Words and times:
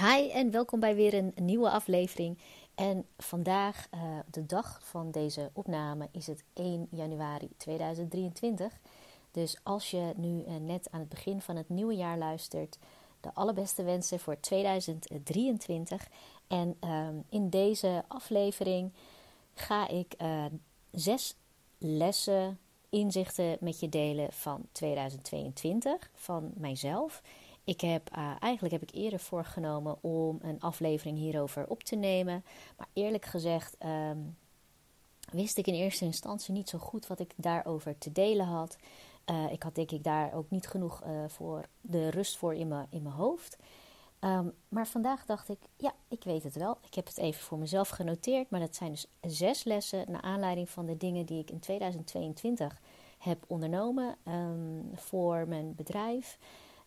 Hi 0.00 0.28
en 0.30 0.50
welkom 0.50 0.80
bij 0.80 0.94
weer 0.94 1.14
een 1.14 1.32
nieuwe 1.34 1.70
aflevering. 1.70 2.38
En 2.74 3.06
vandaag, 3.18 3.88
uh, 3.94 4.00
de 4.30 4.46
dag 4.46 4.80
van 4.82 5.10
deze 5.10 5.50
opname, 5.52 6.08
is 6.12 6.26
het 6.26 6.44
1 6.52 6.88
januari 6.90 7.48
2023. 7.56 8.72
Dus 9.30 9.56
als 9.62 9.90
je 9.90 10.12
nu 10.16 10.44
uh, 10.44 10.56
net 10.56 10.88
aan 10.90 11.00
het 11.00 11.08
begin 11.08 11.40
van 11.40 11.56
het 11.56 11.68
nieuwe 11.68 11.94
jaar 11.94 12.18
luistert, 12.18 12.78
de 13.20 13.30
allerbeste 13.34 13.82
wensen 13.82 14.20
voor 14.20 14.40
2023. 14.40 16.08
En 16.46 16.76
uh, 16.84 17.08
in 17.28 17.48
deze 17.48 18.04
aflevering 18.08 18.92
ga 19.54 19.88
ik 19.88 20.14
uh, 20.22 20.44
zes 20.90 21.36
lessen, 21.78 22.58
inzichten 22.88 23.56
met 23.60 23.80
je 23.80 23.88
delen 23.88 24.32
van 24.32 24.62
2022 24.72 26.10
van 26.14 26.50
mijzelf. 26.54 27.22
Ik 27.70 27.80
heb, 27.80 28.16
uh, 28.16 28.32
eigenlijk 28.40 28.72
heb 28.72 28.82
ik 28.82 28.94
eerder 28.94 29.20
voorgenomen 29.20 29.96
om 30.00 30.38
een 30.42 30.60
aflevering 30.60 31.18
hierover 31.18 31.68
op 31.68 31.82
te 31.82 31.96
nemen. 31.96 32.44
Maar 32.76 32.86
eerlijk 32.92 33.24
gezegd 33.24 33.76
um, 33.84 34.36
wist 35.32 35.58
ik 35.58 35.66
in 35.66 35.74
eerste 35.74 36.04
instantie 36.04 36.52
niet 36.52 36.68
zo 36.68 36.78
goed 36.78 37.06
wat 37.06 37.20
ik 37.20 37.32
daarover 37.36 37.98
te 37.98 38.12
delen 38.12 38.46
had. 38.46 38.76
Uh, 39.30 39.52
ik 39.52 39.62
had 39.62 39.74
denk 39.74 39.90
ik 39.90 40.04
daar 40.04 40.34
ook 40.34 40.50
niet 40.50 40.66
genoeg 40.66 41.02
uh, 41.04 41.24
voor 41.26 41.64
de 41.80 42.08
rust 42.08 42.36
voor 42.36 42.54
in 42.54 42.68
mijn, 42.68 42.86
in 42.90 43.02
mijn 43.02 43.14
hoofd. 43.14 43.56
Um, 44.20 44.52
maar 44.68 44.86
vandaag 44.86 45.24
dacht 45.26 45.48
ik, 45.48 45.58
ja, 45.76 45.92
ik 46.08 46.24
weet 46.24 46.42
het 46.42 46.54
wel. 46.54 46.78
Ik 46.86 46.94
heb 46.94 47.06
het 47.06 47.18
even 47.18 47.42
voor 47.42 47.58
mezelf 47.58 47.88
genoteerd. 47.88 48.50
Maar 48.50 48.60
dat 48.60 48.76
zijn 48.76 48.90
dus 48.90 49.06
zes 49.20 49.64
lessen 49.64 50.04
naar 50.08 50.22
aanleiding 50.22 50.70
van 50.70 50.86
de 50.86 50.96
dingen 50.96 51.26
die 51.26 51.40
ik 51.40 51.50
in 51.50 51.60
2022 51.60 52.80
heb 53.18 53.44
ondernomen 53.46 54.16
um, 54.26 54.90
voor 54.94 55.48
mijn 55.48 55.74
bedrijf. 55.74 56.38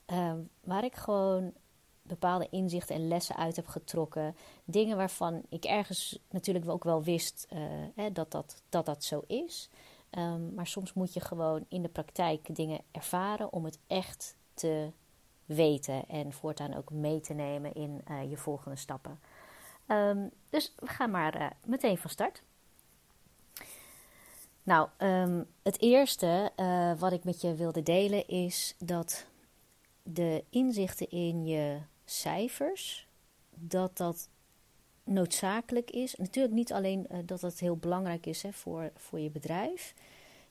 Uh, 0.08 0.34
waar 0.64 0.84
ik 0.84 0.96
gewoon 0.96 1.54
bepaalde 2.02 2.48
inzichten 2.50 2.96
en 2.96 3.08
lessen 3.08 3.36
uit 3.36 3.56
heb 3.56 3.68
getrokken. 3.68 4.36
Dingen 4.66 4.98
waarvan 4.98 5.42
ik 5.50 5.64
ergens 5.64 6.20
natuurlijk 6.30 6.70
ook 6.70 6.84
wel 6.84 7.04
wist 7.04 7.48
uh, 7.54 7.60
hè, 7.96 8.12
dat, 8.12 8.32
dat, 8.32 8.62
dat 8.70 8.86
dat 8.86 9.04
zo 9.04 9.24
is. 9.28 9.70
Um, 10.12 10.54
maar 10.54 10.68
soms 10.68 10.94
moet 10.94 11.14
je 11.14 11.20
gewoon 11.20 11.66
in 11.70 11.82
de 11.82 11.90
praktijk 11.90 12.56
dingen 12.56 12.82
ervaren 12.92 13.54
om 13.54 13.66
het 13.66 13.80
echt 13.88 14.36
te 14.54 14.92
weten. 15.46 16.08
En 16.08 16.34
voortaan 16.34 16.74
ook 16.74 16.92
mee 16.92 17.20
te 17.20 17.34
nemen 17.34 17.74
in 17.74 18.02
uh, 18.12 18.30
je 18.30 18.38
volgende 18.38 18.78
stappen. 18.78 19.20
Um, 19.88 20.32
dus 20.50 20.74
we 20.80 20.88
gaan 20.88 21.12
maar 21.12 21.42
uh, 21.42 21.48
meteen 21.66 21.98
van 21.98 22.10
start. 22.10 22.44
Nou, 24.64 24.90
het 25.64 25.82
eerste 25.82 26.52
wat 26.98 27.12
ik 27.12 27.24
met 27.24 27.42
je 27.42 27.56
wilde 27.56 27.84
delen 27.84 28.28
is 28.28 28.76
dat 28.80 29.26
de 30.04 30.44
inzichten 30.50 31.10
in 31.10 31.46
je 31.46 31.80
cijfers, 32.06 33.08
dat 33.50 33.98
dat 33.98 34.30
noodzakelijk 35.04 35.92
is. 35.92 36.16
Natuurlijk 36.16 36.54
niet 36.54 36.74
alleen 36.74 37.08
uh, 37.12 37.18
dat 37.26 37.42
het 37.42 37.60
heel 37.60 37.78
belangrijk 37.78 38.26
is 38.26 38.42
hè, 38.42 38.54
voor, 38.54 38.92
voor 38.96 39.20
je 39.20 39.30
bedrijf 39.30 39.94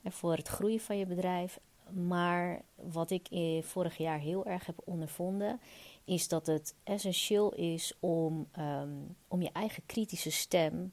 en 0.02 0.12
voor 0.12 0.36
het 0.36 0.48
groeien 0.48 0.80
van 0.80 0.98
je 0.98 1.06
bedrijf. 1.06 1.60
Maar 1.90 2.62
wat 2.74 3.10
ik 3.10 3.28
eh, 3.28 3.62
vorig 3.62 3.96
jaar 3.96 4.18
heel 4.18 4.46
erg 4.46 4.66
heb 4.66 4.80
ondervonden, 4.84 5.60
is 6.04 6.28
dat 6.28 6.46
het 6.46 6.74
essentieel 6.84 7.54
is 7.54 7.94
om, 8.00 8.48
um, 8.58 9.16
om 9.28 9.42
je 9.42 9.50
eigen 9.52 9.86
kritische 9.86 10.30
stem 10.30 10.92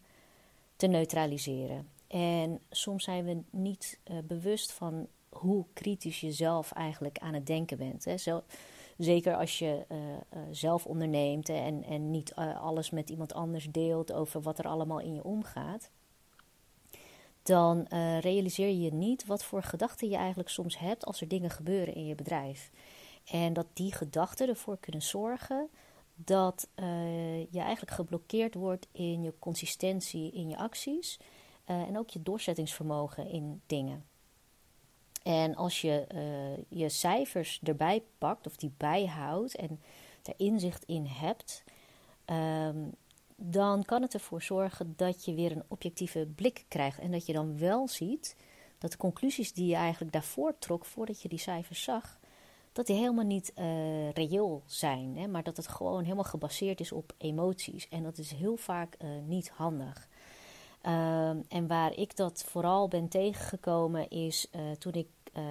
te 0.75 0.87
neutraliseren. 0.87 1.89
En 2.07 2.61
soms 2.69 3.03
zijn 3.03 3.25
we 3.25 3.41
niet 3.49 3.99
uh, 4.11 4.17
bewust 4.23 4.71
van 4.71 5.07
hoe 5.29 5.65
kritisch 5.73 6.19
je 6.19 6.31
zelf 6.31 6.71
eigenlijk 6.71 7.17
aan 7.17 7.33
het 7.33 7.45
denken 7.45 7.77
bent. 7.77 8.05
Hè. 8.05 8.15
Zeker 8.97 9.35
als 9.35 9.59
je 9.59 9.85
uh, 9.91 9.97
uh, 9.97 10.13
zelf 10.51 10.85
onderneemt 10.85 11.49
en, 11.49 11.83
en 11.83 12.11
niet 12.11 12.33
uh, 12.39 12.61
alles 12.61 12.89
met 12.89 13.09
iemand 13.09 13.33
anders 13.33 13.67
deelt 13.71 14.13
over 14.13 14.41
wat 14.41 14.59
er 14.59 14.67
allemaal 14.67 14.99
in 14.99 15.13
je 15.13 15.23
omgaat. 15.23 15.91
Dan 17.43 17.87
realiseer 18.19 18.69
je 18.69 18.93
niet 18.93 19.25
wat 19.25 19.43
voor 19.43 19.63
gedachten 19.63 20.09
je 20.09 20.15
eigenlijk 20.15 20.49
soms 20.49 20.77
hebt 20.77 21.05
als 21.05 21.21
er 21.21 21.27
dingen 21.27 21.49
gebeuren 21.49 21.93
in 21.93 22.05
je 22.05 22.15
bedrijf. 22.15 22.71
En 23.25 23.53
dat 23.53 23.65
die 23.73 23.93
gedachten 23.93 24.47
ervoor 24.47 24.77
kunnen 24.79 25.01
zorgen 25.01 25.69
dat 26.15 26.67
je 27.49 27.59
eigenlijk 27.59 27.91
geblokkeerd 27.91 28.53
wordt 28.53 28.87
in 28.91 29.21
je 29.21 29.33
consistentie 29.39 30.31
in 30.31 30.49
je 30.49 30.57
acties. 30.57 31.19
en 31.65 31.97
ook 31.97 32.09
je 32.09 32.21
doorzettingsvermogen 32.21 33.27
in 33.27 33.61
dingen. 33.65 34.08
En 35.23 35.55
als 35.55 35.81
je 35.81 36.07
uh, 36.13 36.79
je 36.79 36.89
cijfers 36.89 37.59
erbij 37.63 38.03
pakt 38.17 38.47
of 38.47 38.55
die 38.55 38.73
bijhoudt 38.77 39.55
en 39.55 39.81
er 40.23 40.33
inzicht 40.37 40.83
in 40.83 41.05
hebt, 41.05 41.63
um, 42.25 42.91
dan 43.35 43.83
kan 43.83 44.01
het 44.01 44.13
ervoor 44.13 44.41
zorgen 44.41 44.93
dat 44.95 45.25
je 45.25 45.33
weer 45.33 45.51
een 45.51 45.63
objectieve 45.67 46.27
blik 46.35 46.65
krijgt. 46.67 46.99
En 46.99 47.11
dat 47.11 47.25
je 47.25 47.33
dan 47.33 47.57
wel 47.57 47.87
ziet 47.87 48.35
dat 48.77 48.91
de 48.91 48.97
conclusies 48.97 49.53
die 49.53 49.67
je 49.67 49.75
eigenlijk 49.75 50.11
daarvoor 50.11 50.55
trok, 50.59 50.85
voordat 50.85 51.21
je 51.21 51.29
die 51.29 51.39
cijfers 51.39 51.83
zag, 51.83 52.19
dat 52.71 52.87
die 52.87 52.95
helemaal 52.95 53.25
niet 53.25 53.51
uh, 53.55 54.11
reëel 54.11 54.63
zijn. 54.65 55.17
Hè? 55.17 55.27
Maar 55.27 55.43
dat 55.43 55.57
het 55.57 55.67
gewoon 55.67 56.03
helemaal 56.03 56.23
gebaseerd 56.23 56.79
is 56.79 56.91
op 56.91 57.13
emoties. 57.17 57.87
En 57.89 58.03
dat 58.03 58.17
is 58.17 58.31
heel 58.31 58.55
vaak 58.55 58.95
uh, 59.01 59.09
niet 59.25 59.49
handig. 59.49 60.07
Uh, 60.85 61.29
en 61.29 61.67
waar 61.67 61.95
ik 61.95 62.15
dat 62.15 62.43
vooral 62.47 62.87
ben 62.87 63.07
tegengekomen 63.07 64.09
is 64.09 64.47
uh, 64.55 64.71
toen 64.71 64.93
ik 64.93 65.07
uh, 65.37 65.43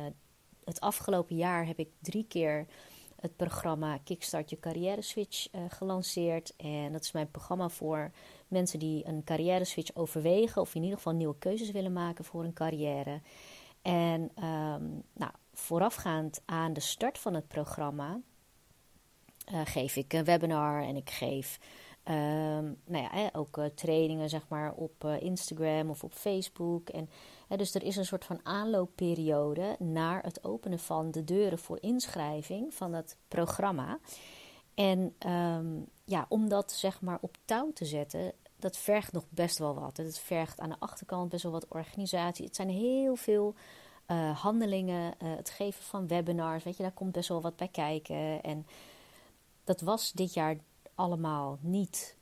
het 0.64 0.80
afgelopen 0.80 1.36
jaar 1.36 1.66
heb 1.66 1.78
ik 1.78 1.88
drie 2.00 2.24
keer 2.28 2.66
het 3.20 3.36
programma 3.36 3.98
Kickstart 4.04 4.50
Je 4.50 4.60
Carrière 4.60 5.02
Switch 5.02 5.54
uh, 5.54 5.60
gelanceerd. 5.68 6.56
En 6.56 6.92
dat 6.92 7.02
is 7.02 7.12
mijn 7.12 7.30
programma 7.30 7.68
voor 7.68 8.10
mensen 8.48 8.78
die 8.78 9.06
een 9.06 9.24
carrière 9.24 9.64
switch 9.64 9.94
overwegen 9.94 10.60
of 10.60 10.74
in 10.74 10.82
ieder 10.82 10.96
geval 10.96 11.12
nieuwe 11.12 11.38
keuzes 11.38 11.70
willen 11.70 11.92
maken 11.92 12.24
voor 12.24 12.44
een 12.44 12.52
carrière. 12.52 13.20
En 13.82 14.20
um, 14.20 15.02
nou, 15.12 15.32
voorafgaand 15.52 16.42
aan 16.44 16.72
de 16.72 16.80
start 16.80 17.18
van 17.18 17.34
het 17.34 17.48
programma 17.48 18.20
geef 19.64 19.96
ik 19.96 20.12
een 20.12 20.24
webinar 20.24 20.82
en 20.82 20.96
ik 20.96 21.10
geef 21.10 21.58
Um, 22.10 22.80
nou 22.84 23.08
ja, 23.12 23.30
ook 23.32 23.56
uh, 23.56 23.64
trainingen 23.64 24.28
zeg 24.28 24.48
maar, 24.48 24.72
op 24.72 25.04
uh, 25.04 25.22
Instagram 25.22 25.90
of 25.90 26.04
op 26.04 26.12
Facebook. 26.12 26.88
En, 26.88 27.08
dus 27.48 27.74
er 27.74 27.82
is 27.82 27.96
een 27.96 28.04
soort 28.04 28.24
van 28.24 28.40
aanloopperiode 28.42 29.76
naar 29.78 30.22
het 30.22 30.44
openen 30.44 30.78
van 30.78 31.10
de 31.10 31.24
deuren 31.24 31.58
voor 31.58 31.78
inschrijving 31.80 32.74
van 32.74 32.92
het 32.92 33.16
programma. 33.28 33.98
En 34.74 35.14
um, 35.26 35.86
ja, 36.04 36.26
om 36.28 36.48
dat 36.48 36.72
zeg 36.72 37.00
maar 37.00 37.18
op 37.20 37.36
touw 37.44 37.72
te 37.72 37.84
zetten, 37.84 38.32
dat 38.56 38.76
vergt 38.76 39.12
nog 39.12 39.24
best 39.28 39.58
wel 39.58 39.74
wat. 39.74 39.96
Het 39.96 40.18
vergt 40.18 40.60
aan 40.60 40.70
de 40.70 40.76
achterkant 40.78 41.28
best 41.28 41.42
wel 41.42 41.52
wat 41.52 41.68
organisatie. 41.68 42.44
Het 42.44 42.56
zijn 42.56 42.70
heel 42.70 43.16
veel 43.16 43.54
uh, 44.06 44.38
handelingen, 44.38 45.14
het 45.18 45.50
geven 45.50 45.82
van 45.82 46.06
webinars, 46.06 46.64
weet 46.64 46.76
je, 46.76 46.82
daar 46.82 46.92
komt 46.92 47.12
best 47.12 47.28
wel 47.28 47.40
wat 47.40 47.56
bij 47.56 47.68
kijken. 47.68 48.42
En 48.42 48.66
dat 49.64 49.80
was 49.80 50.12
dit 50.12 50.34
jaar 50.34 50.56
allemaal 50.98 51.58
niet 51.60 52.16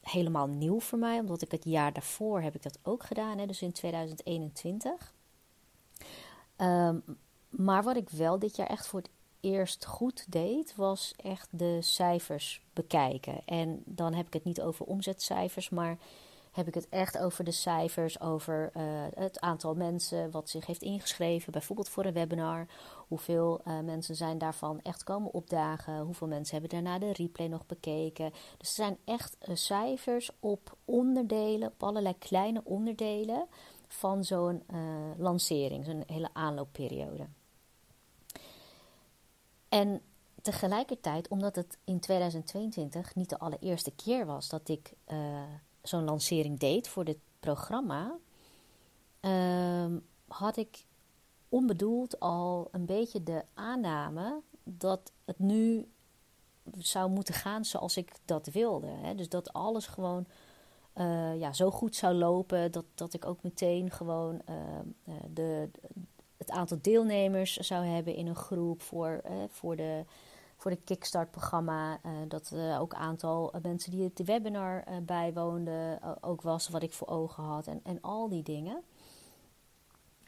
helemaal 0.00 0.46
nieuw 0.46 0.80
voor 0.80 0.98
mij, 0.98 1.18
omdat 1.18 1.42
ik 1.42 1.50
het 1.50 1.64
jaar 1.64 1.92
daarvoor 1.92 2.40
heb 2.40 2.54
ik 2.54 2.62
dat 2.62 2.78
ook 2.82 3.02
gedaan, 3.02 3.38
hè, 3.38 3.46
dus 3.46 3.62
in 3.62 3.72
2021. 3.72 5.14
Um, 6.56 7.02
maar 7.48 7.82
wat 7.82 7.96
ik 7.96 8.10
wel 8.10 8.38
dit 8.38 8.56
jaar 8.56 8.66
echt 8.66 8.86
voor 8.86 9.00
het 9.00 9.10
eerst 9.40 9.84
goed 9.84 10.32
deed, 10.32 10.74
was 10.76 11.14
echt 11.16 11.48
de 11.50 11.78
cijfers 11.80 12.62
bekijken. 12.72 13.42
En 13.44 13.82
dan 13.84 14.14
heb 14.14 14.26
ik 14.26 14.32
het 14.32 14.44
niet 14.44 14.60
over 14.60 14.86
omzetcijfers, 14.86 15.70
maar 15.70 15.98
heb 16.52 16.66
ik 16.66 16.74
het 16.74 16.88
echt 16.88 17.18
over 17.18 17.44
de 17.44 17.50
cijfers, 17.50 18.20
over 18.20 18.70
uh, 18.76 18.82
het 19.14 19.40
aantal 19.40 19.74
mensen 19.74 20.30
wat 20.30 20.48
zich 20.48 20.66
heeft 20.66 20.82
ingeschreven, 20.82 21.52
bijvoorbeeld 21.52 21.88
voor 21.88 22.04
een 22.04 22.12
webinar. 22.12 22.66
Hoeveel 23.08 23.60
uh, 23.64 23.80
mensen 23.80 24.14
zijn 24.14 24.38
daarvan 24.38 24.80
echt 24.82 25.04
komen 25.04 25.32
opdagen? 25.32 26.00
Hoeveel 26.00 26.26
mensen 26.26 26.60
hebben 26.60 26.82
daarna 26.82 26.98
de 26.98 27.12
replay 27.12 27.46
nog 27.46 27.66
bekeken? 27.66 28.30
Dus 28.30 28.68
er 28.68 28.74
zijn 28.74 28.98
echt 29.04 29.36
uh, 29.48 29.54
cijfers 29.54 30.30
op 30.40 30.76
onderdelen, 30.84 31.68
op 31.68 31.82
allerlei 31.82 32.18
kleine 32.18 32.60
onderdelen 32.64 33.46
van 33.88 34.24
zo'n 34.24 34.62
lancering, 35.16 35.84
zo'n 35.84 36.02
hele 36.06 36.28
aanloopperiode. 36.32 37.26
En 39.68 40.00
tegelijkertijd, 40.42 41.28
omdat 41.28 41.56
het 41.56 41.78
in 41.84 42.00
2022 42.00 43.14
niet 43.14 43.28
de 43.28 43.38
allereerste 43.38 43.90
keer 43.90 44.26
was 44.26 44.48
dat 44.48 44.68
ik 44.68 44.92
zo'n 45.82 46.04
lancering 46.04 46.58
deed 46.58 46.88
voor 46.88 47.04
dit 47.04 47.18
programma, 47.40 48.18
um, 49.20 50.06
had 50.28 50.56
ik 50.56 50.84
onbedoeld 51.48 52.20
al 52.20 52.68
een 52.70 52.86
beetje 52.86 53.22
de 53.22 53.44
aanname 53.54 54.40
dat 54.64 55.12
het 55.24 55.38
nu 55.38 55.88
zou 56.78 57.10
moeten 57.10 57.34
gaan 57.34 57.64
zoals 57.64 57.96
ik 57.96 58.12
dat 58.24 58.46
wilde. 58.46 58.86
Hè? 58.86 59.14
Dus 59.14 59.28
dat 59.28 59.52
alles 59.52 59.86
gewoon 59.86 60.26
uh, 60.94 61.38
ja, 61.38 61.52
zo 61.52 61.70
goed 61.70 61.96
zou 61.96 62.14
lopen 62.14 62.72
dat, 62.72 62.84
dat 62.94 63.14
ik 63.14 63.26
ook 63.26 63.42
meteen 63.42 63.90
gewoon 63.90 64.42
uh, 64.48 65.14
de, 65.30 65.70
het 66.36 66.50
aantal 66.50 66.78
deelnemers 66.80 67.56
zou 67.56 67.84
hebben 67.84 68.14
in 68.14 68.26
een 68.26 68.36
groep 68.36 68.82
voor, 68.82 69.20
uh, 69.30 69.32
voor 69.48 69.76
de 69.76 70.04
voor 70.62 70.70
de 70.70 70.80
Kickstart-programma. 70.84 72.00
Uh, 72.06 72.10
dat 72.28 72.50
uh, 72.54 72.80
ook 72.80 72.92
een 72.92 72.98
aantal 72.98 73.54
mensen 73.62 73.90
die 73.90 74.02
het 74.02 74.24
webinar 74.24 74.84
bijwoonden 75.02 76.00
ook 76.22 76.42
was 76.42 76.68
wat 76.68 76.82
ik 76.82 76.92
voor 76.92 77.08
ogen 77.08 77.42
had. 77.42 77.66
En, 77.66 77.80
en 77.82 78.00
al 78.00 78.28
die 78.28 78.42
dingen. 78.42 78.82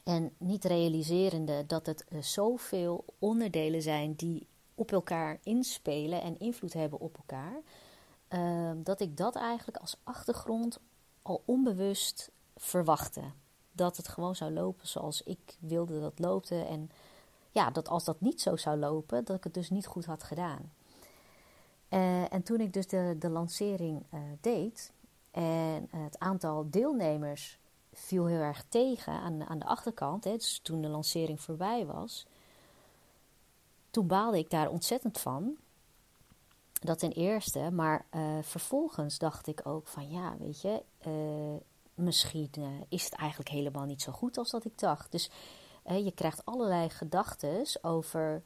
En 0.04 0.32
niet 0.38 0.64
realiserende 0.64 1.66
dat 1.66 1.86
het 1.86 2.04
zoveel 2.20 3.04
onderdelen 3.18 3.82
zijn 3.82 4.14
die 4.14 4.46
op 4.74 4.92
elkaar 4.92 5.38
inspelen 5.42 6.22
en 6.22 6.38
invloed 6.38 6.72
hebben 6.72 7.00
op 7.00 7.16
elkaar. 7.16 7.60
dat 8.82 9.00
ik 9.00 9.16
dat 9.16 9.36
eigenlijk 9.36 9.76
als 9.76 9.96
achtergrond 10.02 10.80
al 11.22 11.42
onbewust 11.44 12.30
verwachtte. 12.56 13.22
Dat 13.72 13.96
het 13.96 14.08
gewoon 14.08 14.36
zou 14.36 14.52
lopen 14.52 14.88
zoals 14.88 15.22
ik 15.22 15.56
wilde 15.60 16.00
dat 16.00 16.10
het 16.10 16.18
loopte. 16.18 16.64
En 16.64 16.90
ja, 17.54 17.70
dat 17.70 17.88
als 17.88 18.04
dat 18.04 18.20
niet 18.20 18.40
zo 18.40 18.56
zou 18.56 18.78
lopen, 18.78 19.24
dat 19.24 19.36
ik 19.36 19.44
het 19.44 19.54
dus 19.54 19.70
niet 19.70 19.86
goed 19.86 20.04
had 20.04 20.22
gedaan. 20.22 20.72
Uh, 21.90 22.32
en 22.32 22.42
toen 22.42 22.60
ik 22.60 22.72
dus 22.72 22.86
de, 22.86 23.16
de 23.18 23.28
lancering 23.28 24.02
uh, 24.14 24.20
deed 24.40 24.92
en 25.30 25.88
het 25.90 26.18
aantal 26.18 26.70
deelnemers 26.70 27.58
viel 27.92 28.26
heel 28.26 28.40
erg 28.40 28.64
tegen 28.68 29.12
aan, 29.12 29.44
aan 29.44 29.58
de 29.58 29.64
achterkant, 29.64 30.24
hè, 30.24 30.32
dus 30.32 30.60
toen 30.62 30.80
de 30.80 30.88
lancering 30.88 31.40
voorbij 31.40 31.86
was, 31.86 32.26
toen 33.90 34.06
baalde 34.06 34.38
ik 34.38 34.50
daar 34.50 34.70
ontzettend 34.70 35.20
van. 35.20 35.56
Dat 36.72 36.98
ten 36.98 37.12
eerste, 37.12 37.70
maar 37.70 38.06
vervolgens 38.42 39.18
dacht 39.18 39.46
ik 39.46 39.60
ook 39.66 39.86
van 39.86 40.10
ja, 40.10 40.36
weet 40.38 40.60
je, 40.60 40.82
misschien 41.94 42.50
is 42.88 43.04
het 43.04 43.14
eigenlijk 43.14 43.50
helemaal 43.50 43.84
niet 43.84 44.02
zo 44.02 44.12
goed 44.12 44.38
als 44.38 44.50
dat 44.50 44.64
ik 44.64 44.78
dacht. 44.78 45.12
Dus 45.12 45.30
je 45.84 46.12
krijgt 46.14 46.44
allerlei 46.44 46.90
gedachten 46.90 47.66
over 47.82 48.42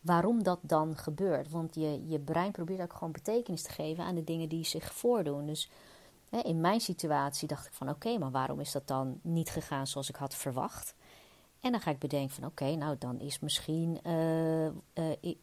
waarom 0.00 0.42
dat 0.42 0.58
dan 0.62 0.96
gebeurt. 0.96 1.50
Want 1.50 1.74
je, 1.74 2.08
je 2.08 2.18
brein 2.18 2.52
probeert 2.52 2.80
ook 2.80 2.92
gewoon 2.92 3.12
betekenis 3.12 3.62
te 3.62 3.70
geven 3.70 4.04
aan 4.04 4.14
de 4.14 4.24
dingen 4.24 4.48
die 4.48 4.64
zich 4.64 4.92
voordoen. 4.92 5.46
Dus 5.46 5.70
in 6.42 6.60
mijn 6.60 6.80
situatie 6.80 7.48
dacht 7.48 7.66
ik 7.66 7.72
van 7.72 7.88
oké, 7.88 8.18
maar 8.18 8.30
waarom 8.30 8.60
is 8.60 8.72
dat 8.72 8.86
dan 8.86 9.20
niet 9.22 9.50
gegaan 9.50 9.86
zoals 9.86 10.08
ik 10.08 10.16
had 10.16 10.34
verwacht? 10.34 10.94
En 11.60 11.72
dan 11.72 11.80
ga 11.80 11.90
ik 11.90 11.98
bedenken 11.98 12.34
van 12.34 12.44
oké, 12.44 12.74
nou 12.74 12.96
dan 12.98 13.20
is 13.20 13.38
misschien 13.38 13.98
uh, 14.06 14.64
uh, 14.64 14.72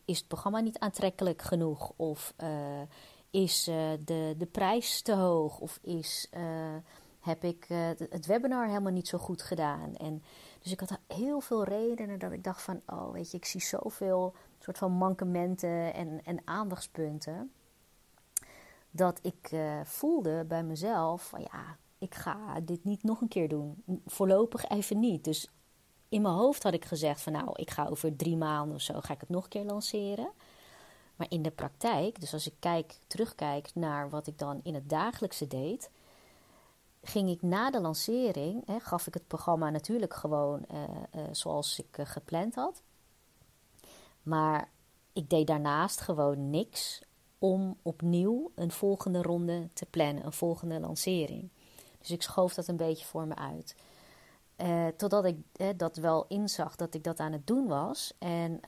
is 0.05 0.17
het 0.17 0.27
programma 0.27 0.59
niet 0.59 0.79
aantrekkelijk 0.79 1.41
genoeg. 1.41 1.91
Of 1.95 2.33
uh, 2.43 2.49
is 3.29 3.63
de, 4.05 4.35
de 4.37 4.47
prijs 4.51 5.01
te 5.01 5.13
hoog. 5.13 5.59
Of 5.59 5.79
is, 5.81 6.29
heb 7.19 7.43
ik 7.43 7.65
het 8.09 8.25
webinar 8.25 8.67
helemaal 8.67 8.91
niet 8.91 9.07
zo 9.07 9.17
goed 9.17 9.41
gedaan. 9.41 9.95
En 9.95 10.23
dus 10.65 10.73
ik 10.73 10.79
had 10.79 10.99
heel 11.07 11.39
veel 11.39 11.63
redenen 11.63 12.19
dat 12.19 12.31
ik 12.31 12.43
dacht 12.43 12.61
van, 12.61 12.81
oh 12.85 13.11
weet 13.11 13.31
je, 13.31 13.37
ik 13.37 13.45
zie 13.45 13.61
zoveel 13.61 14.35
soort 14.59 14.77
van 14.77 14.91
mankementen 14.91 15.93
en, 15.93 16.21
en 16.23 16.41
aandachtspunten. 16.45 17.51
Dat 18.91 19.19
ik 19.21 19.51
uh, 19.51 19.79
voelde 19.83 20.45
bij 20.47 20.63
mezelf 20.63 21.27
van 21.27 21.41
ja, 21.41 21.77
ik 21.97 22.15
ga 22.15 22.59
dit 22.59 22.83
niet 22.83 23.03
nog 23.03 23.21
een 23.21 23.27
keer 23.27 23.49
doen. 23.49 23.83
Voorlopig 24.05 24.69
even 24.69 24.99
niet. 24.99 25.23
Dus 25.23 25.49
in 26.09 26.21
mijn 26.21 26.33
hoofd 26.33 26.63
had 26.63 26.73
ik 26.73 26.85
gezegd 26.85 27.21
van 27.21 27.33
nou, 27.33 27.49
ik 27.53 27.69
ga 27.69 27.87
over 27.87 28.15
drie 28.15 28.37
maanden 28.37 28.75
of 28.75 28.81
zo, 28.81 28.99
ga 28.99 29.13
ik 29.13 29.19
het 29.19 29.29
nog 29.29 29.43
een 29.43 29.49
keer 29.49 29.65
lanceren. 29.65 30.29
Maar 31.15 31.27
in 31.29 31.41
de 31.41 31.51
praktijk, 31.51 32.19
dus 32.19 32.33
als 32.33 32.47
ik 32.47 32.55
kijk, 32.59 32.97
terugkijk 33.07 33.71
naar 33.73 34.09
wat 34.09 34.27
ik 34.27 34.37
dan 34.37 34.59
in 34.63 34.73
het 34.73 34.89
dagelijkse 34.89 35.47
deed, 35.47 35.89
ging 37.07 37.29
ik 37.29 37.41
na 37.41 37.71
de 37.71 37.81
lancering, 37.81 38.65
hè, 38.65 38.79
gaf 38.79 39.07
ik 39.07 39.13
het 39.13 39.27
programma 39.27 39.69
natuurlijk 39.69 40.13
gewoon 40.13 40.65
uh, 40.71 40.83
uh, 41.15 41.21
zoals 41.31 41.79
ik 41.79 41.97
uh, 41.97 42.05
gepland 42.05 42.55
had. 42.55 42.81
Maar 44.23 44.69
ik 45.13 45.29
deed 45.29 45.47
daarnaast 45.47 46.01
gewoon 46.01 46.49
niks 46.49 47.01
om 47.39 47.77
opnieuw 47.81 48.51
een 48.55 48.71
volgende 48.71 49.21
ronde 49.21 49.69
te 49.73 49.85
plannen, 49.85 50.25
een 50.25 50.33
volgende 50.33 50.79
lancering. 50.79 51.49
Dus 51.99 52.11
ik 52.11 52.21
schoof 52.21 52.53
dat 52.53 52.67
een 52.67 52.77
beetje 52.77 53.05
voor 53.05 53.27
me 53.27 53.35
uit. 53.35 53.75
totdat 54.97 55.25
ik 55.25 55.37
dat 55.77 55.97
wel 55.97 56.25
inzag 56.27 56.75
dat 56.75 56.93
ik 56.93 57.03
dat 57.03 57.19
aan 57.19 57.31
het 57.31 57.47
doen 57.47 57.67
was. 57.67 58.13
En 58.19 58.59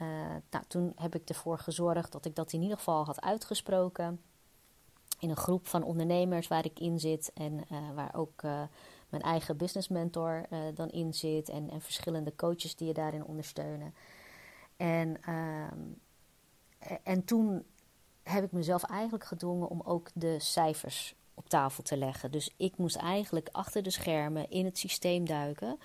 nou, 0.50 0.64
toen 0.68 0.92
heb 0.96 1.16
ik 1.16 1.30
ervoor 1.30 1.60
gezorgd 1.60 2.12
dat 2.12 2.26
ik 2.26 2.36
dat 2.36 2.54
in 2.54 2.62
ieder 2.62 2.78
geval 2.78 3.06
had 3.06 3.22
uitgesproken 3.22 4.22
in 5.20 5.30
een 5.30 5.38
groep 5.38 5.68
van 5.68 5.84
ondernemers 5.84 6.48
waar 6.48 6.66
ik 6.66 6.80
in 6.80 7.00
zit 7.00 7.32
en 7.34 7.54
uh, 7.72 7.78
waar 7.96 8.16
ook 8.16 8.42
uh, 8.44 8.62
mijn 9.10 9.24
eigen 9.24 9.58
business 9.58 9.88
mentor 9.88 10.46
uh, 10.50 10.60
dan 10.76 10.90
in 10.90 11.14
zit 11.14 11.50
en, 11.50 11.70
en, 11.70 11.82
verschillende 11.82 12.36
coaches 12.36 12.76
die 12.76 12.88
je 12.88 12.94
daarin 12.94 13.26
ondersteunen. 13.26 13.94
En, 14.78 15.22
ehm, 15.22 15.80
en 17.04 17.26
toen 17.26 17.64
heb 18.24 18.44
ik 18.44 18.52
mezelf 18.52 18.84
eigenlijk 18.84 19.24
gedwongen 19.24 19.70
om 19.70 19.82
ook 19.82 20.10
de 20.14 20.40
cijfers 20.40 21.16
op 21.34 21.50
tafel 21.50 21.84
te 21.84 21.98
leggen. 21.98 22.32
Dus 22.32 22.54
ik 22.58 22.78
moest 22.78 22.96
eigenlijk 22.96 23.50
achter 23.52 23.84
de 23.84 23.90
schermen 23.90 24.50
in 24.50 24.66
het 24.66 24.78
systeem 24.78 25.26
duiken 25.26 25.80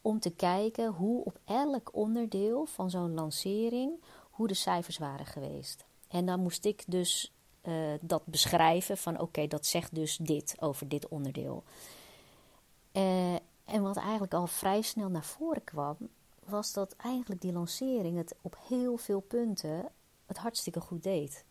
om 0.00 0.20
te 0.20 0.30
kijken 0.30 0.92
hoe 0.92 1.24
op 1.24 1.38
elk 1.44 1.94
onderdeel 1.94 2.66
van 2.66 2.90
zo'n 2.90 3.14
lancering 3.14 4.00
hoe 4.30 4.48
de 4.48 4.54
cijfers 4.54 4.98
waren 4.98 5.26
geweest. 5.26 5.84
En 6.08 6.26
dan 6.26 6.40
moest 6.40 6.64
ik 6.64 6.84
dus 6.86 7.33
uh, 7.64 7.92
dat 8.00 8.26
beschrijven 8.26 8.96
van 8.96 9.20
oké, 9.20 9.46
dat 9.46 9.66
zegt 9.66 9.94
dus 9.94 10.16
dit 10.16 10.54
over 10.58 10.88
dit 10.88 11.08
onderdeel. 11.08 11.64
Uh, 12.92 13.34
en 13.64 13.82
wat 13.82 13.96
eigenlijk 13.96 14.34
al 14.34 14.46
vrij 14.46 14.82
snel 14.82 15.08
naar 15.08 15.24
voren 15.24 15.64
kwam, 15.64 15.96
was 16.44 16.72
dat 16.72 16.96
eigenlijk 16.96 17.40
die 17.40 17.52
lancering 17.52 18.16
het 18.16 18.34
op 18.40 18.56
heel 18.68 18.96
veel 18.96 19.20
punten 19.20 19.88
het 20.26 20.36
hartstikke 20.36 20.80
goed 20.80 21.02
deed. 21.02 21.44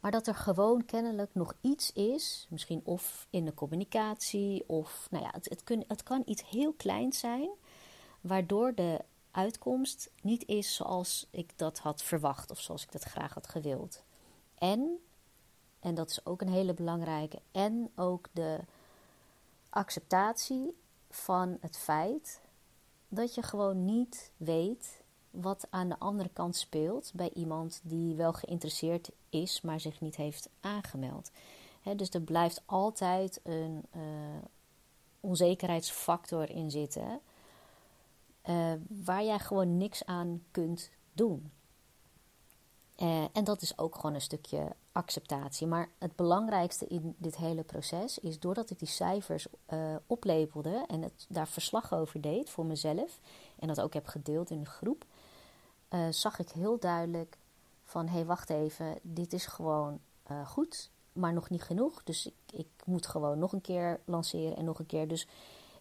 Maar 0.00 0.10
dat 0.10 0.26
er 0.26 0.34
gewoon 0.34 0.84
kennelijk 0.84 1.30
nog 1.34 1.54
iets 1.60 1.92
is, 1.92 2.46
misschien 2.50 2.80
of 2.84 3.26
in 3.30 3.44
de 3.44 3.54
communicatie, 3.54 4.64
of 4.66 5.06
nou 5.10 5.24
ja, 5.24 5.30
het, 5.32 5.48
het, 5.48 5.64
kun, 5.64 5.84
het 5.88 6.02
kan 6.02 6.22
iets 6.24 6.48
heel 6.48 6.72
kleins 6.72 7.18
zijn, 7.18 7.50
waardoor 8.20 8.74
de 8.74 9.00
uitkomst 9.30 10.10
niet 10.22 10.46
is 10.46 10.74
zoals 10.74 11.26
ik 11.30 11.58
dat 11.58 11.78
had 11.78 12.02
verwacht 12.02 12.50
of 12.50 12.60
zoals 12.60 12.82
ik 12.82 12.92
dat 12.92 13.02
graag 13.02 13.34
had 13.34 13.48
gewild. 13.48 14.02
En, 14.60 14.98
en 15.78 15.94
dat 15.94 16.10
is 16.10 16.26
ook 16.26 16.40
een 16.40 16.48
hele 16.48 16.74
belangrijke, 16.74 17.38
en 17.52 17.90
ook 17.94 18.28
de 18.32 18.58
acceptatie 19.70 20.76
van 21.10 21.56
het 21.60 21.78
feit 21.78 22.40
dat 23.08 23.34
je 23.34 23.42
gewoon 23.42 23.84
niet 23.84 24.32
weet 24.36 25.02
wat 25.30 25.66
aan 25.70 25.88
de 25.88 25.98
andere 25.98 26.28
kant 26.32 26.56
speelt 26.56 27.10
bij 27.14 27.30
iemand 27.34 27.80
die 27.82 28.14
wel 28.14 28.32
geïnteresseerd 28.32 29.10
is, 29.30 29.60
maar 29.60 29.80
zich 29.80 30.00
niet 30.00 30.16
heeft 30.16 30.48
aangemeld. 30.60 31.30
dus 31.96 32.10
er 32.10 32.20
blijft 32.20 32.62
altijd 32.66 33.40
een 33.42 33.84
uh, 33.96 34.02
onzekerheidsfactor 35.20 36.50
in 36.50 36.70
zitten, 36.70 37.20
uh, 38.48 38.72
waar 38.88 39.24
jij 39.24 39.38
gewoon 39.38 39.76
niks 39.76 40.04
aan 40.04 40.42
kunt 40.50 40.90
doen. 41.12 41.50
Uh, 43.02 43.24
en 43.32 43.44
dat 43.44 43.62
is 43.62 43.78
ook 43.78 43.94
gewoon 43.94 44.14
een 44.14 44.20
stukje 44.20 44.76
acceptatie. 44.92 45.66
Maar 45.66 45.88
het 45.98 46.16
belangrijkste 46.16 46.86
in 46.86 47.14
dit 47.18 47.36
hele 47.36 47.62
proces 47.62 48.18
is 48.18 48.38
doordat 48.38 48.70
ik 48.70 48.78
die 48.78 48.88
cijfers 48.88 49.46
uh, 49.72 49.96
oplepelde 50.06 50.84
en 50.86 51.02
het, 51.02 51.26
daar 51.28 51.48
verslag 51.48 51.92
over 51.94 52.20
deed 52.20 52.50
voor 52.50 52.66
mezelf 52.66 53.20
en 53.58 53.68
dat 53.68 53.80
ook 53.80 53.94
heb 53.94 54.06
gedeeld 54.06 54.50
in 54.50 54.60
de 54.60 54.66
groep, 54.66 55.04
uh, 55.90 56.06
zag 56.10 56.38
ik 56.38 56.50
heel 56.50 56.78
duidelijk 56.78 57.38
van 57.84 58.06
hé 58.06 58.12
hey, 58.12 58.24
wacht 58.24 58.50
even, 58.50 58.98
dit 59.02 59.32
is 59.32 59.46
gewoon 59.46 60.00
goed, 60.44 60.90
maar 61.12 61.32
nog 61.32 61.50
niet 61.50 61.62
genoeg. 61.62 62.02
Dus 62.04 62.26
ik, 62.26 62.34
ik 62.52 62.68
moet 62.84 63.06
gewoon 63.06 63.38
nog 63.38 63.52
een 63.52 63.60
keer 63.60 64.00
lanceren 64.04 64.56
en 64.56 64.64
nog 64.64 64.78
een 64.78 64.86
keer. 64.86 65.08
Dus 65.08 65.26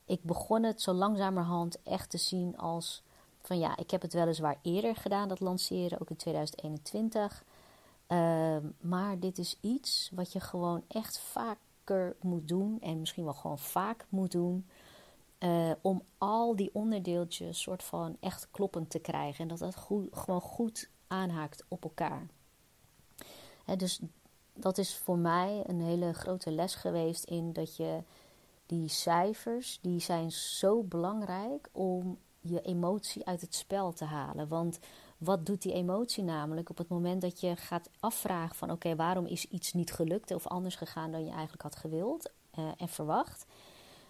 ik 0.05 0.23
begon 0.23 0.63
het 0.63 0.81
zo 0.81 0.93
langzamerhand 0.93 1.83
echt 1.83 2.09
te 2.09 2.17
zien 2.17 2.57
als 2.57 3.03
van 3.41 3.59
ja, 3.59 3.77
ik 3.77 3.91
heb 3.91 4.01
het 4.01 4.13
weliswaar 4.13 4.59
eerder 4.61 4.95
gedaan, 4.95 5.27
dat 5.27 5.39
lanceren, 5.39 6.01
ook 6.01 6.09
in 6.09 6.15
2021. 6.15 7.43
Ehm, 8.07 8.65
maar 8.79 9.19
dit 9.19 9.37
is 9.37 9.57
iets 9.61 10.11
wat 10.13 10.33
je 10.33 10.39
gewoon 10.39 10.83
echt 10.87 11.19
vaker 11.19 12.15
moet 12.21 12.47
doen 12.47 12.77
en 12.81 12.99
misschien 12.99 13.23
wel 13.23 13.33
gewoon 13.33 13.59
vaak 13.59 14.05
moet 14.09 14.31
doen. 14.31 14.67
Uh, 15.39 15.71
om 15.81 16.01
al 16.17 16.55
die 16.55 16.69
onderdeeltjes 16.73 17.61
soort 17.61 17.83
van 17.83 18.17
echt 18.19 18.47
kloppend 18.51 18.89
te 18.89 18.99
krijgen. 18.99 19.41
En 19.41 19.47
dat 19.47 19.57
dat 19.57 19.75
goed, 19.75 20.07
gewoon 20.11 20.41
goed 20.41 20.89
aanhaakt 21.07 21.65
op 21.67 21.83
elkaar. 21.83 22.27
Hè, 23.65 23.75
dus 23.75 23.99
dat 24.53 24.77
is 24.77 24.95
voor 24.95 25.17
mij 25.17 25.63
een 25.67 25.81
hele 25.81 26.13
grote 26.13 26.51
les 26.51 26.75
geweest 26.75 27.23
in 27.23 27.53
dat 27.53 27.75
je 27.75 28.03
die 28.65 28.87
cijfers, 28.87 29.79
die 29.81 29.99
zijn 29.99 30.31
zo 30.31 30.83
belangrijk 30.83 31.69
om 31.71 32.17
je 32.49 32.61
emotie 32.61 33.25
uit 33.25 33.41
het 33.41 33.55
spel 33.55 33.93
te 33.93 34.05
halen. 34.05 34.47
Want 34.47 34.79
wat 35.17 35.45
doet 35.45 35.61
die 35.61 35.73
emotie 35.73 36.23
namelijk 36.23 36.69
op 36.69 36.77
het 36.77 36.87
moment 36.87 37.21
dat 37.21 37.39
je 37.39 37.55
gaat 37.55 37.89
afvragen 37.99 38.55
van 38.55 38.71
oké, 38.71 38.95
waarom 38.95 39.25
is 39.25 39.45
iets 39.45 39.73
niet 39.73 39.91
gelukt 39.91 40.33
of 40.33 40.47
anders 40.47 40.75
gegaan 40.75 41.11
dan 41.11 41.23
je 41.25 41.31
eigenlijk 41.31 41.61
had 41.61 41.75
gewild 41.75 42.31
uh, 42.59 42.65
en 42.77 42.87
verwacht? 42.87 43.45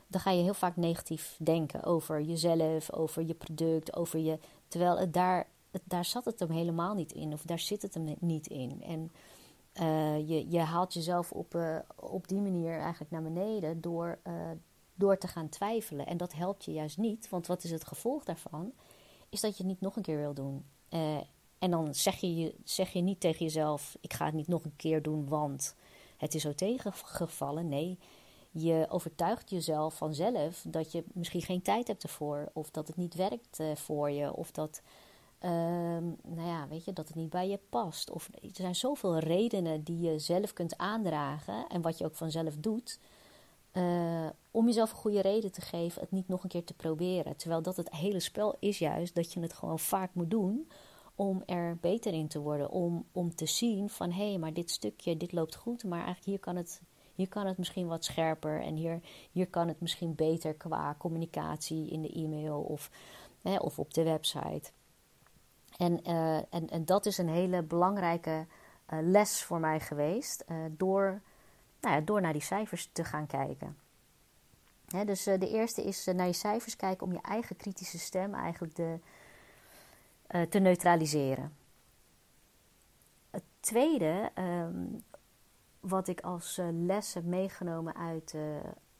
Dan 0.07 0.21
ga 0.21 0.31
je 0.31 0.43
heel 0.43 0.53
vaak 0.53 0.75
negatief 0.75 1.37
denken 1.39 1.83
over 1.83 2.21
jezelf, 2.21 2.91
over 2.91 3.25
je 3.25 3.33
product, 3.33 3.95
over 3.95 4.19
je. 4.19 4.39
Terwijl 4.67 4.97
het 4.97 5.13
daar 5.13 5.47
daar 5.83 6.05
zat 6.05 6.25
het 6.25 6.39
hem 6.39 6.49
helemaal 6.49 6.93
niet 6.93 7.11
in, 7.11 7.33
of 7.33 7.41
daar 7.41 7.59
zit 7.59 7.81
het 7.81 7.93
hem 7.93 8.15
niet 8.19 8.47
in. 8.47 8.83
En 8.83 9.11
je, 10.27 10.49
je 10.49 10.59
haalt 10.59 10.93
jezelf 10.93 11.31
op, 11.31 11.83
op 11.95 12.27
die 12.27 12.41
manier 12.41 12.79
eigenlijk 12.79 13.11
naar 13.11 13.21
beneden 13.21 13.81
door, 13.81 14.19
door 14.99 15.17
te 15.17 15.27
gaan 15.27 15.49
twijfelen. 15.49 16.05
En 16.05 16.17
dat 16.17 16.33
helpt 16.33 16.65
je 16.65 16.71
juist 16.71 16.97
niet, 16.97 17.29
want 17.29 17.47
wat 17.47 17.63
is 17.63 17.71
het 17.71 17.85
gevolg 17.85 18.23
daarvan? 18.23 18.73
Is 19.29 19.41
dat 19.41 19.57
je 19.57 19.63
het 19.63 19.71
niet 19.71 19.81
nog 19.81 19.95
een 19.95 20.01
keer 20.01 20.17
wil 20.17 20.33
doen. 20.33 20.65
En 21.59 21.71
dan 21.71 21.95
zeg 21.95 22.15
je, 22.15 22.55
zeg 22.63 22.93
je 22.93 23.01
niet 23.01 23.19
tegen 23.19 23.45
jezelf: 23.45 23.97
ik 24.01 24.13
ga 24.13 24.25
het 24.25 24.33
niet 24.33 24.47
nog 24.47 24.63
een 24.63 24.75
keer 24.75 25.01
doen, 25.01 25.27
want 25.27 25.75
het 26.17 26.35
is 26.35 26.41
zo 26.41 26.53
tegengevallen. 26.53 27.67
Nee, 27.67 27.97
je 28.51 28.85
overtuigt 28.89 29.49
jezelf 29.49 29.97
vanzelf 29.97 30.65
dat 30.67 30.91
je 30.91 31.03
misschien 31.13 31.41
geen 31.41 31.61
tijd 31.61 31.87
hebt 31.87 32.03
ervoor, 32.03 32.49
of 32.53 32.71
dat 32.71 32.87
het 32.87 32.95
niet 32.95 33.15
werkt 33.15 33.59
uh, 33.59 33.75
voor 33.75 34.09
je, 34.09 34.33
of 34.33 34.51
dat, 34.51 34.81
uh, 35.41 35.49
nou 36.21 36.47
ja, 36.47 36.67
weet 36.67 36.85
je, 36.85 36.93
dat 36.93 37.07
het 37.07 37.17
niet 37.17 37.29
bij 37.29 37.49
je 37.49 37.59
past. 37.69 38.09
Of, 38.09 38.29
er 38.41 38.49
zijn 38.53 38.75
zoveel 38.75 39.17
redenen 39.17 39.83
die 39.83 39.99
je 39.99 40.19
zelf 40.19 40.53
kunt 40.53 40.77
aandragen 40.77 41.67
en 41.67 41.81
wat 41.81 41.97
je 41.97 42.05
ook 42.05 42.15
vanzelf 42.15 42.55
doet. 42.57 42.99
Uh, 43.73 44.29
om 44.51 44.65
jezelf 44.65 44.91
een 44.91 44.97
goede 44.97 45.21
reden 45.21 45.51
te 45.51 45.61
geven 45.61 46.01
het 46.01 46.11
niet 46.11 46.27
nog 46.27 46.43
een 46.43 46.49
keer 46.49 46.63
te 46.63 46.73
proberen. 46.73 47.35
Terwijl 47.35 47.61
dat 47.61 47.77
het 47.77 47.91
hele 47.91 48.19
spel 48.19 48.55
is 48.59 48.79
juist 48.79 49.15
dat 49.15 49.33
je 49.33 49.39
het 49.39 49.53
gewoon 49.53 49.79
vaak 49.79 50.13
moet 50.13 50.29
doen 50.29 50.69
om 51.15 51.43
er 51.45 51.77
beter 51.81 52.13
in 52.13 52.27
te 52.27 52.39
worden. 52.39 52.69
Om, 52.69 53.05
om 53.11 53.35
te 53.35 53.45
zien 53.45 53.89
van 53.89 54.11
hé, 54.11 54.29
hey, 54.29 54.37
maar 54.37 54.53
dit 54.53 54.71
stukje, 54.71 55.17
dit 55.17 55.31
loopt 55.31 55.55
goed, 55.55 55.83
maar 55.83 55.97
eigenlijk 55.97 56.25
hier 56.25 56.39
kan 56.39 56.55
het, 56.55 56.81
hier 57.15 57.27
kan 57.27 57.45
het 57.45 57.57
misschien 57.57 57.87
wat 57.87 58.05
scherper. 58.05 58.61
En 58.61 58.75
hier, 58.75 58.99
hier 59.31 59.47
kan 59.47 59.67
het 59.67 59.81
misschien 59.81 60.15
beter 60.15 60.53
qua 60.53 60.95
communicatie 60.97 61.89
in 61.89 62.01
de 62.01 62.11
e-mail 62.11 62.61
of, 62.61 62.91
hè, 63.41 63.55
of 63.55 63.79
op 63.79 63.93
de 63.93 64.03
website. 64.03 64.71
En, 65.77 66.09
uh, 66.09 66.35
en, 66.35 66.69
en 66.69 66.85
dat 66.85 67.05
is 67.05 67.17
een 67.17 67.29
hele 67.29 67.63
belangrijke 67.63 68.45
uh, 68.93 68.99
les 69.01 69.43
voor 69.43 69.59
mij 69.59 69.79
geweest. 69.79 70.45
Door, 70.71 71.21
nou 71.81 71.95
ja, 71.95 72.01
door 72.01 72.21
naar 72.21 72.33
die 72.33 72.41
cijfers 72.41 72.89
te 72.91 73.03
gaan 73.03 73.27
kijken. 73.27 73.77
Dus 75.05 75.23
de 75.23 75.49
eerste 75.49 75.83
is 75.83 76.05
naar 76.05 76.25
je 76.25 76.33
cijfers 76.33 76.75
kijken 76.75 77.07
om 77.07 77.13
je 77.13 77.21
eigen 77.21 77.55
kritische 77.55 77.99
stem, 77.99 78.33
eigenlijk 78.33 78.75
de, 78.75 78.99
uh, 80.31 80.41
te 80.41 80.59
neutraliseren. 80.59 81.55
Het 83.29 83.43
tweede, 83.59 84.31
um, 84.35 85.03
wat 85.79 86.07
ik 86.07 86.21
als 86.21 86.59
les 86.71 87.13
heb 87.13 87.23
meegenomen 87.23 87.95
uit, 87.95 88.35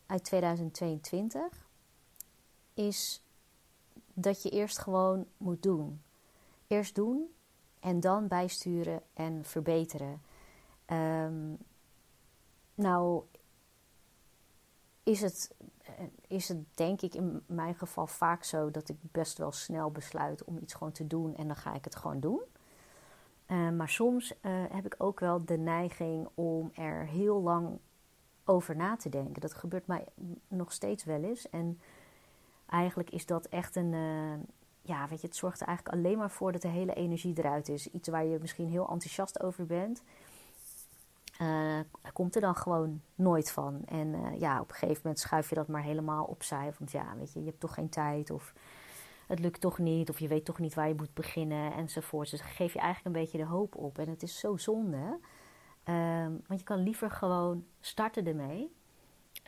uit 0.06 0.24
2022, 0.24 1.68
is 2.74 3.24
dat 4.14 4.44
je 4.44 4.50
eerst 4.50 4.78
gewoon 4.78 5.26
moet 5.38 5.64
doen. 5.64 6.02
Eerst 6.68 6.96
doen 6.96 7.34
en 7.80 8.00
dan 8.00 8.28
bijsturen 8.28 9.02
en 9.14 9.46
verbeteren. 9.46 10.22
Um, 10.88 11.58
nou, 12.80 13.24
is 15.04 15.22
het 15.22 15.56
eh, 15.98 16.06
is 16.28 16.48
het 16.48 16.78
denk 16.78 17.02
ik 17.02 17.14
in 17.14 17.44
mijn 17.46 17.76
geval 17.76 18.08
vaak 18.08 18.44
zo 18.44 18.72
dat 18.72 18.90
ik 18.90 18.98
best 19.02 19.38
wel 19.38 19.52
snel 19.52 19.92
besluit 19.92 20.44
om 20.44 20.58
iets 20.58 20.74
gewoon 20.74 20.92
te 20.94 21.08
doen 21.08 21.36
en 21.36 21.48
dan 21.48 21.56
ga 21.56 21.74
ik 21.74 21.84
het 21.84 21.96
gewoon 21.96 22.20
doen. 22.20 22.42
Uh, 23.48 23.70
maar 23.70 23.90
soms 23.90 24.32
uh, 24.32 24.64
heb 24.70 24.86
ik 24.86 24.96
ook 24.98 25.20
wel 25.20 25.46
de 25.46 25.58
neiging 25.58 26.28
om 26.34 26.72
er 26.74 27.06
heel 27.06 27.42
lang 27.42 27.80
over 28.46 28.76
na 28.76 28.96
te 28.96 29.10
denken. 29.10 29.42
Dat 29.42 29.54
gebeurt 29.54 29.88
mij 29.88 30.06
nog 30.48 30.72
steeds 30.72 31.04
wel 31.04 31.24
eens. 31.24 31.50
En 31.50 31.80
eigenlijk 32.68 33.10
is 33.10 33.26
dat 33.26 33.46
echt 33.46 33.76
een. 33.76 33.94
Ja, 34.82 35.08
weet 35.08 35.22
je, 35.22 35.28
het 35.28 35.36
zorgt 35.36 35.62
er 35.62 35.68
eigenlijk 35.68 35.98
alleen 35.98 36.18
maar 36.18 36.32
voor 36.32 36.52
dat 36.52 36.62
de 36.62 36.68
hele 36.68 36.94
energie 36.94 37.38
eruit 37.38 37.70
is. 37.70 37.88
Iets 37.88 38.10
waar 38.10 38.26
je 38.26 38.38
misschien 38.42 38.68
heel 38.68 38.90
enthousiast 38.90 39.44
over 39.44 39.66
bent 39.66 40.04
uh, 41.42 41.80
komt 42.14 42.36
er 42.36 42.42
dan 42.42 42.56
gewoon 42.56 43.02
nooit 43.16 43.52
van. 43.52 43.82
En 43.86 44.08
uh, 44.08 44.40
ja, 44.40 44.62
op 44.62 44.70
een 44.70 44.76
gegeven 44.76 45.02
moment 45.04 45.20
schuif 45.20 45.50
je 45.50 45.56
dat 45.56 45.68
maar 45.68 45.84
helemaal 45.84 46.26
opzij. 46.26 46.74
Want 46.80 46.92
ja, 46.92 47.16
weet 47.18 47.34
je, 47.34 47.40
je 47.40 47.46
hebt 47.46 47.60
toch 47.60 47.74
geen 47.74 47.90
tijd 47.90 48.30
of 48.30 48.54
het 49.28 49.40
lukt 49.40 49.62
toch 49.62 49.78
niet 49.78 50.10
of 50.10 50.20
je 50.20 50.28
weet 50.28 50.46
toch 50.46 50.60
niet 50.60 50.74
waar 50.74 50.88
je 50.88 50.96
moet 50.96 51.14
beginnen 51.14 51.74
enzovoort. 51.74 52.32
Dus 52.32 52.42
geef 52.42 52.74
je 52.74 52.80
eigenlijk 52.80 53.16
een 53.16 53.22
beetje 53.22 53.38
de 53.38 53.52
hoop 53.52 53.76
op. 53.76 53.98
En 53.98 54.10
het 54.10 54.24
is 54.24 54.40
zo 54.40 54.58
zonde, 54.58 55.20
uh, 55.86 56.26
want 56.48 56.60
je 56.60 56.64
kan 56.64 56.84
liever 56.84 57.12
gewoon 57.12 57.66
starten 57.80 58.26
ermee. 58.26 58.78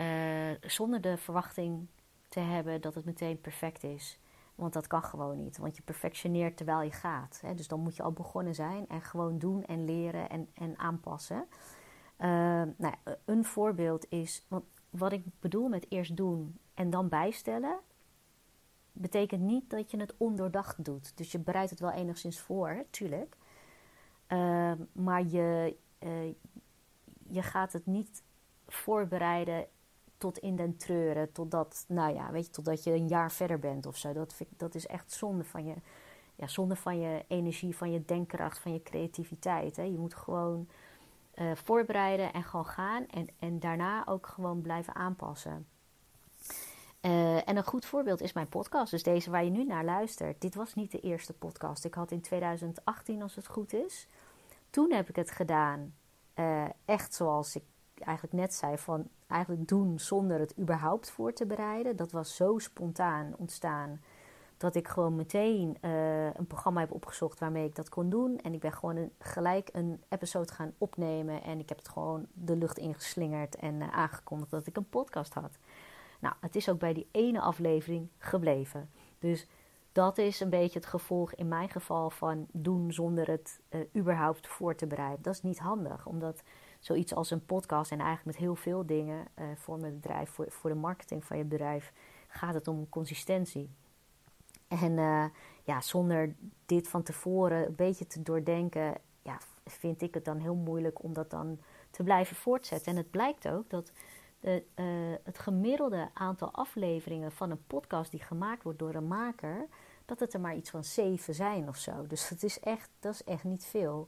Uh, 0.01 0.57
zonder 0.61 1.01
de 1.01 1.17
verwachting 1.17 1.87
te 2.29 2.39
hebben 2.39 2.81
dat 2.81 2.95
het 2.95 3.05
meteen 3.05 3.41
perfect 3.41 3.83
is. 3.83 4.19
Want 4.55 4.73
dat 4.73 4.87
kan 4.87 5.03
gewoon 5.03 5.37
niet. 5.37 5.57
Want 5.57 5.75
je 5.75 5.81
perfectioneert 5.81 6.57
terwijl 6.57 6.81
je 6.81 6.91
gaat. 6.91 7.39
Hè? 7.41 7.55
Dus 7.55 7.67
dan 7.67 7.79
moet 7.79 7.95
je 7.95 8.03
al 8.03 8.11
begonnen 8.11 8.55
zijn 8.55 8.87
en 8.87 9.01
gewoon 9.01 9.39
doen 9.39 9.63
en 9.63 9.85
leren 9.85 10.29
en, 10.29 10.49
en 10.53 10.77
aanpassen. 10.79 11.47
Uh, 12.21 12.27
nou, 12.77 12.93
een 13.25 13.45
voorbeeld 13.45 14.05
is, 14.09 14.47
wat 14.89 15.11
ik 15.11 15.23
bedoel 15.39 15.67
met 15.67 15.85
eerst 15.89 16.15
doen 16.15 16.57
en 16.73 16.89
dan 16.89 17.09
bijstellen, 17.09 17.79
betekent 18.91 19.41
niet 19.41 19.69
dat 19.69 19.91
je 19.91 19.99
het 19.99 20.13
ondoordacht 20.17 20.85
doet. 20.85 21.17
Dus 21.17 21.31
je 21.31 21.39
bereidt 21.39 21.69
het 21.69 21.79
wel 21.79 21.91
enigszins 21.91 22.39
voor, 22.39 22.85
tuurlijk. 22.89 23.37
Uh, 24.27 24.71
maar 24.91 25.25
je, 25.25 25.75
uh, 25.99 26.33
je 27.27 27.41
gaat 27.41 27.73
het 27.73 27.85
niet 27.85 28.23
voorbereiden 28.67 29.67
tot 30.17 30.37
in 30.37 30.55
den 30.55 30.77
treuren, 30.77 31.31
totdat, 31.31 31.85
nou 31.87 32.13
ja, 32.13 32.31
weet 32.31 32.45
je, 32.45 32.51
totdat 32.51 32.83
je 32.83 32.91
een 32.91 33.07
jaar 33.07 33.31
verder 33.31 33.59
bent 33.59 33.85
of 33.85 33.97
zo. 33.97 34.13
Dat, 34.13 34.33
vind, 34.33 34.49
dat 34.57 34.75
is 34.75 34.87
echt 34.87 35.11
zonde 35.11 35.43
van 35.43 35.65
je, 35.65 35.73
ja, 36.35 36.47
zonde 36.47 36.75
van 36.75 36.99
je 36.99 37.25
energie, 37.27 37.75
van 37.75 37.91
je 37.91 38.05
denkkracht, 38.05 38.59
van 38.59 38.73
je 38.73 38.81
creativiteit. 38.81 39.75
Hè. 39.75 39.83
Je 39.83 39.97
moet 39.97 40.15
gewoon 40.15 40.67
uh, 41.41 41.51
voorbereiden 41.55 42.33
en 42.33 42.43
gewoon 42.43 42.65
gaan. 42.65 43.07
En, 43.07 43.27
en 43.39 43.59
daarna 43.59 44.07
ook 44.07 44.27
gewoon 44.27 44.61
blijven 44.61 44.95
aanpassen. 44.95 45.67
Uh, 47.01 47.47
en 47.47 47.57
een 47.57 47.63
goed 47.63 47.85
voorbeeld 47.85 48.21
is 48.21 48.33
mijn 48.33 48.49
podcast. 48.49 48.91
Dus 48.91 49.03
deze 49.03 49.31
waar 49.31 49.43
je 49.43 49.49
nu 49.49 49.65
naar 49.65 49.85
luistert. 49.85 50.41
Dit 50.41 50.55
was 50.55 50.73
niet 50.73 50.91
de 50.91 50.99
eerste 50.99 51.33
podcast. 51.33 51.85
Ik 51.85 51.93
had 51.93 52.11
in 52.11 52.21
2018, 52.21 53.21
als 53.21 53.35
het 53.35 53.47
goed 53.47 53.73
is. 53.73 54.07
Toen 54.69 54.91
heb 54.91 55.09
ik 55.09 55.15
het 55.15 55.31
gedaan. 55.31 55.93
Uh, 56.35 56.65
echt 56.85 57.13
zoals 57.13 57.55
ik 57.55 57.63
eigenlijk 57.99 58.35
net 58.37 58.53
zei. 58.53 58.77
Van 58.77 59.07
eigenlijk 59.27 59.67
doen 59.67 59.99
zonder 59.99 60.39
het 60.39 60.57
überhaupt 60.59 61.11
voor 61.11 61.33
te 61.33 61.45
bereiden. 61.45 61.95
Dat 61.95 62.11
was 62.11 62.35
zo 62.35 62.57
spontaan 62.57 63.33
ontstaan 63.37 64.01
dat 64.61 64.75
ik 64.75 64.87
gewoon 64.87 65.15
meteen 65.15 65.77
uh, 65.81 66.33
een 66.33 66.47
programma 66.47 66.79
heb 66.79 66.91
opgezocht 66.91 67.39
waarmee 67.39 67.65
ik 67.65 67.75
dat 67.75 67.89
kon 67.89 68.09
doen. 68.09 68.37
En 68.37 68.53
ik 68.53 68.59
ben 68.59 68.73
gewoon 68.73 69.09
gelijk 69.19 69.69
een 69.71 70.03
episode 70.09 70.53
gaan 70.53 70.73
opnemen. 70.77 71.43
En 71.43 71.59
ik 71.59 71.69
heb 71.69 71.77
het 71.77 71.89
gewoon 71.89 72.25
de 72.33 72.55
lucht 72.55 72.77
ingeslingerd 72.77 73.55
en 73.55 73.75
uh, 73.75 73.91
aangekondigd 73.91 74.51
dat 74.51 74.67
ik 74.67 74.77
een 74.77 74.89
podcast 74.89 75.33
had. 75.33 75.57
Nou, 76.19 76.35
het 76.39 76.55
is 76.55 76.69
ook 76.69 76.79
bij 76.79 76.93
die 76.93 77.07
ene 77.11 77.41
aflevering 77.41 78.07
gebleven. 78.17 78.89
Dus 79.19 79.47
dat 79.91 80.17
is 80.17 80.39
een 80.39 80.49
beetje 80.49 80.79
het 80.79 80.87
gevolg 80.87 81.33
in 81.33 81.47
mijn 81.47 81.69
geval 81.69 82.09
van 82.09 82.47
doen 82.51 82.93
zonder 82.93 83.27
het 83.27 83.59
uh, 83.69 83.81
überhaupt 83.95 84.47
voor 84.47 84.75
te 84.75 84.87
bereiden. 84.87 85.21
Dat 85.21 85.33
is 85.33 85.41
niet 85.41 85.59
handig, 85.59 86.05
omdat 86.05 86.43
zoiets 86.79 87.13
als 87.13 87.31
een 87.31 87.45
podcast 87.45 87.91
en 87.91 87.99
eigenlijk 87.99 88.27
met 88.27 88.45
heel 88.45 88.55
veel 88.55 88.85
dingen 88.85 89.27
voor 89.55 89.79
mijn 89.79 89.93
bedrijf, 89.93 90.37
voor 90.47 90.69
de 90.69 90.75
marketing 90.75 91.25
van 91.25 91.37
je 91.37 91.43
bedrijf, 91.43 91.93
gaat 92.27 92.53
het 92.53 92.67
om 92.67 92.89
consistentie. 92.89 93.69
En 94.79 94.91
uh, 94.91 95.25
ja, 95.63 95.81
zonder 95.81 96.35
dit 96.65 96.87
van 96.87 97.03
tevoren 97.03 97.65
een 97.65 97.75
beetje 97.75 98.07
te 98.07 98.21
doordenken, 98.21 98.93
ja, 99.21 99.37
vind 99.65 100.01
ik 100.01 100.13
het 100.13 100.25
dan 100.25 100.39
heel 100.39 100.55
moeilijk 100.55 101.03
om 101.03 101.13
dat 101.13 101.29
dan 101.29 101.59
te 101.89 102.03
blijven 102.03 102.35
voortzetten. 102.35 102.91
En 102.91 102.97
het 102.97 103.11
blijkt 103.11 103.47
ook 103.47 103.69
dat 103.69 103.91
de, 104.39 104.63
uh, 104.75 104.85
het 105.23 105.39
gemiddelde 105.39 106.09
aantal 106.13 106.51
afleveringen 106.51 107.31
van 107.31 107.51
een 107.51 107.65
podcast 107.67 108.11
die 108.11 108.19
gemaakt 108.19 108.63
wordt 108.63 108.79
door 108.79 108.93
een 108.93 109.07
maker, 109.07 109.67
dat 110.05 110.19
het 110.19 110.33
er 110.33 110.39
maar 110.39 110.55
iets 110.55 110.69
van 110.69 110.83
zeven 110.83 111.33
zijn 111.33 111.67
of 111.67 111.77
zo. 111.77 112.07
Dus 112.07 112.29
dat 112.29 112.43
is 112.43 112.59
echt, 112.59 112.89
dat 112.99 113.13
is 113.13 113.23
echt 113.23 113.43
niet 113.43 113.65
veel. 113.65 114.07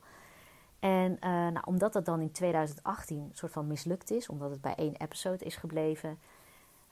En 0.80 1.12
uh, 1.12 1.30
nou, 1.30 1.62
omdat 1.66 1.94
dat 1.94 2.06
dan 2.06 2.22
in 2.22 2.32
2018 2.32 3.18
een 3.18 3.30
soort 3.32 3.52
van 3.52 3.68
mislukt 3.68 4.12
is, 4.12 4.30
omdat 4.30 4.50
het 4.50 4.62
bij 4.62 4.76
één 4.76 4.96
episode 4.96 5.46
is 5.46 5.56
gebleven, 5.56 6.20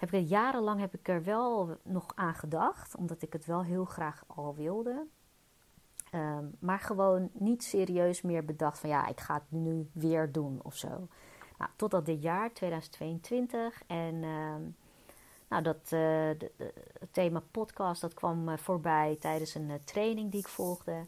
heb 0.02 0.14
ik 0.14 0.30
jarenlang 0.30 0.80
heb 0.80 0.94
ik 0.94 1.08
er 1.08 1.24
wel 1.24 1.78
nog 1.84 2.12
aan 2.16 2.34
gedacht, 2.34 2.96
omdat 2.96 3.22
ik 3.22 3.34
het 3.34 3.46
wel 3.46 3.64
heel 3.64 3.86
graag 3.86 4.24
al 4.28 4.56
wilde. 4.56 5.08
Um, 6.16 6.56
maar 6.60 6.80
gewoon 6.80 7.30
niet 7.34 7.64
serieus 7.64 8.22
meer 8.22 8.46
bedacht 8.46 8.80
van 8.80 8.90
ja, 8.90 9.08
ik 9.08 9.20
ga 9.20 9.34
het 9.34 9.52
nu 9.62 9.90
weer 9.94 10.32
doen 10.32 10.60
of 10.64 10.76
zo. 10.76 11.08
Nou, 11.58 11.72
totdat 11.76 12.06
dit 12.06 12.22
jaar, 12.22 12.54
2022. 12.54 13.84
En 13.88 14.24
um, 14.24 14.76
nou, 15.48 15.64
dat, 15.64 15.90
de, 15.90 16.52
het 17.00 17.14
thema 17.14 17.42
podcast 17.52 18.02
dat 18.02 18.14
kwam 18.14 18.50
uh, 18.50 18.58
voorbij 18.58 19.18
tijdens 19.20 19.56
een 19.56 19.70
uh, 19.70 19.76
training 19.84 20.32
die 20.32 20.40
ik 20.40 20.48
volgde. 20.48 21.06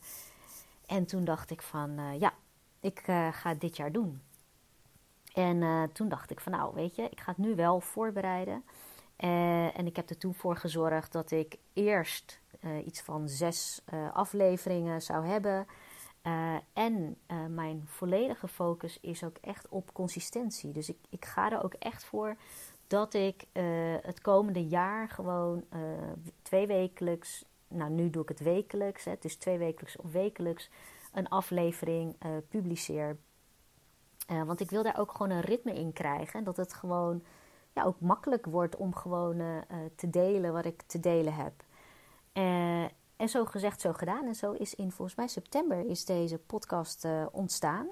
En 0.86 1.06
toen 1.06 1.24
dacht 1.24 1.52
ik 1.52 1.62
van 1.62 2.20
ja, 2.20 2.34
ik 2.80 3.00
ga 3.32 3.54
dit 3.54 3.78
jaar 3.78 3.92
doen. 3.92 4.22
En 5.34 5.90
toen 5.94 6.10
dacht 6.10 6.32
ik 6.32 6.40
van 6.40 6.52
nou, 6.52 6.74
weet 6.74 6.96
je, 6.96 7.10
ik 7.10 7.20
ga 7.20 7.32
het 7.32 7.46
nu 7.46 7.56
wel 7.56 7.80
voorbereiden. 7.80 8.64
Uh, 9.20 9.78
en 9.78 9.86
ik 9.86 9.96
heb 9.96 10.10
er 10.10 10.18
toen 10.18 10.34
voor 10.34 10.56
gezorgd 10.56 11.12
dat 11.12 11.32
ik 11.32 11.58
eerst 11.74 12.42
iets 12.86 13.02
van 13.02 13.30
zes 13.30 13.82
afleveringen 14.14 15.02
zou 15.02 15.26
hebben. 15.26 15.68
en 16.74 17.18
mijn 17.50 17.84
volledige 17.86 18.48
focus 18.48 19.00
is 19.02 19.24
ook 19.24 19.38
echt 19.42 19.70
op 19.70 19.94
consistentie. 19.94 20.72
Dus 20.72 20.90
ik, 20.90 20.98
ik 21.10 21.26
ga 21.26 21.52
er 21.52 21.64
ook 21.64 21.74
echt 21.74 22.04
voor 22.04 22.36
dat 22.88 23.14
ik 23.14 23.46
het 24.02 24.22
komende 24.22 24.68
jaar 24.68 25.10
gewoon 25.10 25.64
twee 26.42 26.68
wekelijks, 26.68 27.46
nou 27.68 27.92
nu 27.92 28.10
doe 28.10 28.22
ik 28.22 28.30
het 28.30 28.40
wekelijks, 28.40 29.04
hè, 29.04 29.16
dus 29.20 29.36
twee 29.36 29.58
wekelijks 29.58 29.98
of 29.98 30.12
wekelijks 30.12 30.70
een 31.14 31.30
aflevering 31.30 32.16
publiceer. 32.50 33.18
Want 34.28 34.60
ik 34.60 34.70
wil 34.70 34.84
daar 34.84 35.00
ook 35.00 35.12
gewoon 35.12 35.30
een 35.30 35.42
ritme 35.42 35.74
in 35.74 35.94
krijgen. 35.94 36.44
Dat 36.44 36.58
het 36.58 36.74
gewoon 36.74 37.24
ja, 37.72 37.84
ook 37.84 38.00
makkelijk 38.00 38.46
wordt 38.46 38.76
om 38.76 38.96
gewoon 38.96 39.40
uh, 39.40 39.58
te 39.96 40.10
delen 40.10 40.54
wat 40.54 40.66
ik 40.66 40.82
te 40.82 41.00
delen 41.00 41.34
heb. 41.34 41.54
En 43.16 43.30
zo 43.30 43.46
gezegd, 43.46 43.82
zo 43.82 43.94
gedaan. 43.94 44.26
En 44.26 44.36
zo 44.36 44.52
is 44.52 44.76
in 44.76 44.92
volgens 44.92 45.18
mij 45.18 45.28
september 45.28 45.86
is 45.86 46.06
deze 46.06 46.38
podcast 46.38 47.08
ontstaan. 47.32 47.88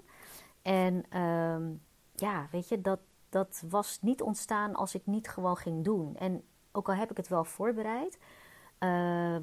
En 0.61 1.19
um, 1.19 1.81
ja, 2.15 2.47
weet 2.51 2.67
je, 2.67 2.81
dat, 2.81 2.99
dat 3.29 3.63
was 3.69 4.01
niet 4.01 4.21
ontstaan 4.21 4.75
als 4.75 4.95
ik 4.95 5.05
niet 5.05 5.29
gewoon 5.29 5.57
ging 5.57 5.83
doen. 5.83 6.15
En 6.15 6.43
ook 6.71 6.89
al 6.89 6.95
heb 6.95 7.11
ik 7.11 7.17
het 7.17 7.27
wel 7.27 7.43
voorbereid, 7.43 8.17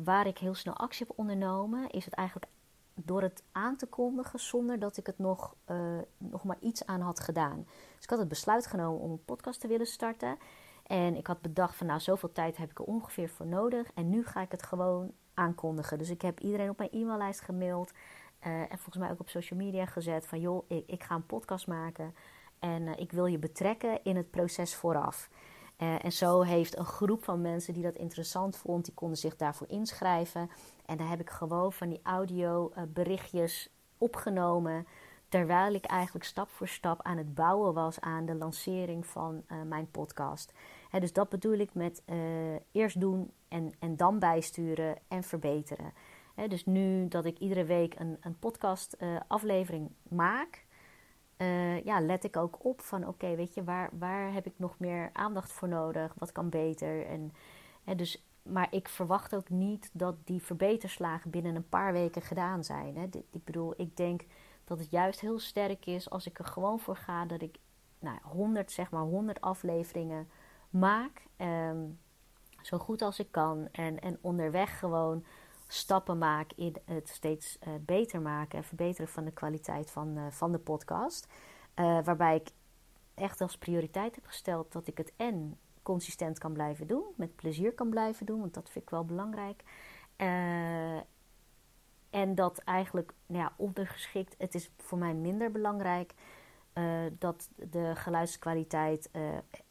waar 0.05 0.27
ik 0.27 0.39
heel 0.39 0.55
snel 0.55 0.77
actie 0.77 1.07
heb 1.07 1.19
ondernomen, 1.19 1.91
is 1.91 2.05
het 2.05 2.15
eigenlijk 2.15 2.51
door 3.05 3.23
het 3.23 3.43
aan 3.53 3.77
te 3.77 3.87
kondigen 3.87 4.41
zonder 4.41 4.79
dat 4.79 4.97
ik 4.97 5.07
het 5.07 5.19
nog, 5.19 5.55
nog 6.19 6.45
maar 6.45 6.57
iets 6.61 6.87
aan 6.87 7.01
had 7.01 7.21
gedaan. 7.21 7.67
Dus 7.95 8.05
ik 8.05 8.11
had 8.11 8.19
het 8.19 8.29
besluit 8.29 8.67
genomen 8.67 9.01
om 9.01 9.11
een 9.11 9.25
podcast 9.25 9.61
te 9.61 9.69
willen 9.69 9.87
starten. 9.87 10.39
En 10.89 11.17
ik 11.17 11.27
had 11.27 11.41
bedacht 11.41 11.77
van 11.77 11.87
nou, 11.87 12.01
zoveel 12.01 12.33
tijd 12.33 12.57
heb 12.57 12.71
ik 12.71 12.79
er 12.79 12.85
ongeveer 12.85 13.29
voor 13.29 13.47
nodig. 13.47 13.91
En 13.95 14.09
nu 14.09 14.25
ga 14.25 14.41
ik 14.41 14.51
het 14.51 14.63
gewoon 14.63 15.13
aankondigen. 15.35 15.99
Dus 15.99 16.11
ik 16.11 16.23
heb 16.23 16.41
iedereen 16.41 16.71
op 16.71 16.79
mijn 16.79 16.91
e-maillijst 16.93 17.41
gemaild. 17.41 17.93
Uh, 18.47 18.61
en 18.61 18.79
volgens 18.79 18.97
mij 18.97 19.11
ook 19.11 19.21
op 19.21 19.29
social 19.29 19.59
media 19.59 19.87
gezet 19.87 20.27
van 20.27 20.41
joh, 20.41 20.65
ik, 20.69 20.85
ik 20.87 21.03
ga 21.03 21.15
een 21.15 21.27
podcast 21.27 21.67
maken. 21.67 22.15
En 22.59 22.83
uh, 22.83 22.93
ik 22.97 23.13
wil 23.13 23.27
je 23.27 23.39
betrekken 23.39 24.05
in 24.05 24.17
het 24.17 24.31
proces 24.31 24.75
vooraf. 24.75 25.29
Uh, 25.83 26.05
en 26.05 26.13
zo 26.13 26.43
heeft 26.43 26.79
een 26.79 26.85
groep 26.85 27.25
van 27.25 27.41
mensen 27.41 27.75
die 27.75 27.83
dat 27.83 27.97
interessant 27.97 28.57
vond, 28.57 28.85
die 28.85 28.95
konden 28.95 29.19
zich 29.19 29.37
daarvoor 29.37 29.69
inschrijven. 29.69 30.51
En 30.87 30.97
daar 30.97 31.09
heb 31.09 31.21
ik 31.21 31.31
gewoon 31.31 31.73
van 31.73 31.89
die 31.89 32.01
audio 32.03 32.73
berichtjes 32.89 33.71
opgenomen 33.99 34.87
terwijl 35.29 35.75
ik 35.75 35.85
eigenlijk 35.85 36.25
stap 36.25 36.49
voor 36.51 36.69
stap 36.69 37.03
aan 37.03 37.17
het 37.17 37.35
bouwen 37.35 37.75
was 37.75 38.01
aan 38.01 38.27
de 38.27 38.35
lancering 38.35 39.07
van 39.07 39.43
uh, 39.49 39.63
mijn 39.63 39.91
podcast. 39.91 40.53
dus 40.99 41.13
dat 41.13 41.29
bedoel 41.29 41.59
ik 41.59 41.75
met 41.75 42.03
eerst 42.73 43.01
doen 43.01 43.31
en, 43.49 43.73
en 43.79 43.97
dan 43.97 44.19
bijsturen 44.19 44.97
en 45.09 45.23
verbeteren. 45.23 45.93
dus 46.49 46.67
nu 46.67 47.09
dat 47.09 47.25
ik 47.25 47.39
iedere 47.39 47.65
week 47.65 47.99
een, 47.99 48.17
een 48.21 48.39
podcast 48.39 48.97
aflevering 49.29 49.91
maak, 50.09 50.67
ja, 51.85 52.01
let 52.01 52.25
ik 52.25 52.37
ook 52.37 52.65
op 52.65 52.81
van 52.81 53.07
oké, 53.07 53.35
weet 53.35 53.55
je, 53.55 53.65
waar, 53.65 53.91
waar 53.99 54.33
heb 54.33 54.47
ik 54.47 54.53
nog 54.57 54.79
meer 54.79 55.11
aandacht 55.13 55.53
voor 55.53 55.69
nodig? 55.69 56.15
Wat 56.19 56.33
kan 56.33 56.49
beter? 56.49 57.07
En, 57.07 57.33
dus, 57.97 58.25
maar 58.43 58.69
ik 58.71 58.89
verwacht 58.89 59.35
ook 59.35 59.49
niet 59.49 59.91
dat 59.93 60.15
die 60.25 60.43
verbeterslagen 60.43 61.31
binnen 61.31 61.55
een 61.55 61.69
paar 61.69 61.93
weken 61.93 62.23
gedaan 62.23 62.65
zijn. 62.65 62.97
Hè. 62.97 63.07
Ik 63.31 63.45
bedoel, 63.45 63.75
ik 63.77 63.97
denk 63.97 64.25
dat 64.65 64.79
het 64.79 64.91
juist 64.91 65.21
heel 65.21 65.39
sterk 65.39 65.87
is 65.87 66.11
als 66.11 66.27
ik 66.27 66.39
er 66.39 66.45
gewoon 66.45 66.81
voor 66.81 66.97
ga 66.97 67.25
dat 67.25 67.43
ik 67.43 67.59
nou, 67.99 68.19
100, 68.23 68.73
zeg 68.73 68.91
maar 68.91 69.03
100 69.03 69.41
afleveringen 69.41 70.29
maak. 70.71 71.23
Ehm, 71.37 71.79
zo 72.63 72.79
goed 72.79 73.03
als 73.03 73.19
ik 73.19 73.29
kan. 73.31 73.69
En, 73.73 74.01
en 74.01 74.19
onderweg 74.21 74.79
gewoon 74.79 75.25
stappen 75.69 76.19
maak 76.19 76.53
in 76.57 76.77
het 76.85 77.09
steeds 77.09 77.59
uh, 77.59 77.75
beter 77.81 78.21
maken 78.21 78.59
en 78.59 78.65
verbeteren 78.65 79.09
van 79.09 79.25
de 79.25 79.33
kwaliteit 79.33 79.91
van, 79.91 80.19
uh, 80.19 80.27
van 80.31 80.53
de 80.53 80.59
podcast. 80.59 81.27
Uh, 81.77 82.05
waarbij 82.05 82.37
ik 82.37 82.49
echt 83.15 83.41
als 83.41 83.59
prioriteit 83.59 84.15
heb 84.15 84.27
gesteld 84.27 84.73
dat 84.73 84.87
ik 84.87 84.99
het 84.99 85.13
en 85.17 85.59
consistent 85.83 86.39
kan 86.39 86.53
blijven 86.53 86.87
doen, 86.87 87.05
met 87.17 87.37
plezier 87.37 87.73
kan 87.75 87.91
blijven 87.91 88.27
doen, 88.27 88.41
want 88.41 88.55
dat 88.55 88.71
vind 88.71 88.85
ik 88.85 88.91
wel 88.91 89.05
belangrijk. 89.05 89.63
En 92.11 92.35
dat 92.35 92.59
eigenlijk 92.59 93.13
nou 93.27 93.43
ja, 93.43 93.53
ondergeschikt, 93.57 94.35
het 94.39 94.55
is 94.55 94.71
voor 94.77 94.99
mij 94.99 95.15
minder 95.15 95.51
belangrijk 95.51 96.15
dat 97.19 97.49
de 97.55 97.93
geluidskwaliteit 97.95 99.11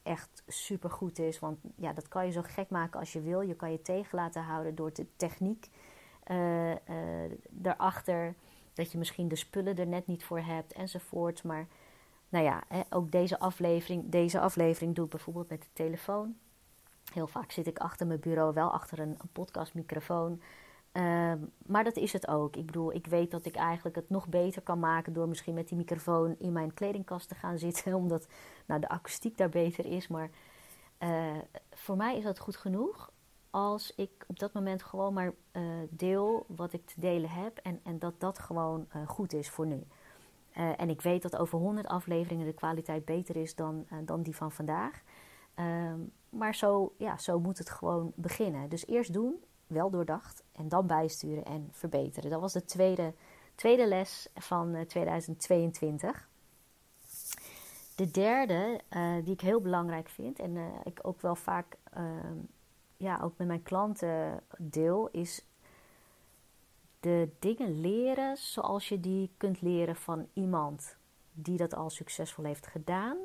echt 0.04 0.44
super 0.48 0.90
goed 0.90 1.20
is. 1.20 1.40
Want 1.40 1.60
ja, 1.76 1.94
dat 1.94 2.08
kan 2.08 2.26
je 2.26 2.32
zo 2.32 2.42
gek 2.44 2.70
maken 2.70 3.00
als 3.00 3.14
je 3.14 3.22
wil. 3.22 3.42
Je 3.42 3.56
kan 3.56 3.72
je 3.72 3.82
tegen 3.82 4.18
laten 4.18 4.44
houden 4.44 4.76
door 4.76 4.94
de 4.94 5.08
techniek 5.16 5.70
daarachter. 7.50 8.34
Dat 8.74 8.92
je 8.92 8.98
misschien 8.98 9.28
de 9.28 9.36
spullen 9.36 9.78
er 9.78 9.88
net 9.88 10.08
niet 10.08 10.24
voor 10.24 10.40
hebt 10.40 10.74
enzovoort. 10.74 11.44
Maar 11.44 11.68
nou 12.30 12.46
ja, 12.46 12.64
ook 12.90 13.12
deze 13.12 13.40
aflevering, 13.40 14.10
deze 14.10 14.40
aflevering 14.40 14.96
doe 14.96 15.06
ik 15.06 15.12
bijvoorbeeld 15.12 15.50
met 15.50 15.62
de 15.62 15.68
telefoon. 15.74 16.36
Heel 17.14 17.28
vaak 17.28 17.52
zit 17.52 17.68
ik 17.68 17.78
achter 17.80 18.08
mijn 18.08 18.20
bureau 18.20 18.54
wel 18.54 18.72
achter 18.72 19.00
een, 19.00 19.16
een 19.18 19.32
podcastmicrofoon. 19.32 20.42
Ehm, 20.92 21.38
maar 21.66 21.84
dat 21.84 21.96
is 21.96 22.14
het 22.14 22.28
ook. 22.28 22.56
Ik 22.56 22.66
bedoel, 22.66 22.94
ik 22.94 23.08
weet 23.08 23.32
dat 23.32 23.46
ik 23.46 23.56
eigenlijk 23.56 23.96
het 23.96 24.10
nog 24.10 24.28
beter 24.28 24.62
kan 24.62 24.80
maken 24.80 25.14
door 25.14 25.28
misschien 25.28 25.54
met 25.54 25.68
die 25.68 25.78
microfoon 25.78 26.36
in 26.38 26.52
mijn 26.52 26.74
kledingkast 26.74 27.28
te 27.28 27.36
gaan 27.36 27.60
zitten, 27.68 27.94
omdat 27.94 28.28
nou, 28.66 28.80
de 28.80 28.90
akoestiek 28.90 29.38
daar 29.38 29.50
beter 29.50 29.86
is. 29.86 30.08
Maar 30.08 30.30
uh, 31.00 31.38
voor 31.72 31.98
mij 31.98 32.18
is 32.18 32.24
dat 32.24 32.40
goed 32.40 32.56
genoeg 32.56 33.12
als 33.58 33.94
ik 33.96 34.26
op 34.28 34.40
dat 34.40 34.54
moment 34.54 34.84
gewoon 34.84 35.14
maar 35.14 35.34
uh, 35.52 35.64
deel 35.90 36.46
wat 36.48 36.74
ik 36.74 36.86
te 36.86 37.00
delen 37.00 37.30
heb 37.30 37.58
en, 37.58 37.80
en 37.84 38.00
dat 38.00 38.20
dat 38.20 38.40
gewoon 38.40 38.88
uh, 38.96 39.08
goed 39.08 39.34
is 39.34 39.50
voor 39.50 39.66
nu. 39.66 39.84
en 40.54 40.90
ik 40.90 41.02
weet 41.02 41.22
dat 41.22 41.38
over 41.38 41.60
100 41.60 41.88
afleveringen 41.88 42.46
de 42.46 42.54
kwaliteit 42.54 43.06
beter 43.06 43.36
is 43.36 43.56
dan, 43.56 43.88
dan 44.06 44.22
die 44.22 44.36
van 44.36 44.52
vandaag. 44.52 45.02
Ehm, 45.54 46.00
maar 46.30 46.56
zo, 46.56 46.94
ja, 46.98 47.18
zo 47.18 47.40
moet 47.40 47.58
het 47.58 47.70
gewoon 47.70 48.12
beginnen. 48.16 48.70
Dus 48.70 48.88
eerst 48.88 49.14
doen 49.14 49.44
wel 49.68 49.90
doordacht 49.90 50.44
en 50.52 50.68
dan 50.70 50.88
bijsturen 50.88 51.46
en 51.46 51.70
verbeteren. 51.72 52.30
Dat 52.30 52.42
was 52.42 52.54
de 52.54 52.66
tweede, 52.66 53.14
tweede 53.56 53.88
les 53.88 54.30
van 54.36 54.86
2022. 54.88 56.10
Eh, 56.10 56.18
de 57.96 58.12
derde, 58.12 58.82
die 59.24 59.34
ik 59.34 59.42
heel 59.42 59.62
belangrijk 59.62 60.10
vind 60.10 60.40
en 60.40 60.58
ik 60.84 61.00
ook 61.02 61.22
wel 61.22 61.36
vaak 61.36 61.78
ehm, 61.94 62.38
ja, 62.98 63.20
ook 63.24 63.38
met 63.38 63.48
mijn 63.48 63.64
klanten 63.64 64.44
deel, 64.58 65.10
is 65.12 65.46
de 67.00 67.30
dingen 67.40 67.82
leren 67.82 68.38
zoals 68.38 68.90
je 68.90 69.00
die 69.00 69.32
kunt 69.38 69.62
leren 69.62 69.96
van 69.96 70.28
iemand 70.34 70.98
die 71.32 71.58
dat 71.58 71.74
al 71.74 71.90
succesvol 71.90 72.44
heeft 72.44 72.68
gedaan. 72.68 73.18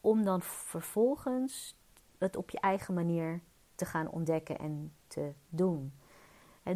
om 0.00 0.24
dan 0.24 0.42
vervolgens 0.42 1.76
het 2.18 2.36
op 2.36 2.50
je 2.50 2.60
eigen 2.60 2.94
manier 2.94 3.40
te 3.74 3.84
gaan 3.84 4.08
ontdekken 4.08 4.58
en 4.58 4.92
te 5.06 5.32
doen. 5.48 5.92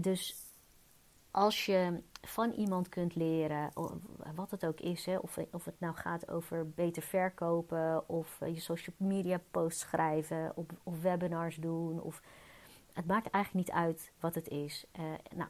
dus 0.00 0.49
als 1.30 1.66
je 1.66 2.02
van 2.20 2.50
iemand 2.50 2.88
kunt 2.88 3.14
leren, 3.14 3.70
wat 4.34 4.50
het 4.50 4.66
ook 4.66 4.80
is, 4.80 5.06
hè, 5.06 5.16
of, 5.16 5.38
of 5.50 5.64
het 5.64 5.80
nou 5.80 5.94
gaat 5.94 6.30
over 6.30 6.70
beter 6.70 7.02
verkopen, 7.02 8.08
of 8.08 8.38
je 8.38 8.60
social 8.60 8.96
media 8.98 9.40
posts 9.50 9.80
schrijven, 9.80 10.52
of, 10.54 10.66
of 10.82 11.00
webinars 11.00 11.56
doen, 11.56 12.00
of 12.00 12.22
het 12.92 13.06
maakt 13.06 13.30
eigenlijk 13.30 13.66
niet 13.66 13.76
uit 13.76 14.12
wat 14.20 14.34
het 14.34 14.48
is. 14.48 14.86
Uh, 14.98 15.04
nou, 15.34 15.48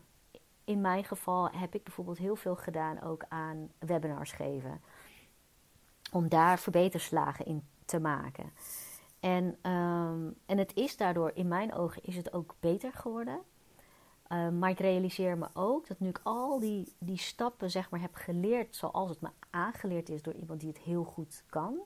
in 0.65 0.81
mijn 0.81 1.05
geval 1.05 1.51
heb 1.51 1.75
ik 1.75 1.85
bijvoorbeeld 1.85 2.19
heel 2.19 2.37
veel 2.37 2.57
gedaan 2.57 3.03
ook 3.03 3.25
aan 3.29 3.71
webinars 3.79 4.33
geven. 4.33 4.81
Om 6.13 6.29
daar 6.29 6.59
verbeterslagen 6.59 7.45
in 7.47 7.63
te 7.85 8.01
maken. 8.01 8.53
En, 9.21 9.71
um, 9.73 10.35
en 10.47 10.59
het 10.59 10.75
is 10.75 10.97
daardoor, 10.97 11.31
in 11.35 11.49
mijn 11.49 11.75
ogen, 11.75 12.03
is 12.03 12.17
het 12.17 12.33
ook 12.33 12.55
beter 12.61 12.93
geworden. 12.93 13.41
Uh, 14.33 14.49
maar 14.49 14.71
ik 14.71 14.79
realiseer 14.79 15.39
me 15.39 15.47
ook 15.55 15.87
dat 15.87 16.01
nu 16.01 16.09
ik 16.09 16.21
al 16.23 16.59
die, 16.59 16.93
die 16.99 17.19
stappen 17.19 17.71
zeg 17.71 17.91
maar, 17.91 18.01
heb 18.01 18.15
geleerd 18.15 18.77
zoals 18.77 19.11
het 19.11 19.21
me 19.21 19.29
aangeleerd 19.51 20.09
is 20.09 20.23
door 20.23 20.35
iemand 20.35 20.61
die 20.61 20.69
het 20.69 20.79
heel 20.79 21.05
goed 21.05 21.45
kan, 21.49 21.79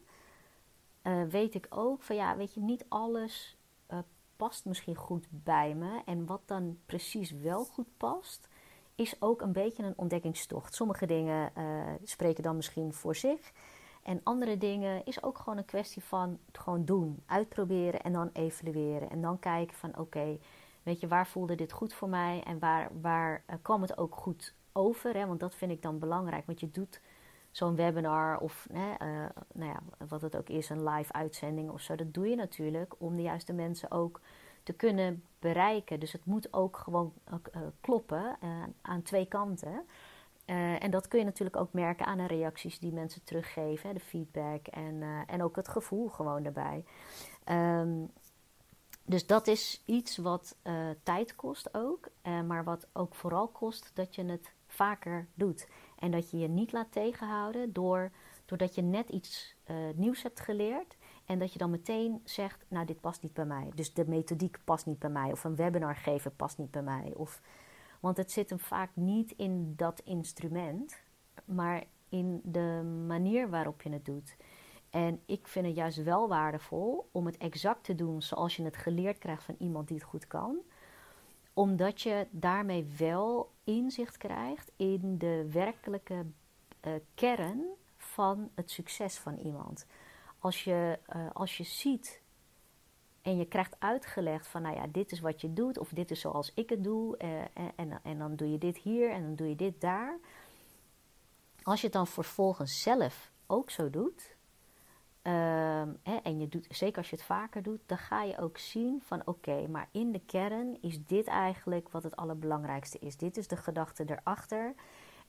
uh, 1.03 1.23
weet 1.23 1.55
ik 1.55 1.67
ook 1.71 2.03
van 2.03 2.17
ja, 2.17 2.37
weet 2.37 2.55
je, 2.55 2.61
niet 2.61 2.85
alles 2.89 3.57
uh, 3.91 3.99
past 4.37 4.65
misschien 4.65 4.95
goed 4.95 5.27
bij 5.31 5.75
me. 5.75 6.01
En 6.05 6.27
wat 6.27 6.43
dan 6.45 6.79
precies 6.87 7.31
wel 7.31 7.65
goed 7.65 7.97
past, 7.97 8.49
is 8.95 9.17
ook 9.19 9.41
een 9.41 9.53
beetje 9.53 9.83
een 9.83 9.97
ontdekkingstocht. 9.97 10.75
Sommige 10.75 11.07
dingen 11.07 11.53
spreken 12.03 12.43
dan 12.43 12.57
misschien 12.57 12.93
voor 12.93 13.17
zich. 13.17 13.53
En 14.03 14.21
andere 14.23 14.59
dingen 14.59 15.05
is 15.05 15.23
ook 15.23 15.39
gewoon 15.39 15.59
een 15.59 15.65
kwestie 15.65 16.05
van 16.05 16.39
het 16.47 16.59
gewoon 16.59 16.85
doen, 16.85 17.23
uitproberen 17.27 18.03
en 18.03 18.13
dan 18.13 18.31
evalueren. 18.33 19.11
En 19.11 19.21
dan 19.21 19.39
kijken 19.39 19.77
van 19.77 19.99
oké, 19.99 20.39
weet 20.85 21.01
je, 21.01 21.09
waar 21.09 21.27
voelde 21.27 21.55
dit 21.55 21.73
goed 21.73 21.95
voor 21.95 22.09
mij 22.09 22.43
en 22.43 22.59
waar, 22.59 22.91
waar 23.01 23.43
uh, 23.51 23.57
kwam 23.63 23.83
het 23.83 23.99
ook 23.99 24.17
goed 24.17 24.55
over? 24.73 25.15
Hè? 25.15 25.27
Want 25.27 25.41
dat 25.41 25.55
vind 25.55 25.71
ik 25.71 25.83
dan 25.83 25.99
belangrijk, 25.99 26.47
want 26.47 26.61
je 26.61 26.71
doet 26.71 27.01
zo'n 27.51 27.77
webinar 27.77 28.39
of 28.39 28.67
hè, 28.73 28.89
uh, 28.89 29.29
nou 29.53 29.71
ja, 29.71 30.07
wat 30.09 30.21
het 30.21 30.37
ook 30.37 30.49
is, 30.49 30.69
een 30.69 30.89
live 30.89 31.13
uitzending 31.13 31.71
of 31.71 31.81
zo. 31.81 31.95
Dat 31.95 32.15
doe 32.15 32.29
je 32.29 32.37
natuurlijk 32.37 32.95
om 32.99 33.17
de 33.17 33.23
juiste 33.23 33.53
mensen 33.53 33.91
ook 33.91 34.21
te 34.63 34.73
kunnen 34.73 35.25
bereiken. 35.39 36.01
Dus 36.01 36.13
het 36.13 36.25
moet 36.25 36.53
ook 36.53 36.77
gewoon 36.77 37.13
uh, 37.29 37.61
kloppen 37.81 38.39
aan 38.83 39.03
twee 39.03 39.27
kanten. 39.27 39.87
en 40.79 40.91
dat 40.91 41.09
kun 41.09 41.19
je 41.19 41.25
natuurlijk 41.25 41.57
ook 41.57 41.73
merken 41.73 42.07
aan 42.07 42.19
de 42.19 42.27
reacties 42.27 42.79
die 42.79 42.93
mensen 42.93 43.25
teruggeven, 43.25 43.95
de 43.95 44.01
feedback 44.01 44.67
en, 44.67 45.03
en 45.27 45.43
ook 45.43 45.57
het 45.57 45.69
gevoel 45.69 46.09
gewoon 46.09 46.43
daarbij. 46.43 46.85
Um, 47.49 48.11
dus 49.05 49.27
dat 49.27 49.47
is 49.47 49.83
iets 49.85 50.17
wat 50.17 50.57
tijd 51.03 51.37
kost 51.37 51.75
ook, 51.75 52.09
maar 52.23 52.65
wat 52.65 52.87
ook 52.93 53.15
vooral 53.15 53.49
kost 53.49 53.91
dat 53.95 54.15
je 54.15 54.25
het 54.25 54.53
vaker 54.67 55.29
doet. 55.35 55.69
En 55.99 56.11
dat 56.11 56.31
je 56.31 56.39
je 56.39 56.49
niet 56.49 56.73
laat 56.73 56.93
tegenhouden 56.93 57.73
door, 57.73 58.11
doordat 58.45 58.75
je 58.75 58.83
net 58.83 59.09
iets 59.09 59.57
nieuws 59.95 60.23
hebt 60.23 60.41
geleerd 60.41 60.97
en 61.27 61.39
dat 61.39 61.53
je 61.53 61.59
dan 61.59 61.71
meteen 61.71 62.21
zegt, 62.25 62.65
nou 62.69 62.87
dit 62.87 63.01
past 63.01 63.23
niet 63.23 63.35
bij 63.35 63.45
mij. 63.45 63.71
Dus 63.75 63.95
de 63.95 64.09
methodiek 64.09 64.59
past 64.65 64.87
niet 64.87 64.99
bij 64.99 65.11
mij. 65.11 65.33
Of 65.33 65.45
een 65.45 65.57
webinar 65.57 65.97
geven 65.97 66.37
past 66.37 66.59
niet 66.59 66.71
bij 66.71 66.83
mij. 66.83 67.13
Of, 67.17 67.41
want 68.01 68.17
het 68.17 68.33
zit 68.33 68.51
hem 68.51 68.59
vaak 68.59 68.91
niet 68.95 69.31
in 69.31 69.73
dat 69.77 70.01
instrument, 70.05 71.03
maar 71.45 71.85
in 72.09 72.41
de 72.45 72.83
manier 73.07 73.51
waarop 73.51 73.83
je 73.83 73.91
het 73.91 74.05
doet. 74.05 74.37
En 74.95 75.23
ik 75.27 75.47
vind 75.49 75.67
het 75.67 75.75
juist 75.75 76.03
wel 76.03 76.29
waardevol 76.29 77.09
om 77.13 77.27
het 77.27 77.37
exact 77.37 77.85
te 77.85 77.95
doen 77.95 78.23
zoals 78.23 78.57
je 78.57 78.63
het 78.63 78.77
geleerd 78.77 79.19
krijgt 79.19 79.43
van 79.43 79.55
iemand 79.59 79.89
die 79.89 79.97
het 79.97 80.07
goed 80.07 80.27
kan. 80.27 80.59
Omdat 81.53 82.03
je 82.03 82.27
daarmee 82.31 82.85
wel 82.99 83.53
inzicht 83.65 84.17
krijgt 84.17 84.73
in 84.77 85.19
de 85.19 85.49
werkelijke 85.51 86.27
uh, 86.87 86.93
kern 87.15 87.65
van 87.97 88.51
het 88.55 88.71
succes 88.71 89.19
van 89.19 89.37
iemand 89.37 89.87
als 90.39 90.65
je, 90.65 90.99
uh, 91.17 91.27
als 91.33 91.57
je 91.57 91.65
ziet 91.65 92.23
en 93.23 93.37
je 93.37 93.45
krijgt 93.47 93.77
uitgelegd 93.79 94.47
van, 94.47 94.63
nou 94.63 94.77
ja, 94.77 94.87
dit 94.87 95.13
is 95.13 95.21
wat 95.21 95.41
je 95.41 95.53
doet, 95.53 95.79
of 95.79 95.89
dit 95.89 96.11
is 96.11 96.21
zoals 96.21 96.53
ik 96.55 96.71
het 96.71 96.85
doe, 96.85 97.19
uh, 97.19 97.41
en, 97.41 97.73
en, 97.77 98.01
en, 98.03 98.19
dan 98.19 98.37
doe 98.37 98.51
je 98.51 98.59
dit 98.59 98.77
hier 98.77 99.11
en 99.11 99.23
dan 99.23 99.35
doe 99.35 99.49
je 99.49 99.57
dit 99.57 99.81
daar. 99.81 100.19
Als 101.63 101.81
je 101.81 101.87
het 101.87 101.97
dan 101.97 102.07
vervolgens 102.07 102.83
zelf 102.83 103.33
ook 103.47 103.71
zo 103.71 103.91
doet, 103.91 104.37
uh, 105.27 105.33
hè, 106.03 106.17
en 106.23 106.39
je 106.39 106.49
doet, 106.49 106.67
zeker 106.71 106.99
als 106.99 107.11
je 107.11 107.17
het 107.17 107.25
vaker 107.25 107.63
doet, 107.63 107.81
dan 107.87 107.99
ga 107.99 108.23
je 108.23 108.39
ook 108.39 108.59
zien 108.59 109.03
van, 109.05 109.23
oké, 109.25 109.67
maar 109.69 109.89
in 109.93 110.13
de 110.13 110.21
kern 110.27 110.79
is 110.81 111.05
dit 111.05 111.27
eigenlijk 111.27 111.89
wat 111.89 112.03
het 112.03 112.17
allerbelangrijkste 112.17 112.99
is. 112.99 113.17
Dit 113.17 113.37
is 113.37 113.49
de 113.49 113.57
gedachte 113.57 114.05
erachter. 114.07 114.75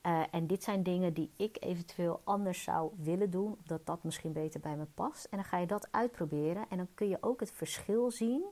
Uh, 0.02 0.22
en 0.30 0.46
dit 0.46 0.62
zijn 0.62 0.82
dingen 0.82 1.12
die 1.12 1.30
ik 1.36 1.56
eventueel 1.60 2.20
anders 2.24 2.62
zou 2.62 2.92
willen 2.96 3.30
doen, 3.30 3.56
dat 3.64 3.86
dat 3.86 4.04
misschien 4.04 4.32
beter 4.32 4.60
bij 4.60 4.76
me 4.76 4.86
past. 4.94 5.24
En 5.24 5.36
dan 5.36 5.46
ga 5.46 5.58
je 5.58 5.66
dat 5.66 5.88
uitproberen 5.90 6.66
en 6.68 6.76
dan 6.76 6.88
kun 6.94 7.08
je 7.08 7.18
ook 7.20 7.40
het 7.40 7.52
verschil 7.52 8.10
zien 8.10 8.44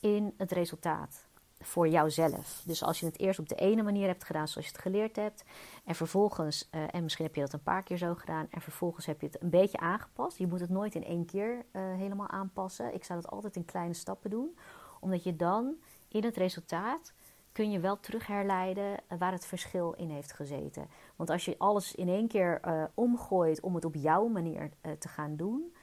in 0.00 0.34
het 0.36 0.52
resultaat 0.52 1.26
voor 1.64 1.88
jouzelf. 1.88 2.62
Dus 2.64 2.82
als 2.82 3.00
je 3.00 3.06
het 3.06 3.18
eerst 3.18 3.38
op 3.38 3.48
de 3.48 3.54
ene 3.54 3.82
manier 3.82 4.06
hebt 4.06 4.24
gedaan 4.24 4.48
zoals 4.48 4.66
je 4.66 4.72
het 4.72 4.82
geleerd 4.82 5.16
hebt, 5.16 5.44
en 5.84 5.94
vervolgens, 5.94 6.68
uh, 6.70 6.94
en 6.94 7.02
misschien 7.02 7.24
heb 7.24 7.34
je 7.34 7.40
dat 7.40 7.52
een 7.52 7.62
paar 7.62 7.82
keer 7.82 7.96
zo 7.96 8.14
gedaan, 8.14 8.46
en 8.50 8.60
vervolgens 8.60 9.06
heb 9.06 9.20
je 9.20 9.26
het 9.26 9.42
een 9.42 9.50
beetje 9.50 9.78
aangepast. 9.78 10.38
Je 10.38 10.46
moet 10.46 10.60
het 10.60 10.70
nooit 10.70 10.94
in 10.94 11.04
één 11.04 11.24
keer 11.24 11.56
uh, 11.56 11.82
helemaal 11.94 12.28
aanpassen. 12.28 12.94
Ik 12.94 13.04
zou 13.04 13.20
dat 13.20 13.30
altijd 13.30 13.56
in 13.56 13.64
kleine 13.64 13.94
stappen 13.94 14.30
doen, 14.30 14.56
omdat 15.00 15.24
je 15.24 15.36
dan 15.36 15.74
in 16.08 16.24
het 16.24 16.36
resultaat 16.36 17.12
kun 17.52 17.70
je 17.70 17.80
wel 17.80 18.00
terug 18.00 18.26
herleiden 18.26 18.96
eh, 19.08 19.18
waar 19.18 19.32
het 19.32 19.46
verschil 19.46 19.92
in 19.92 20.10
heeft 20.10 20.32
gezeten. 20.32 20.88
Want 21.16 21.30
als 21.30 21.44
je 21.44 21.54
alles 21.58 21.94
in 21.94 22.08
één 22.08 22.28
keer 22.28 22.60
omgooit 22.94 23.60
om 23.60 23.74
het 23.74 23.84
op 23.84 23.94
jouw 23.94 24.26
manier 24.26 24.70
te 24.98 25.08
gaan 25.08 25.36
doen. 25.36 25.74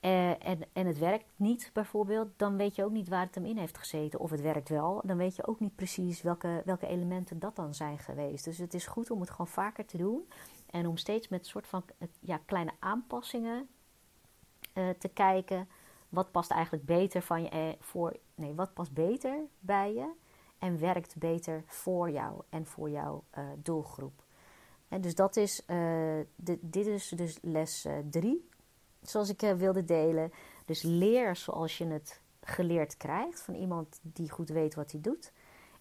Uh, 0.00 0.46
en, 0.46 0.60
en 0.72 0.86
het 0.86 0.98
werkt 0.98 1.24
niet 1.36 1.70
bijvoorbeeld, 1.72 2.28
dan 2.36 2.56
weet 2.56 2.76
je 2.76 2.84
ook 2.84 2.90
niet 2.90 3.08
waar 3.08 3.26
het 3.26 3.34
hem 3.34 3.44
in 3.44 3.56
heeft 3.56 3.78
gezeten. 3.78 4.20
Of 4.20 4.30
het 4.30 4.40
werkt 4.40 4.68
wel, 4.68 5.02
dan 5.04 5.16
weet 5.16 5.36
je 5.36 5.46
ook 5.46 5.60
niet 5.60 5.74
precies 5.74 6.22
welke, 6.22 6.62
welke 6.64 6.86
elementen 6.86 7.38
dat 7.38 7.56
dan 7.56 7.74
zijn 7.74 7.98
geweest. 7.98 8.44
Dus 8.44 8.58
het 8.58 8.74
is 8.74 8.86
goed 8.86 9.10
om 9.10 9.20
het 9.20 9.30
gewoon 9.30 9.48
vaker 9.48 9.86
te 9.86 9.96
doen. 9.96 10.28
En 10.70 10.86
om 10.86 10.96
steeds 10.96 11.28
met 11.28 11.46
soort 11.46 11.66
van 11.66 11.84
ja, 12.20 12.40
kleine 12.46 12.72
aanpassingen 12.78 13.68
te 14.98 15.08
kijken 15.08 15.68
wat 16.08 16.30
past 16.30 16.50
eigenlijk 16.50 16.84
beter 16.84 17.22
van 17.22 17.42
je 17.42 17.48
eh, 17.48 17.68
voor. 17.78 18.16
Nee, 18.34 18.54
wat 18.54 18.74
past 18.74 18.92
beter 18.92 19.38
bij 19.58 19.94
je 19.94 20.12
en 20.58 20.78
werkt 20.78 21.16
beter 21.18 21.62
voor 21.66 22.10
jou 22.10 22.42
en 22.48 22.66
voor 22.66 22.90
jouw 22.90 23.24
doelgroep. 23.56 24.24
En 24.88 25.00
dus 25.00 25.14
dat 25.14 25.36
is, 25.36 25.62
de, 25.66 26.58
dit 26.60 26.86
is 26.86 27.08
dus 27.08 27.38
les 27.42 27.86
3, 28.10 28.49
zoals 29.02 29.28
ik 29.28 29.40
wilde 29.40 29.84
delen. 29.84 30.32
Dus 30.64 30.82
leer 30.82 31.36
zoals 31.36 31.78
je 31.78 31.86
het 31.86 32.20
geleerd 32.40 32.96
krijgt 32.96 33.42
van 33.42 33.54
iemand 33.54 33.98
die 34.02 34.30
goed 34.30 34.48
weet 34.48 34.74
wat 34.74 34.92
hij 34.92 35.00
doet. 35.00 35.32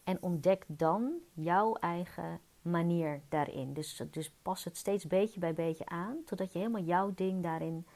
En 0.03 0.21
ontdek 0.21 0.63
dan 0.67 1.13
jouw 1.33 1.75
eigen 1.75 2.41
manier 2.61 3.21
daarin. 3.29 3.73
Dus, 3.73 4.01
dus 4.11 4.31
pas 4.41 4.63
het 4.63 4.77
steeds 4.77 5.07
beetje 5.07 5.39
bij 5.39 5.53
beetje 5.53 5.85
aan, 5.85 6.23
totdat 6.25 6.51
je 6.51 6.59
helemaal 6.59 6.81
jouw 6.81 7.13
ding 7.15 7.43
daarin 7.43 7.87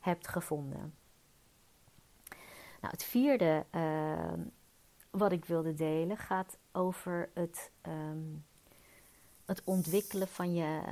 hebt 0.00 0.28
gevonden. 0.28 0.94
Nou, 2.80 2.94
het 2.94 3.04
vierde 3.04 3.66
uh, 3.70 4.32
wat 5.10 5.32
ik 5.32 5.44
wilde 5.44 5.74
delen 5.74 6.16
gaat 6.16 6.58
over 6.72 7.30
het, 7.34 7.70
um, 7.82 8.44
het 9.44 9.64
ontwikkelen 9.64 10.28
van 10.28 10.54
je 10.54 10.82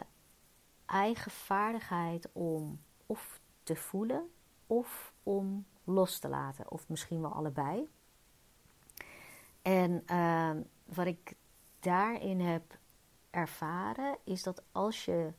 eigen 0.86 1.30
vaardigheid 1.30 2.28
om 2.32 2.80
of 3.06 3.39
te 3.70 3.76
voelen 3.76 4.30
of 4.66 5.12
om 5.22 5.66
los 5.84 6.18
te 6.18 6.28
laten, 6.28 6.70
of 6.70 6.88
misschien 6.88 7.20
wel 7.20 7.32
allebei. 7.32 7.88
En 9.62 10.02
uh, 10.06 10.50
wat 10.84 11.06
ik 11.06 11.34
daarin 11.80 12.40
heb 12.40 12.78
ervaren 13.30 14.16
is 14.24 14.42
dat 14.42 14.62
als 14.72 15.04
je 15.04 15.32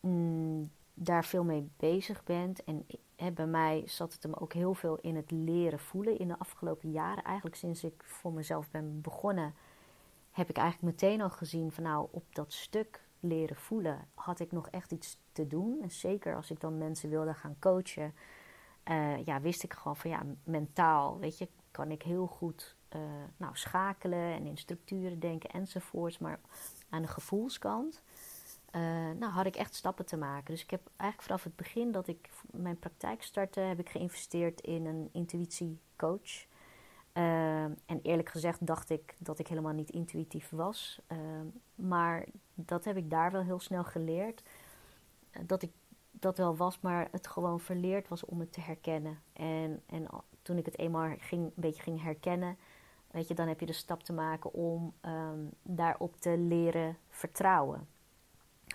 mm, 0.00 0.70
daar 0.94 1.24
veel 1.24 1.44
mee 1.44 1.70
bezig 1.76 2.24
bent. 2.24 2.64
En 2.64 2.86
hè, 3.16 3.30
bij 3.30 3.46
mij 3.46 3.82
zat 3.86 4.12
het 4.12 4.22
hem 4.22 4.34
ook 4.34 4.52
heel 4.52 4.74
veel 4.74 4.96
in 4.96 5.16
het 5.16 5.30
leren 5.30 5.80
voelen 5.80 6.18
in 6.18 6.28
de 6.28 6.38
afgelopen 6.38 6.90
jaren. 6.90 7.24
Eigenlijk 7.24 7.56
sinds 7.56 7.84
ik 7.84 8.02
voor 8.04 8.32
mezelf 8.32 8.70
ben 8.70 9.00
begonnen, 9.00 9.54
heb 10.30 10.48
ik 10.48 10.56
eigenlijk 10.56 10.92
meteen 10.92 11.20
al 11.20 11.30
gezien 11.30 11.72
van 11.72 11.82
nou, 11.82 12.08
op 12.10 12.34
dat 12.34 12.52
stuk 12.52 13.08
leren 13.20 13.56
voelen 13.56 14.08
had 14.14 14.40
ik 14.40 14.52
nog 14.52 14.68
echt 14.68 14.92
iets 14.92 15.18
te 15.32 15.46
doen. 15.46 15.82
En 15.82 15.90
zeker 15.90 16.36
als 16.36 16.50
ik 16.50 16.60
dan 16.60 16.78
mensen 16.78 17.10
wilde 17.10 17.34
gaan 17.34 17.56
coachen, 17.58 18.14
uh, 18.84 19.24
ja, 19.24 19.40
wist 19.40 19.62
ik 19.62 19.72
gewoon 19.72 19.96
van 19.96 20.10
ja, 20.10 20.22
mentaal, 20.44 21.18
weet 21.18 21.38
je, 21.38 21.48
kan 21.70 21.90
ik 21.90 22.02
heel 22.02 22.26
goed 22.26 22.76
uh, 22.96 23.00
nou, 23.36 23.56
schakelen 23.56 24.32
en 24.32 24.46
in 24.46 24.56
structuren 24.56 25.20
denken 25.20 25.50
enzovoorts. 25.50 26.18
Maar 26.18 26.40
aan 26.88 27.02
de 27.02 27.08
gevoelskant 27.08 28.02
uh, 28.76 28.80
nou, 29.18 29.32
had 29.32 29.46
ik 29.46 29.56
echt 29.56 29.74
stappen 29.74 30.06
te 30.06 30.16
maken. 30.16 30.54
Dus 30.54 30.62
ik 30.62 30.70
heb 30.70 30.90
eigenlijk 30.96 31.22
vanaf 31.22 31.44
het 31.44 31.56
begin 31.56 31.92
dat 31.92 32.08
ik 32.08 32.30
mijn 32.50 32.78
praktijk 32.78 33.22
startte, 33.22 33.60
heb 33.60 33.78
ik 33.78 33.88
geïnvesteerd 33.88 34.60
in 34.60 34.86
een 34.86 35.08
intuïtiecoach. 35.12 36.48
Uh, 37.20 37.62
en 37.64 38.00
eerlijk 38.02 38.28
gezegd 38.28 38.66
dacht 38.66 38.90
ik 38.90 39.14
dat 39.18 39.38
ik 39.38 39.46
helemaal 39.46 39.72
niet 39.72 39.90
intuïtief 39.90 40.50
was. 40.50 41.00
Uh, 41.12 41.18
maar 41.74 42.26
dat 42.54 42.84
heb 42.84 42.96
ik 42.96 43.10
daar 43.10 43.32
wel 43.32 43.42
heel 43.42 43.60
snel 43.60 43.84
geleerd. 43.84 44.42
Dat 45.46 45.62
ik 45.62 45.70
dat 46.10 46.38
wel 46.38 46.56
was, 46.56 46.80
maar 46.80 47.08
het 47.10 47.26
gewoon 47.26 47.60
verleerd 47.60 48.08
was 48.08 48.24
om 48.24 48.40
het 48.40 48.52
te 48.52 48.60
herkennen. 48.60 49.18
En, 49.32 49.82
en 49.86 50.06
toen 50.42 50.58
ik 50.58 50.64
het 50.64 50.78
eenmaal 50.78 51.14
ging, 51.18 51.44
een 51.44 51.52
beetje 51.54 51.82
ging 51.82 52.02
herkennen, 52.02 52.56
weet 53.10 53.28
je, 53.28 53.34
dan 53.34 53.48
heb 53.48 53.60
je 53.60 53.66
de 53.66 53.72
stap 53.72 54.02
te 54.02 54.12
maken 54.12 54.52
om 54.52 54.94
um, 55.02 55.50
daarop 55.62 56.16
te 56.16 56.38
leren 56.38 56.96
vertrouwen 57.08 57.88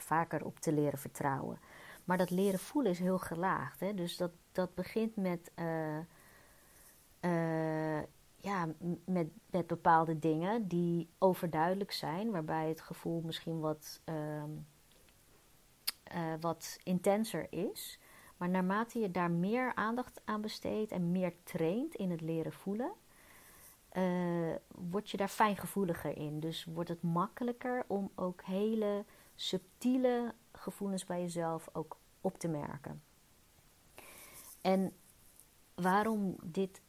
vaker 0.02 0.46
op 0.46 0.60
te 0.60 0.72
leren 0.72 1.00
vertrouwen. 1.00 1.60
Maar 2.04 2.18
dat 2.18 2.30
leren 2.30 2.60
voelen 2.60 2.92
is 2.92 3.00
heel 3.00 3.20
gelaagd. 3.20 3.80
Hè? 3.80 3.94
Dus 3.94 4.18
dat, 4.18 4.32
dat 4.52 4.76
begint 4.76 5.16
met, 5.16 5.52
uh, 5.56 5.98
uh, 7.22 7.85
ja, 8.46 8.68
met, 9.06 9.28
met 9.50 9.68
bepaalde 9.68 10.20
dingen 10.20 10.68
die 10.68 11.10
overduidelijk 11.18 11.92
zijn, 11.92 12.32
waarbij 12.32 12.70
het 12.70 12.82
gevoel 12.82 13.22
misschien 13.22 13.60
wat, 13.60 14.02
uh, 14.06 14.44
wat 16.40 16.78
intenser 16.84 17.48
is. 17.50 18.00
Maar 18.38 18.50
naarmate 18.50 19.00
je 19.00 19.12
daar 19.12 19.32
meer 19.32 19.76
aandacht 19.76 20.22
aan 20.26 20.42
besteedt 20.42 20.92
en 20.92 21.12
meer 21.12 21.34
traint 21.44 21.96
in 21.96 22.12
het 22.12 22.22
leren 22.22 22.54
voelen, 22.54 22.92
word 24.68 25.10
je 25.10 25.18
daar 25.18 25.28
fijngevoeliger 25.28 26.18
in. 26.18 26.40
Dus 26.40 26.66
wordt 26.66 26.90
het 26.90 27.02
makkelijker 27.02 27.84
om 27.88 28.12
ook 28.16 28.44
hele 28.44 29.06
subtiele 29.36 30.34
gevoelens 30.52 31.06
bij 31.06 31.22
jezelf 31.22 31.70
ook 31.74 31.98
op 32.22 32.38
te 32.38 32.48
merken. 32.48 33.04
En 34.62 34.94
waarom 35.76 36.36
dit 36.44 36.82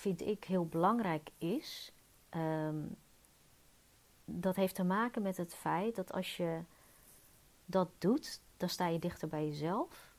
vind 0.00 0.20
ik 0.20 0.44
heel 0.44 0.66
belangrijk 0.66 1.30
is, 1.38 1.92
um, 2.30 2.96
dat 4.24 4.56
heeft 4.56 4.74
te 4.74 4.84
maken 4.84 5.22
met 5.22 5.36
het 5.36 5.54
feit 5.54 5.96
dat 5.96 6.12
als 6.12 6.36
je 6.36 6.60
dat 7.64 7.88
doet, 7.98 8.40
dan 8.56 8.68
sta 8.68 8.86
je 8.86 8.98
dichter 8.98 9.28
bij 9.28 9.46
jezelf. 9.46 10.14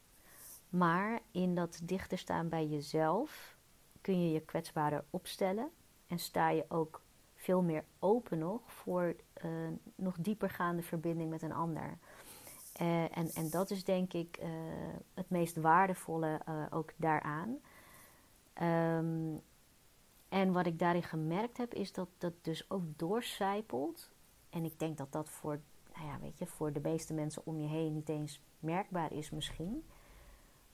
Maar 0.70 1.20
in 1.32 1.56
dat 1.56 1.80
dichter 1.84 2.18
staan 2.18 2.50
bij 2.50 2.68
jezelf 2.68 3.56
kun 4.02 4.22
je 4.26 4.32
je 4.32 4.42
kwetsbaarder 4.42 5.04
opstellen 5.10 5.70
en 6.08 6.20
sta 6.20 6.50
je 6.50 6.66
ook 6.68 7.02
veel 7.36 7.62
meer 7.62 7.84
open 8.00 8.38
nog 8.38 8.62
voor 8.66 9.16
uh, 9.46 9.52
nog 9.96 10.16
diepergaande 10.20 10.82
verbinding 10.82 11.30
met 11.30 11.42
een 11.42 11.54
ander. 11.54 11.98
Uh, 12.82 13.18
en, 13.18 13.30
en 13.34 13.50
dat 13.50 13.70
is 13.70 13.84
denk 13.84 14.14
ik 14.14 14.38
uh, 14.42 14.50
het 15.14 15.30
meest 15.30 15.56
waardevolle 15.56 16.40
ook 16.70 16.92
daaraan. 16.96 17.58
Um, 18.62 19.42
en 20.32 20.52
wat 20.52 20.66
ik 20.66 20.80
daarin 20.80 21.04
gemerkt 21.04 21.58
heb, 21.58 21.74
is 21.74 21.94
dat 21.94 22.08
dat 22.18 22.34
dus 22.42 22.70
ook 22.70 22.84
doorcijpelt. 22.96 24.10
En 24.50 24.66
ik 24.66 24.80
denk 24.80 24.98
dat 24.98 25.12
dat 25.12 25.30
voor, 25.30 25.60
nou 25.96 26.08
ja, 26.08 26.20
weet 26.20 26.38
je, 26.38 26.46
voor 26.46 26.74
de 26.74 26.80
meeste 26.80 27.14
mensen 27.14 27.42
om 27.46 27.60
je 27.60 27.68
heen 27.68 27.94
niet 27.94 28.10
eens 28.10 28.42
merkbaar 28.60 29.14
is 29.14 29.30
misschien. 29.30 29.84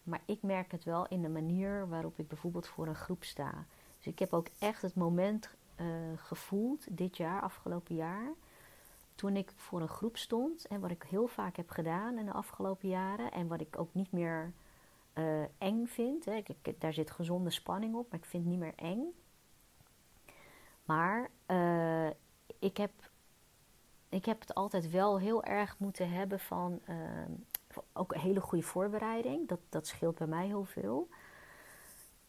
Maar 0.04 0.22
ik 0.26 0.42
merk 0.42 0.72
het 0.72 0.84
wel 0.84 1.08
in 1.08 1.22
de 1.22 1.30
manier 1.30 1.90
waarop 1.90 2.20
ik 2.20 2.28
bijvoorbeeld 2.28 2.68
voor 2.68 2.88
een 2.88 2.96
groep 2.96 3.24
sta. 3.24 3.66
Dus 3.98 4.08
ik 4.08 4.20
heb 4.20 4.34
ook 4.34 4.48
echt 4.60 4.82
het 4.82 4.96
moment 4.96 5.50
uh, 5.82 5.88
gevoeld 6.16 6.98
dit 6.98 7.18
jaar, 7.18 7.42
afgelopen 7.42 7.96
jaar. 7.96 8.32
Toen 9.16 9.36
ik 9.36 9.54
voor 9.56 9.82
een 9.82 9.88
groep 9.88 10.18
stond. 10.18 10.68
En 10.68 10.80
wat 10.80 10.92
ik 10.92 11.04
heel 11.04 11.28
vaak 11.28 11.56
heb 11.56 11.70
gedaan 11.70 12.18
in 12.18 12.26
de 12.26 12.34
afgelopen 12.34 12.90
jaren. 12.90 13.32
En 13.32 13.48
wat 13.48 13.62
ik 13.62 13.80
ook 13.80 13.94
niet 13.94 14.12
meer 14.12 14.54
uh, 15.14 15.42
eng 15.58 15.86
vind. 15.86 16.26
Hè. 16.26 16.34
Ik, 16.34 16.82
daar 16.82 16.94
zit 16.94 17.12
gezonde 17.12 17.50
spanning 17.50 17.96
op, 17.96 18.12
maar 18.12 18.20
ik 18.20 18.26
vind 18.26 18.44
het 18.44 18.52
niet 18.52 18.62
meer 18.62 18.76
eng. 18.76 19.14
Maar 20.88 21.30
uh, 21.48 22.10
ik, 22.60 22.78
heb, 22.78 22.92
ik 24.10 24.26
heb 24.26 24.40
het 24.40 24.54
altijd 24.54 24.90
wel 24.90 25.20
heel 25.20 25.44
erg 25.44 25.80
moeten 25.80 26.12
hebben 26.12 26.40
van 26.40 26.82
uh, 26.90 26.96
ook 27.94 28.14
een 28.14 28.20
hele 28.20 28.42
goede 28.42 28.64
voorbereiding. 28.64 29.48
Dat, 29.48 29.60
dat 29.70 29.88
scheelt 29.88 30.18
bij 30.18 30.28
mij 30.28 30.46
heel 30.46 30.64
veel. 30.64 31.10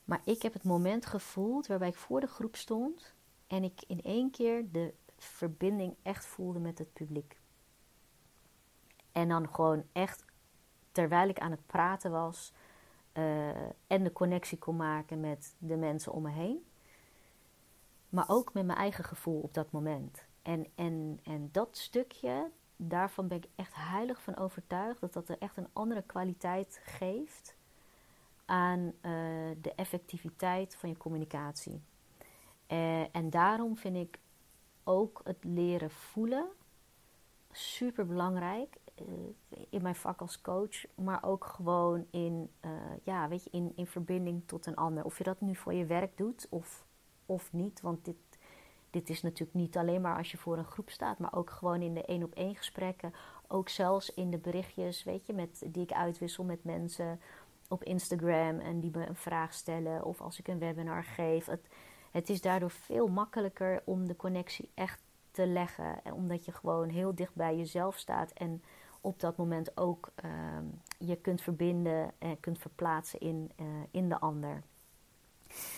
Maar 0.04 0.20
ik 0.24 0.42
heb 0.42 0.52
het 0.52 0.64
moment 0.64 1.06
gevoeld 1.06 1.66
waarbij 1.66 1.88
ik 1.88 1.94
voor 1.94 2.20
de 2.20 2.26
groep 2.26 2.56
stond 2.56 3.14
en 3.46 3.64
ik 3.64 3.82
in 3.86 4.02
één 4.02 4.30
keer 4.30 4.70
de 4.72 4.94
verbinding 5.16 5.96
echt 6.02 6.26
voelde 6.26 6.58
met 6.58 6.78
het 6.78 6.92
publiek. 6.92 7.40
En 9.12 9.28
dan 9.28 9.48
gewoon 9.54 9.84
echt, 9.92 10.24
terwijl 10.92 11.28
ik 11.28 11.38
aan 11.38 11.50
het 11.50 11.66
praten 11.66 12.10
was 12.10 12.52
uh, 13.12 13.48
en 13.86 14.04
de 14.04 14.12
connectie 14.12 14.58
kon 14.58 14.76
maken 14.76 15.20
met 15.20 15.54
de 15.58 15.76
mensen 15.76 16.12
om 16.12 16.22
me 16.22 16.30
heen, 16.30 16.67
maar 18.08 18.24
ook 18.28 18.52
met 18.54 18.66
mijn 18.66 18.78
eigen 18.78 19.04
gevoel 19.04 19.40
op 19.40 19.54
dat 19.54 19.70
moment. 19.70 20.26
En, 20.42 20.66
en, 20.74 21.20
en 21.22 21.48
dat 21.52 21.76
stukje, 21.76 22.50
daarvan 22.76 23.28
ben 23.28 23.38
ik 23.38 23.48
echt 23.54 23.74
heilig 23.74 24.22
van 24.22 24.36
overtuigd 24.36 25.00
dat 25.00 25.12
dat 25.12 25.28
er 25.28 25.38
echt 25.38 25.56
een 25.56 25.68
andere 25.72 26.02
kwaliteit 26.02 26.80
geeft 26.84 27.56
aan 28.44 28.80
uh, 28.80 28.92
de 29.60 29.72
effectiviteit 29.76 30.76
van 30.76 30.88
je 30.88 30.96
communicatie. 30.96 31.82
Uh, 32.68 33.16
en 33.16 33.30
daarom 33.30 33.76
vind 33.76 33.96
ik 33.96 34.18
ook 34.84 35.20
het 35.24 35.44
leren 35.44 35.90
voelen 35.90 36.48
super 37.50 38.06
belangrijk 38.06 38.76
uh, 39.00 39.06
in 39.70 39.82
mijn 39.82 39.94
vak 39.94 40.20
als 40.20 40.40
coach, 40.40 40.86
maar 40.94 41.24
ook 41.24 41.44
gewoon 41.44 42.06
in, 42.10 42.50
ja, 43.02 43.28
weet 43.28 43.44
je, 43.44 43.50
in, 43.50 43.72
in 43.76 43.86
verbinding 43.86 44.42
tot 44.46 44.66
een 44.66 44.76
ander. 44.76 45.04
Of 45.04 45.18
je 45.18 45.24
dat 45.24 45.40
nu 45.40 45.54
voor 45.54 45.74
je 45.74 45.86
werk 45.86 46.16
doet 46.16 46.46
of 46.50 46.86
of 47.28 47.52
niet. 47.52 47.80
Want 47.80 48.04
dit, 48.04 48.16
dit 48.90 49.08
is 49.10 49.22
natuurlijk 49.22 49.58
niet 49.58 49.76
alleen 49.76 50.00
maar 50.00 50.16
als 50.16 50.30
je 50.30 50.38
voor 50.38 50.58
een 50.58 50.64
groep 50.64 50.90
staat, 50.90 51.18
maar 51.18 51.34
ook 51.34 51.50
gewoon 51.50 51.82
in 51.82 51.94
de 51.94 52.04
één 52.04 52.22
op 52.22 52.34
één 52.34 52.56
gesprekken. 52.56 53.12
Ook 53.48 53.68
zelfs 53.68 54.14
in 54.14 54.30
de 54.30 54.38
berichtjes, 54.38 55.04
weet 55.04 55.26
je, 55.26 55.32
met, 55.32 55.62
die 55.66 55.82
ik 55.82 55.92
uitwissel 55.92 56.44
met 56.44 56.64
mensen 56.64 57.20
op 57.68 57.84
Instagram 57.84 58.58
en 58.58 58.80
die 58.80 58.90
me 58.96 59.06
een 59.06 59.16
vraag 59.16 59.52
stellen. 59.52 60.04
Of 60.04 60.20
als 60.20 60.38
ik 60.38 60.48
een 60.48 60.58
webinar 60.58 61.04
geef. 61.04 61.46
Het, 61.46 61.68
het 62.10 62.28
is 62.28 62.40
daardoor 62.40 62.70
veel 62.70 63.08
makkelijker 63.08 63.82
om 63.84 64.06
de 64.06 64.16
connectie 64.16 64.70
echt 64.74 65.02
te 65.30 65.46
leggen. 65.46 66.04
En 66.04 66.12
omdat 66.12 66.44
je 66.44 66.52
gewoon 66.52 66.88
heel 66.88 67.14
dicht 67.14 67.34
bij 67.34 67.56
jezelf 67.56 67.96
staat 67.98 68.32
en 68.32 68.62
op 69.00 69.20
dat 69.20 69.36
moment 69.36 69.76
ook 69.76 70.12
uh, 70.24 70.30
je 70.98 71.16
kunt 71.16 71.40
verbinden 71.40 72.10
en 72.18 72.40
kunt 72.40 72.58
verplaatsen 72.58 73.20
in, 73.20 73.50
uh, 73.60 73.66
in 73.90 74.08
de 74.08 74.20
ander. 74.20 74.62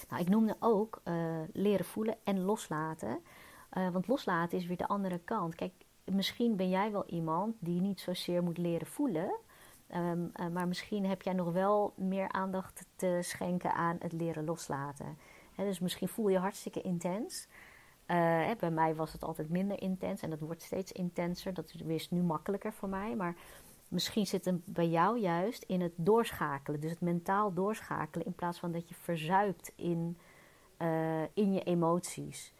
Nou, 0.08 0.22
ik 0.22 0.28
noemde 0.28 0.56
ook 0.60 1.00
uh, 1.04 1.14
leren 1.52 1.84
voelen 1.84 2.16
en 2.24 2.40
loslaten. 2.40 3.20
Uh, 3.72 3.88
want 3.88 4.08
loslaten 4.08 4.58
is 4.58 4.66
weer 4.66 4.76
de 4.76 4.88
andere 4.88 5.18
kant. 5.18 5.54
Kijk, 5.54 5.72
misschien 6.04 6.56
ben 6.56 6.68
jij 6.68 6.92
wel 6.92 7.06
iemand 7.06 7.56
die 7.58 7.80
niet 7.80 8.00
zozeer 8.00 8.42
moet 8.42 8.58
leren 8.58 8.86
voelen. 8.86 9.38
Um, 9.94 10.30
uh, 10.40 10.46
maar 10.46 10.68
misschien 10.68 11.06
heb 11.06 11.22
jij 11.22 11.32
nog 11.32 11.52
wel 11.52 11.92
meer 11.96 12.28
aandacht 12.28 12.86
te 12.96 13.18
schenken 13.22 13.74
aan 13.74 13.96
het 13.98 14.12
leren 14.12 14.44
loslaten. 14.44 15.18
Dus 15.56 15.78
misschien 15.78 16.08
voel 16.08 16.28
je 16.28 16.38
hartstikke 16.38 16.80
intens. 16.80 17.48
Bij 18.58 18.70
mij 18.70 18.94
was 18.94 19.12
het 19.12 19.24
altijd 19.24 19.48
minder 19.48 19.82
intens 19.82 20.22
en 20.22 20.30
dat 20.30 20.40
wordt 20.40 20.62
steeds 20.62 20.92
intenser. 20.92 21.54
Dat 21.54 21.74
is 21.86 22.10
nu 22.10 22.22
makkelijker 22.22 22.72
voor 22.72 22.88
mij. 22.88 23.16
Maar 23.16 23.34
Misschien 23.90 24.26
zit 24.26 24.44
hem 24.44 24.62
bij 24.64 24.88
jou 24.88 25.18
juist 25.18 25.62
in 25.62 25.80
het 25.80 25.92
doorschakelen. 25.96 26.80
Dus 26.80 26.90
het 26.90 27.00
mentaal 27.00 27.52
doorschakelen 27.52 28.26
in 28.26 28.34
plaats 28.34 28.58
van 28.58 28.72
dat 28.72 28.88
je 28.88 28.94
verzuipt 28.94 29.72
in, 29.76 30.18
uh, 30.78 31.22
in 31.22 31.52
je 31.52 31.62
emoties. 31.62 32.52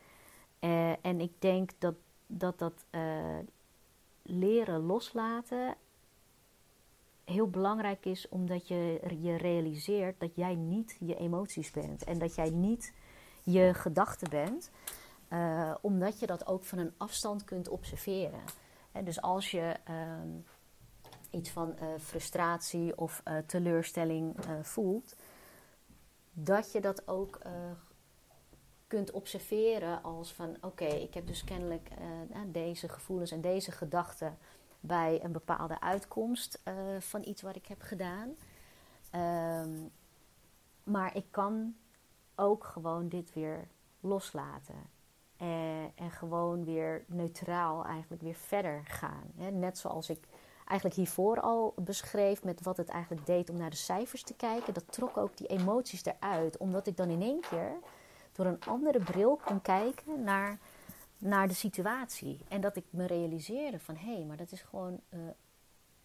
Uh, 0.60 1.06
en 1.06 1.20
ik 1.20 1.32
denk 1.38 1.70
dat 1.78 1.94
dat, 2.26 2.58
dat 2.58 2.84
uh, 2.90 3.38
leren 4.22 4.80
loslaten 4.80 5.74
heel 7.24 7.50
belangrijk 7.50 8.04
is, 8.06 8.28
omdat 8.28 8.68
je 8.68 9.00
je 9.20 9.36
realiseert 9.36 10.20
dat 10.20 10.34
jij 10.34 10.54
niet 10.54 10.96
je 11.00 11.16
emoties 11.16 11.70
bent. 11.70 12.04
En 12.04 12.18
dat 12.18 12.34
jij 12.34 12.50
niet 12.50 12.94
je 13.42 13.74
gedachten 13.74 14.30
bent, 14.30 14.70
omdat 15.80 16.18
je 16.18 16.26
dat 16.26 16.46
ook 16.46 16.64
van 16.64 16.78
een 16.78 16.94
afstand 16.96 17.44
kunt 17.44 17.68
observeren. 17.68 18.40
En 18.92 19.04
dus 19.04 19.20
als 19.22 19.50
je 19.50 19.76
ehm, 19.84 20.28
iets 21.30 21.50
van 21.50 21.74
uh, 21.82 21.88
frustratie 21.98 22.98
of 22.98 23.22
uh, 23.28 23.38
teleurstelling 23.46 24.46
uh, 24.46 24.52
voelt, 24.62 25.16
dat 26.32 26.72
je 26.72 26.80
dat 26.80 27.08
ook 27.08 27.38
kunt 28.86 29.10
observeren 29.10 30.02
als 30.02 30.32
van 30.32 30.56
oké, 30.60 30.84
ik 30.84 31.14
heb 31.14 31.26
dus 31.26 31.44
kennelijk 31.44 31.90
nou, 32.32 32.50
deze 32.50 32.88
gevoelens 32.88 33.30
en 33.30 33.40
deze 33.40 33.70
gedachten 33.70 34.38
bij 34.80 35.24
een 35.24 35.32
bepaalde 35.32 35.80
uitkomst 35.80 36.62
van 36.98 37.24
iets 37.24 37.42
wat 37.42 37.56
ik 37.56 37.66
heb 37.66 37.80
gedaan. 37.80 38.34
Um, 39.14 39.90
maar 40.82 41.16
ik 41.16 41.24
kan 41.30 41.76
ook 42.34 42.64
gewoon 42.64 43.08
dit 43.08 43.32
weer 43.32 43.68
loslaten. 44.00 44.98
En, 45.36 46.10
gewoon 46.10 46.64
weer 46.64 47.04
neutraal 47.06 47.84
eigenlijk 47.84 48.22
weer 48.22 48.34
verder 48.34 48.82
gaan. 48.84 49.32
Net 49.52 49.78
zoals 49.78 50.10
ik 50.10 50.26
eigenlijk 50.70 50.94
hiervoor 50.94 51.40
al 51.40 51.74
beschreef 51.76 52.44
met 52.44 52.62
wat 52.62 52.76
het 52.76 52.88
eigenlijk 52.88 53.26
deed 53.26 53.50
om 53.50 53.56
naar 53.56 53.70
de 53.70 53.76
cijfers 53.76 54.22
te 54.22 54.34
kijken, 54.34 54.74
dat 54.74 54.92
trok 54.92 55.16
ook 55.16 55.36
die 55.36 55.46
emoties 55.46 56.04
eruit. 56.04 56.56
Omdat 56.56 56.86
ik 56.86 56.96
dan 56.96 57.08
in 57.08 57.22
één 57.22 57.40
keer 57.40 57.72
door 58.32 58.46
een 58.46 58.64
andere 58.66 58.98
bril 58.98 59.40
kon 59.44 59.62
kijken 59.62 60.24
naar, 60.24 60.58
naar 61.18 61.48
de 61.48 61.54
situatie. 61.54 62.40
En 62.48 62.60
dat 62.60 62.76
ik 62.76 62.84
me 62.90 63.06
realiseerde 63.06 63.78
van 63.78 63.96
hé, 63.96 64.14
hey, 64.14 64.24
maar 64.24 64.36
dat 64.36 64.52
is 64.52 64.60
gewoon. 64.60 65.00
Uh, 65.10 65.20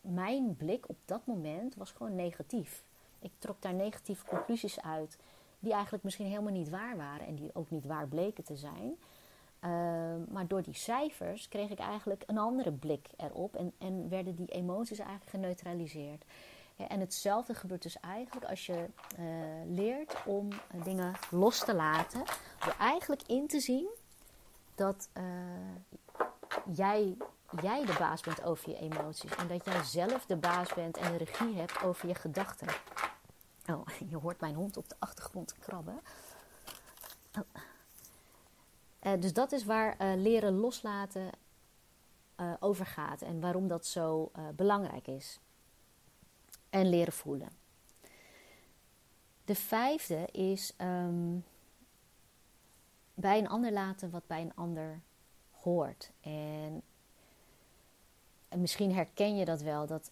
mijn 0.01 0.55
blik 0.55 0.89
op 0.89 0.97
dat 1.05 1.25
moment 1.25 1.75
was 1.75 1.91
gewoon 1.91 2.15
negatief. 2.15 2.83
Ik 3.19 3.31
trok 3.39 3.61
daar 3.61 3.73
negatieve 3.73 4.25
conclusies 4.25 4.81
uit, 4.81 5.17
die 5.59 5.73
eigenlijk 5.73 6.03
misschien 6.03 6.27
helemaal 6.27 6.51
niet 6.51 6.69
waar 6.69 6.97
waren 6.97 7.27
en 7.27 7.35
die 7.35 7.49
ook 7.53 7.69
niet 7.69 7.85
waar 7.85 8.07
bleken 8.07 8.43
te 8.43 8.55
zijn. 8.55 8.97
Ehm, 9.65 10.33
maar 10.33 10.47
door 10.47 10.61
die 10.61 10.75
cijfers 10.75 11.47
kreeg 11.47 11.69
ik 11.69 11.79
eigenlijk 11.79 12.23
een 12.25 12.37
andere 12.37 12.71
blik 12.71 13.07
erop 13.17 13.55
en, 13.55 13.73
en 13.77 14.09
werden 14.09 14.35
die 14.35 14.47
emoties 14.47 14.99
eigenlijk 14.99 15.29
geneutraliseerd. 15.29 16.25
Ja, 16.75 16.87
en 16.87 16.99
hetzelfde 16.99 17.53
gebeurt 17.53 17.81
dus 17.81 17.99
eigenlijk 17.99 18.45
als 18.45 18.65
je 18.65 18.85
uh, 19.19 19.25
leert 19.65 20.15
om 20.25 20.49
uh, 20.51 20.83
dingen 20.83 21.13
los 21.29 21.59
te 21.59 21.73
laten. 21.75 22.23
Door 22.59 22.75
eigenlijk 22.79 23.21
in 23.27 23.47
te 23.47 23.59
zien 23.59 23.87
dat 24.75 25.09
jij, 26.73 27.17
jij 27.61 27.85
de 27.85 27.95
baas 27.99 28.21
bent 28.21 28.43
over 28.43 28.69
je 28.69 28.77
emoties. 28.77 29.35
En 29.35 29.47
dat 29.47 29.65
jij 29.65 29.83
zelf 29.83 30.25
de 30.25 30.37
baas 30.37 30.73
bent 30.73 30.97
en 30.97 31.11
de 31.11 31.17
regie 31.17 31.55
hebt 31.55 31.83
over 31.83 32.07
je 32.07 32.15
gedachten. 32.15 32.67
Oh, 33.69 33.87
je 34.11 34.17
hoort 34.17 34.39
mijn 34.39 34.55
hond 34.55 34.77
op 34.77 34.89
de 34.89 34.95
achtergrond 34.99 35.55
krabben. 35.59 35.99
Oh. 37.37 37.61
Uh, 39.05 39.11
dus 39.19 39.33
dat 39.33 39.51
is 39.51 39.63
waar 39.65 40.01
uh, 40.01 40.21
leren 40.21 40.53
loslaten 40.53 41.29
uh, 42.39 42.53
over 42.59 42.85
gaat 42.85 43.21
en 43.21 43.39
waarom 43.39 43.67
dat 43.67 43.85
zo 43.85 44.31
belangrijk 44.55 45.07
is. 45.07 45.39
En 46.69 46.89
leren 46.89 47.13
voelen. 47.13 47.49
De 49.45 49.55
vijfde 49.55 50.27
is 50.31 50.73
um, 50.81 51.45
bij 53.13 53.37
een 53.37 53.49
ander 53.49 53.71
laten 53.71 54.09
wat 54.09 54.27
bij 54.27 54.41
een 54.41 54.55
ander 54.55 55.01
hoort. 55.51 56.11
En, 56.21 56.81
en 58.49 58.61
misschien 58.61 58.93
herken 58.93 59.35
je 59.35 59.45
dat 59.45 59.61
wel, 59.61 59.85
dat 59.85 60.11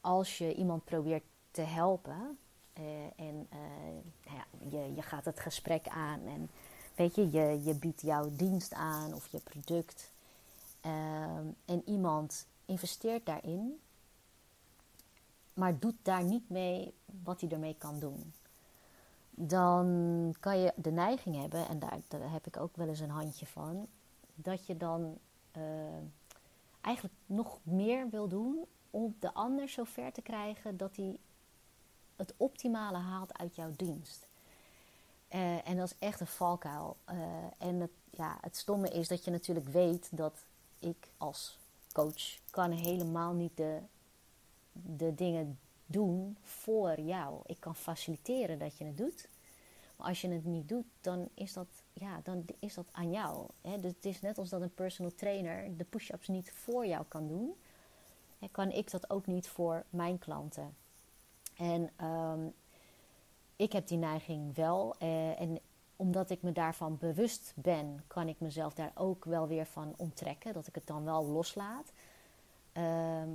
als 0.00 0.38
je 0.38 0.54
iemand 0.54 0.84
probeert 0.84 1.24
te 1.50 1.62
helpen, 1.62 2.38
en 3.16 3.48
nou 4.24 4.36
ja, 4.36 4.44
je, 4.68 4.94
je 4.94 5.02
gaat 5.02 5.24
het 5.24 5.40
gesprek 5.40 5.88
aan 5.88 6.26
en 6.26 6.50
weet 7.00 7.14
je, 7.14 7.62
je, 7.64 7.74
biedt 7.74 8.00
jouw 8.00 8.30
dienst 8.36 8.74
aan 8.74 9.14
of 9.14 9.26
je 9.26 9.38
product. 9.38 10.12
Ehm, 10.80 11.46
en 11.64 11.82
iemand 11.84 12.46
investeert 12.64 13.26
daarin, 13.26 13.80
maar 15.54 15.78
doet 15.78 15.96
daar 16.02 16.24
niet 16.24 16.48
mee 16.48 16.94
wat 17.22 17.40
hij 17.40 17.50
ermee 17.50 17.74
kan 17.78 17.98
doen. 17.98 18.32
Dan 19.30 19.86
kan 20.40 20.58
je 20.58 20.72
de 20.76 20.90
neiging 20.90 21.40
hebben, 21.40 21.68
en 21.68 21.78
daar, 21.78 22.32
heb 22.32 22.46
ik 22.46 22.56
ook 22.56 22.76
wel 22.76 22.88
eens 22.88 23.00
een 23.00 23.10
handje 23.10 23.46
van, 23.46 23.86
dat 24.34 24.66
je 24.66 24.76
dan 24.76 25.18
uh, 25.56 25.62
eigenlijk 26.80 27.14
nog 27.26 27.58
meer 27.62 28.08
wil 28.10 28.28
doen 28.28 28.64
om 28.90 29.16
de 29.18 29.34
ander 29.34 29.68
zo 29.68 29.84
ver 29.84 30.12
te 30.12 30.22
krijgen 30.22 30.76
dat 30.76 30.96
hij 30.96 31.18
het 32.16 32.34
optimale 32.36 32.98
haalt 32.98 33.38
uit 33.38 33.54
jouw 33.54 33.72
dienst. 33.76 34.28
Uh, 35.34 35.68
en 35.68 35.76
dat 35.76 35.86
is 35.86 35.98
echt 35.98 36.20
een 36.20 36.26
valkuil. 36.26 36.96
Uh, 37.10 37.16
en 37.58 37.80
het, 37.80 37.90
ja, 38.10 38.38
het 38.40 38.56
stomme 38.56 38.88
is 38.88 39.08
dat 39.08 39.24
je 39.24 39.30
natuurlijk 39.30 39.68
weet 39.68 40.08
dat 40.10 40.44
ik 40.78 41.08
als 41.16 41.58
coach 41.92 42.38
kan 42.50 42.70
helemaal 42.70 43.32
niet 43.32 43.56
de, 43.56 43.78
de 44.72 45.14
dingen 45.14 45.58
doen 45.86 46.36
voor 46.42 47.00
jou. 47.00 47.40
Ik 47.46 47.56
kan 47.60 47.76
faciliteren 47.76 48.58
dat 48.58 48.78
je 48.78 48.84
het 48.84 48.96
doet. 48.96 49.28
Maar 49.96 50.08
als 50.08 50.20
je 50.20 50.28
het 50.28 50.44
niet 50.44 50.68
doet, 50.68 50.86
dan 51.00 51.28
is 51.34 51.52
dat, 51.52 51.68
ja, 51.92 52.20
dan 52.22 52.44
is 52.58 52.74
dat 52.74 52.86
aan 52.90 53.10
jou. 53.10 53.46
Hè? 53.60 53.80
Dus 53.80 53.92
het 53.92 54.04
is 54.04 54.20
net 54.20 54.38
als 54.38 54.48
dat 54.48 54.60
een 54.60 54.74
personal 54.74 55.14
trainer 55.14 55.76
de 55.76 55.84
push-ups 55.84 56.28
niet 56.28 56.52
voor 56.52 56.86
jou 56.86 57.04
kan 57.08 57.28
doen. 57.28 57.54
Kan 58.50 58.70
ik 58.70 58.90
dat 58.90 59.10
ook 59.10 59.26
niet 59.26 59.48
voor 59.48 59.84
mijn 59.90 60.18
klanten. 60.18 60.76
En 61.56 61.90
um, 62.06 62.54
ik 63.60 63.72
heb 63.72 63.86
die 63.86 63.98
neiging 63.98 64.54
wel. 64.54 64.94
Eh, 64.98 65.40
en 65.40 65.58
omdat 65.96 66.30
ik 66.30 66.42
me 66.42 66.52
daarvan 66.52 66.98
bewust 66.98 67.52
ben, 67.56 68.04
kan 68.06 68.28
ik 68.28 68.40
mezelf 68.40 68.74
daar 68.74 68.92
ook 68.94 69.24
wel 69.24 69.48
weer 69.48 69.66
van 69.66 69.94
onttrekken. 69.96 70.52
Dat 70.52 70.66
ik 70.66 70.74
het 70.74 70.86
dan 70.86 71.04
wel 71.04 71.24
loslaat. 71.24 71.92
Ehm, 72.72 73.28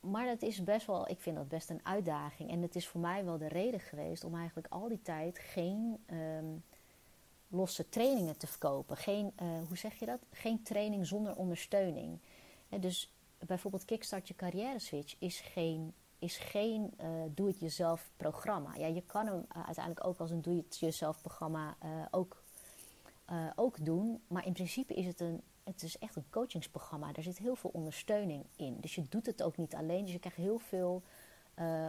maar 0.00 0.26
dat 0.26 0.42
is 0.42 0.64
best 0.64 0.86
wel, 0.86 1.08
ik 1.08 1.20
vind 1.20 1.36
dat 1.36 1.48
best 1.48 1.70
een 1.70 1.86
uitdaging. 1.86 2.50
En 2.50 2.62
het 2.62 2.76
is 2.76 2.88
voor 2.88 3.00
mij 3.00 3.24
wel 3.24 3.38
de 3.38 3.48
reden 3.48 3.80
geweest 3.80 4.24
om 4.24 4.34
eigenlijk 4.34 4.66
al 4.70 4.88
die 4.88 5.02
tijd 5.02 5.38
geen 5.38 6.04
ehm, 6.06 6.46
losse 7.48 7.88
trainingen 7.88 8.36
te 8.36 8.46
verkopen. 8.46 8.96
Geen, 8.96 9.32
uh, 9.42 9.48
hoe 9.68 9.76
zeg 9.76 9.94
je 9.94 10.06
dat? 10.06 10.20
Geen 10.30 10.62
training 10.62 11.06
zonder 11.06 11.36
ondersteuning. 11.36 12.18
dus 12.68 13.12
bijvoorbeeld 13.38 13.84
Kickstart 13.84 14.28
je 14.28 14.34
carrière 14.34 14.78
switch 14.78 15.16
is 15.18 15.40
geen 15.40 15.94
is 16.24 16.36
geen 16.36 16.94
uh, 17.00 17.06
doe-het-jezelf 17.30 18.10
programma. 18.16 18.74
Ja, 18.76 18.86
je 18.86 19.02
kan 19.02 19.26
hem 19.26 19.46
uh, 19.56 19.64
uiteindelijk 19.64 20.06
ook 20.06 20.18
als 20.18 20.30
een 20.30 20.42
doe-het-jezelf 20.42 21.20
programma 21.20 21.76
uh, 21.84 21.90
ook, 22.10 22.42
ook 23.56 23.84
doen. 23.84 24.22
Maar 24.26 24.46
in 24.46 24.52
principe 24.52 24.94
is 24.94 25.06
het, 25.06 25.20
een, 25.20 25.42
het 25.64 25.82
is 25.82 25.98
echt 25.98 26.16
een 26.16 26.30
coachingsprogramma. 26.30 27.12
Daar 27.12 27.24
zit 27.24 27.38
heel 27.38 27.56
veel 27.56 27.70
ondersteuning 27.72 28.44
in. 28.56 28.76
Dus 28.80 28.94
je 28.94 29.02
doet 29.08 29.26
het 29.26 29.42
ook 29.42 29.56
niet 29.56 29.74
alleen. 29.74 30.02
Dus 30.02 30.12
je 30.12 30.18
krijgt 30.18 30.38
heel 30.38 30.58
veel 30.58 31.02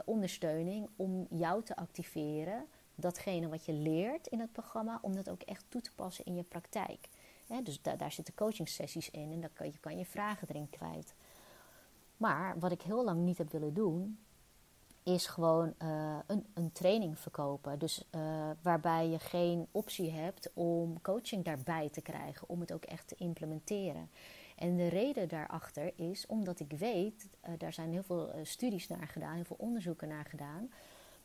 ondersteuning 0.06 0.90
om 0.96 1.28
jou 1.30 1.64
te 1.64 1.76
activeren. 1.76 2.66
Datgene 2.96 3.48
wat 3.48 3.66
je 3.66 3.74
leert 3.74 4.28
in 4.28 4.40
het 4.40 4.52
programma, 4.52 5.00
om 5.02 5.16
dat 5.16 5.30
ook 5.30 5.42
echt 5.42 5.66
toe 5.70 5.82
te 5.82 5.94
passen 5.96 6.26
in 6.26 6.36
je 6.36 6.44
praktijk. 6.44 7.10
dus 7.64 7.82
da 7.82 7.96
daar 7.96 8.12
zitten 8.12 8.34
coachingsessies 8.34 9.10
in 9.10 9.32
en 9.32 9.42
dan 9.42 9.54
kan 9.54 9.66
je, 9.66 9.78
kan 9.80 9.98
je 9.98 10.06
vragen 10.06 10.48
erin 10.48 10.70
kwijt. 10.70 11.14
Maar 12.18 12.60
wat 12.60 12.72
ik 12.72 12.82
heel 12.82 13.04
lang 13.04 13.22
niet 13.22 13.38
heb 13.38 13.52
willen 13.52 13.74
doen, 13.74 14.20
is 15.04 15.28
gewoon 15.28 15.74
uh, 15.82 16.18
een, 16.28 16.46
een, 16.54 16.72
training 16.72 17.20
verkopen. 17.20 17.80
Dus 17.80 18.08
uh, 18.16 18.50
waarbij 18.62 19.08
je 19.08 19.20
geen 19.20 19.68
optie 19.72 20.12
hebt 20.12 20.52
om 20.54 21.02
coaching 21.02 21.44
daarbij 21.44 21.90
te 21.90 22.02
krijgen, 22.02 22.50
om 22.50 22.60
het 22.60 22.74
ook 22.74 22.84
echt 22.84 23.08
te 23.08 23.16
implementeren. 23.16 24.10
En 24.56 24.76
de 24.76 24.88
reden 24.88 25.28
daarachter 25.28 25.94
is 25.96 26.26
omdat 26.26 26.60
ik 26.60 26.72
weet, 26.72 27.28
uh, 27.44 27.54
daar 27.58 27.74
zijn 27.74 27.92
heel 27.92 28.04
veel 28.04 28.32
studies 28.44 28.88
naar 28.88 29.08
gedaan, 29.08 29.36
heel 29.36 29.44
veel 29.44 29.56
onderzoeken 29.60 30.08
naar 30.08 30.26
gedaan, 30.26 30.70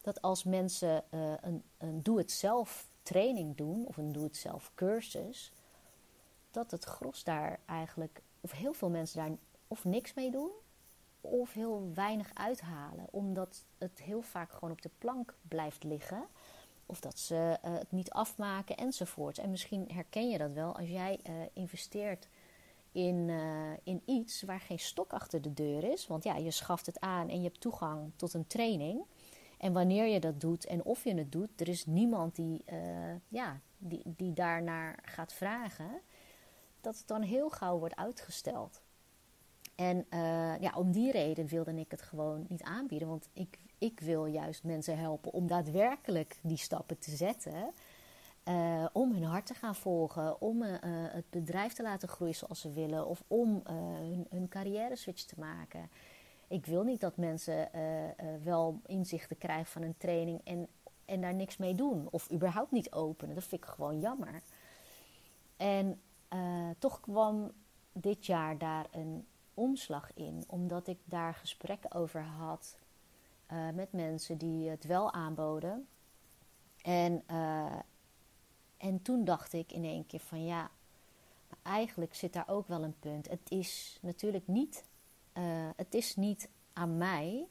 dat 0.00 0.22
als 0.22 0.44
mensen 0.44 1.04
een, 1.40 1.62
een 1.78 2.02
doe-het-zelf 2.02 2.88
training 3.02 3.56
doen 3.56 3.86
of 3.86 3.96
een 3.96 4.12
doe-het-zelf 4.12 4.72
cursus, 4.74 5.52
dat 6.50 6.70
het 6.70 6.84
gros 6.84 7.24
daar 7.24 7.60
eigenlijk, 7.66 8.22
of 8.40 8.52
heel 8.52 8.72
veel 8.72 8.90
mensen 8.90 9.18
daar 9.18 9.36
of 9.68 9.84
niks 9.84 10.14
mee 10.14 10.30
doen, 10.30 10.50
of 11.20 11.52
heel 11.52 11.90
weinig 11.94 12.30
uithalen, 12.34 13.06
omdat 13.10 13.64
het 13.78 14.00
heel 14.02 14.22
vaak 14.22 14.52
gewoon 14.52 14.70
op 14.70 14.82
de 14.82 14.90
plank 14.98 15.34
blijft 15.48 15.84
liggen. 15.84 16.26
Of 16.86 17.00
dat 17.00 17.18
ze 17.18 17.58
uh, 17.64 17.74
het 17.78 17.92
niet 17.92 18.10
afmaken 18.10 18.76
enzovoort. 18.76 19.38
En 19.38 19.50
misschien 19.50 19.88
herken 19.92 20.30
je 20.30 20.38
dat 20.38 20.52
wel 20.52 20.76
als 20.76 20.88
jij 20.88 21.20
uh, 21.28 21.34
investeert 21.52 22.28
in, 22.92 23.28
uh, 23.28 23.72
in 23.82 24.02
iets 24.04 24.42
waar 24.42 24.60
geen 24.60 24.78
stok 24.78 25.12
achter 25.12 25.42
de 25.42 25.54
deur 25.54 25.84
is. 25.84 26.06
Want 26.06 26.24
ja, 26.24 26.36
je 26.36 26.50
schaft 26.50 26.86
het 26.86 27.00
aan 27.00 27.28
en 27.28 27.36
je 27.36 27.48
hebt 27.48 27.60
toegang 27.60 28.12
tot 28.16 28.34
een 28.34 28.46
training. 28.46 29.04
En 29.58 29.72
wanneer 29.72 30.06
je 30.06 30.20
dat 30.20 30.40
doet 30.40 30.66
en 30.66 30.84
of 30.84 31.04
je 31.04 31.14
het 31.14 31.32
doet, 31.32 31.60
er 31.60 31.68
is 31.68 31.86
niemand 31.86 32.36
die, 32.36 32.64
ja, 33.28 33.60
die, 33.78 34.02
die 34.04 34.32
daarnaar 34.32 34.98
gaat 35.04 35.32
vragen. 35.32 36.00
Dat 36.80 36.98
het 36.98 37.06
dan 37.06 37.22
heel 37.22 37.50
gauw 37.50 37.78
wordt 37.78 37.96
uitgesteld. 37.96 38.82
En 39.80 40.06
uh, 40.10 40.60
ja, 40.60 40.72
om 40.74 40.92
die 40.92 41.10
reden 41.10 41.46
wilde 41.46 41.74
ik 41.74 41.90
het 41.90 42.02
gewoon 42.02 42.44
niet 42.48 42.62
aanbieden. 42.62 43.08
Want 43.08 43.28
ik, 43.32 43.58
ik 43.78 44.00
wil 44.00 44.26
juist 44.26 44.64
mensen 44.64 44.98
helpen 44.98 45.32
om 45.32 45.46
daadwerkelijk 45.46 46.38
die 46.42 46.56
stappen 46.56 46.98
te 46.98 47.10
zetten. 47.10 47.72
Uh, 48.44 48.86
om 48.92 49.12
hun 49.12 49.24
hart 49.24 49.46
te 49.46 49.54
gaan 49.54 49.74
volgen, 49.74 50.40
om 50.40 50.62
uh, 50.62 50.74
het 50.82 51.30
bedrijf 51.30 51.72
te 51.72 51.82
laten 51.82 52.08
groeien 52.08 52.34
zoals 52.34 52.60
ze 52.60 52.72
willen, 52.72 53.06
of 53.06 53.22
om 53.26 53.62
hun, 53.64 54.26
hun, 54.30 54.48
carrière 54.48 54.96
switch 54.96 55.22
te 55.22 55.34
maken. 55.38 55.90
Ik 56.48 56.66
wil 56.66 56.82
niet 56.82 57.00
dat 57.00 57.16
mensen 57.16 57.68
wel 58.42 58.80
inzichten 58.86 59.38
krijgen 59.38 59.66
van 59.66 59.82
een 59.82 59.96
training 59.96 60.40
en, 60.44 60.68
en 61.04 61.20
daar 61.20 61.34
niks 61.34 61.56
mee 61.56 61.74
doen, 61.74 62.08
of 62.10 62.32
überhaupt 62.32 62.70
niet 62.70 62.92
openen. 62.92 63.34
Dat 63.34 63.44
vind 63.44 63.64
ik 63.64 63.68
gewoon 63.70 64.00
jammer. 64.00 64.42
En 65.56 66.00
toch 66.78 67.00
kwam 67.00 67.52
dit 67.92 68.26
jaar 68.26 68.58
daar 68.58 68.86
een 68.90 69.26
omslag 69.60 70.10
in, 70.14 70.44
omdat 70.46 70.86
ik 70.86 70.98
daar 71.04 71.34
gesprekken 71.34 71.92
over 71.92 72.22
had 72.24 72.76
uh, 73.52 73.70
met 73.70 73.92
mensen 73.92 74.38
die 74.38 74.68
het 74.68 74.84
wel 74.84 75.12
aanboden. 75.12 75.88
En, 76.82 77.22
uh, 77.30 77.78
en 78.76 79.02
toen 79.02 79.24
dacht 79.24 79.52
ik 79.52 79.72
in 79.72 79.84
één 79.84 80.06
keer 80.06 80.20
van 80.20 80.44
ja, 80.44 80.70
eigenlijk 81.62 82.14
zit 82.14 82.32
daar 82.32 82.48
ook 82.48 82.68
wel 82.68 82.82
een 82.82 82.98
punt. 82.98 83.28
Het 83.28 83.50
is 83.50 83.98
natuurlijk 84.00 84.46
niet, 84.46 84.84
uh, 85.34 85.68
het 85.76 85.94
is 85.94 86.16
niet 86.16 86.48
aan 86.72 86.96
mij 86.96 87.46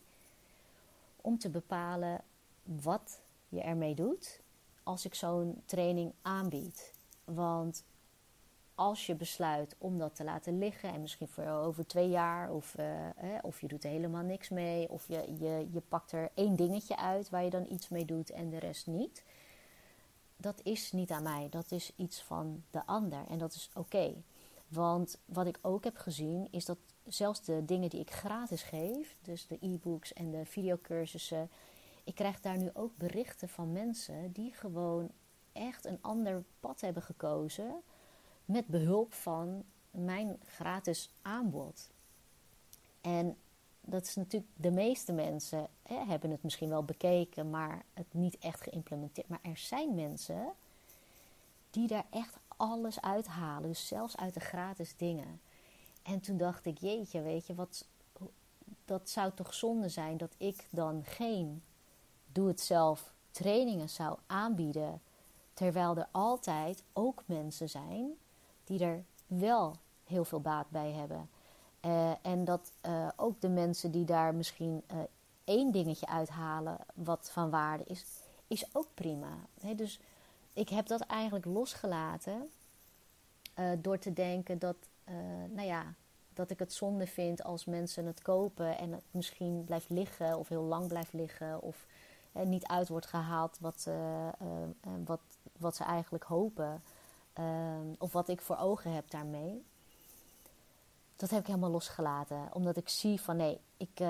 om 1.16 1.38
te 1.38 1.50
bepalen 1.50 2.22
wat 2.64 3.22
je 3.50 3.62
ermee 3.62 3.96
doet 3.96 4.42
als 4.84 5.06
ik 5.06 5.16
zo'n 5.16 5.62
training 5.66 6.14
aanbied. 6.22 6.94
Want 7.24 7.84
als 8.80 9.06
je 9.06 9.16
besluit 9.16 9.76
om 9.78 9.98
dat 9.98 10.16
te 10.16 10.24
laten 10.24 10.58
liggen 10.58 10.94
en 10.94 11.02
misschien 11.02 11.28
voor 11.28 11.48
over 11.48 11.88
twee 11.88 12.10
jaar 12.10 12.52
of, 12.52 12.76
uh, 12.80 12.86
of 13.42 13.62
je 13.62 13.68
doet 13.68 13.84
er 13.84 13.90
helemaal 13.90 14.24
niks 14.24 14.50
mee 14.50 14.90
of 14.90 15.08
je, 15.08 15.36
je, 15.40 15.68
je 15.72 15.82
pakt 15.82 16.12
er 16.12 16.30
één 16.34 16.56
dingetje 16.56 16.98
uit 16.98 17.30
waar 17.30 17.44
je 17.44 17.50
dan 17.50 17.66
iets 17.70 17.90
mee 17.90 18.06
doet 18.06 18.30
en 18.30 18.50
de 18.50 18.60
rest 18.60 18.88
niet. 18.88 19.24
Dat 20.38 20.62
is 20.64 20.92
niet 20.92 21.12
aan 21.12 21.24
mij, 21.24 21.48
dat 21.50 21.72
is 21.72 21.92
iets 21.96 22.22
van 22.22 22.64
de 22.72 22.86
ander 22.86 23.20
en 23.30 23.38
dat 23.38 23.54
is 23.54 23.70
oké. 23.74 24.14
Want 24.68 25.20
wat 25.26 25.48
ik 25.48 25.60
ook 25.62 25.84
heb 25.84 25.98
gezien 25.98 26.48
is 26.52 26.66
dat 26.66 26.78
zelfs 27.08 27.42
de 27.42 27.66
dingen 27.66 27.90
die 27.90 28.00
ik 28.00 28.12
gratis 28.12 28.64
geef, 28.64 29.18
dus 29.22 29.48
de 29.48 29.58
e-books 29.62 30.14
en 30.14 30.32
de 30.32 30.46
videocursussen, 30.46 31.50
ik 32.04 32.16
krijg 32.16 32.40
daar 32.40 32.58
nu 32.58 32.70
ook 32.74 32.98
berichten 32.98 33.50
van 33.50 33.72
mensen 33.72 34.32
die 34.32 34.54
gewoon 34.54 35.12
echt 35.52 35.86
een 35.86 36.00
ander 36.02 36.44
pad 36.60 36.82
hebben 36.82 37.04
gekozen 37.04 37.82
met 38.50 38.68
behulp 38.68 39.14
van 39.14 39.64
mijn 39.92 40.40
gratis 40.46 41.10
aanbod. 41.22 41.90
En 43.02 43.38
dat 43.82 44.06
is 44.06 44.16
natuurlijk, 44.16 44.52
de 44.56 44.72
meeste 44.72 45.14
mensen 45.14 45.68
hè, 45.82 45.96
hebben 45.96 46.32
het 46.32 46.44
misschien 46.44 46.70
wel 46.70 46.84
bekeken, 46.84 47.50
maar 47.50 47.84
het 47.94 48.06
niet 48.12 48.38
echt 48.38 48.62
geïmplementeerd. 48.62 49.28
Maar 49.28 49.40
er 49.42 49.58
zijn 49.58 49.96
mensen 49.96 50.52
die 51.70 51.88
daar 51.88 52.06
echt 52.10 52.38
alles 52.48 53.02
uithalen, 53.02 53.70
dus 53.70 53.88
zelfs 53.88 54.18
uit 54.18 54.34
de 54.34 54.40
gratis 54.40 54.96
dingen. 54.96 55.42
En 56.04 56.20
toen 56.20 56.38
dacht 56.38 56.66
ik, 56.66 56.78
jeetje, 56.78 57.22
weet 57.22 57.48
je, 57.48 57.56
wat, 57.56 57.88
dat 58.86 59.10
zou 59.10 59.32
toch 59.34 59.54
zonde 59.54 59.90
zijn 59.90 60.18
dat 60.18 60.36
ik 60.38 60.68
dan 60.70 61.04
geen 61.06 61.64
doe-het-zelf 62.32 63.14
trainingen 63.32 63.90
zou 63.90 64.18
aanbieden, 64.26 65.02
terwijl 65.54 65.98
er 65.98 66.08
altijd 66.12 66.84
ook 66.94 67.24
mensen 67.26 67.70
zijn 67.70 68.18
die 68.70 68.86
er 68.86 69.04
wel 69.28 69.76
heel 70.04 70.26
veel 70.26 70.42
baat 70.42 70.70
bij 70.70 70.92
hebben. 70.92 71.30
Uh, 71.86 72.12
en 72.22 72.46
dat 72.46 72.72
uh, 72.86 73.08
ook 73.16 73.42
de 73.42 73.50
mensen 73.50 73.92
die 73.92 74.06
daar 74.06 74.36
misschien 74.36 74.84
uh, 74.92 74.98
één 75.44 75.72
dingetje 75.72 76.08
uithalen 76.08 76.78
wat 76.94 77.30
van 77.32 77.50
waarde 77.50 77.84
is, 77.84 78.06
is 78.48 78.76
ook 78.76 78.88
prima. 78.94 79.38
dus 79.76 80.00
ik 80.54 80.70
heb 80.70 80.88
dat 80.88 81.02
eigenlijk 81.02 81.46
losgelaten 81.46 82.50
door 83.78 83.98
te 83.98 84.14
denken 84.14 84.60
dat, 84.60 84.76
nou 85.50 85.68
ja, 85.68 85.94
dat 86.34 86.50
ik 86.50 86.60
het 86.60 86.74
zonde 86.74 87.08
vind 87.08 87.44
als 87.44 87.66
mensen 87.66 88.06
het 88.06 88.22
kopen 88.22 88.78
en 88.78 88.92
het 88.92 89.04
misschien 89.12 89.64
blijft 89.64 89.90
liggen 89.90 90.38
of 90.38 90.48
heel 90.48 90.64
lang 90.64 90.88
blijft 90.88 91.14
liggen 91.14 91.62
of 91.62 91.86
niet 92.32 92.68
uit 92.68 92.88
wordt 92.88 93.06
gehaald 93.06 93.58
wat, 93.60 93.90
wat, 95.06 95.22
wat 95.58 95.76
ze 95.76 95.84
eigenlijk 95.84 96.24
hopen 96.24 96.82
of 97.98 98.12
wat 98.12 98.28
ik 98.28 98.42
voor 98.42 98.58
ogen 98.58 98.94
heb 98.94 99.10
daarmee. 99.10 99.66
Dat 101.16 101.30
heb 101.30 101.40
ik 101.40 101.48
helemaal 101.48 101.70
losgelaten, 101.70 102.50
omdat 102.54 102.78
ik 102.78 102.90
zie 102.90 103.22
van 103.22 103.38
nee, 103.38 103.60
ik, 103.78 104.02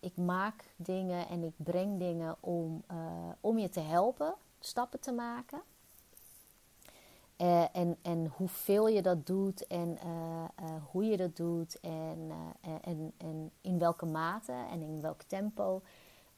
ik 0.00 0.16
maak 0.16 0.64
dingen 0.76 1.28
en 1.28 1.42
ik 1.42 1.54
breng 1.56 1.98
dingen 1.98 2.36
om, 2.40 2.84
om 3.40 3.58
je 3.58 3.68
te 3.68 3.80
helpen 3.80 4.34
stappen 4.60 5.00
te 5.00 5.12
maken. 5.12 5.62
Uh, 7.36 7.76
en, 7.76 7.96
en 8.02 8.32
hoeveel 8.36 8.88
je 8.88 9.02
dat 9.02 9.26
doet 9.26 9.66
en 9.66 9.98
hoe 10.90 11.04
je 11.04 11.16
dat 11.16 11.36
doet 11.36 11.80
en, 11.80 12.30
en, 12.60 13.12
en 13.16 13.50
in 13.60 13.78
welke 13.78 14.06
mate 14.06 14.52
en 14.52 14.82
in 14.82 15.00
welk 15.00 15.22
tempo. 15.22 15.82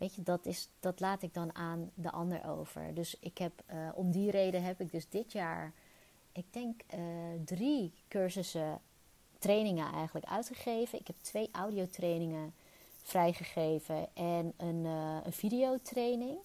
Weet 0.01 0.15
je, 0.15 0.23
dat, 0.23 0.47
is, 0.47 0.69
dat 0.79 1.01
laat 1.01 1.23
ik 1.23 1.35
dan 1.35 1.55
aan 1.55 1.91
de 1.95 2.11
ander 2.11 2.47
over. 2.47 2.95
Dus 2.95 3.17
ik 3.19 3.39
heb, 3.39 3.53
om 3.95 4.11
die 4.11 4.31
reden 4.31 4.63
heb 4.63 4.81
ik 4.81 4.93
dus 4.93 5.09
dit 5.09 5.33
jaar, 5.33 5.73
ik 6.33 6.45
denk 6.51 6.81
drie 7.45 7.93
cursussen, 8.09 8.81
trainingen 9.39 9.93
eigenlijk 9.93 10.27
uitgegeven. 10.27 10.99
Ik 10.99 11.07
heb 11.07 11.17
twee 11.21 11.49
audiotrainingen 11.53 12.55
vrijgegeven 13.03 14.09
en 14.15 14.53
een, 14.57 14.85
een 15.25 15.33
videotraining. 15.33 16.39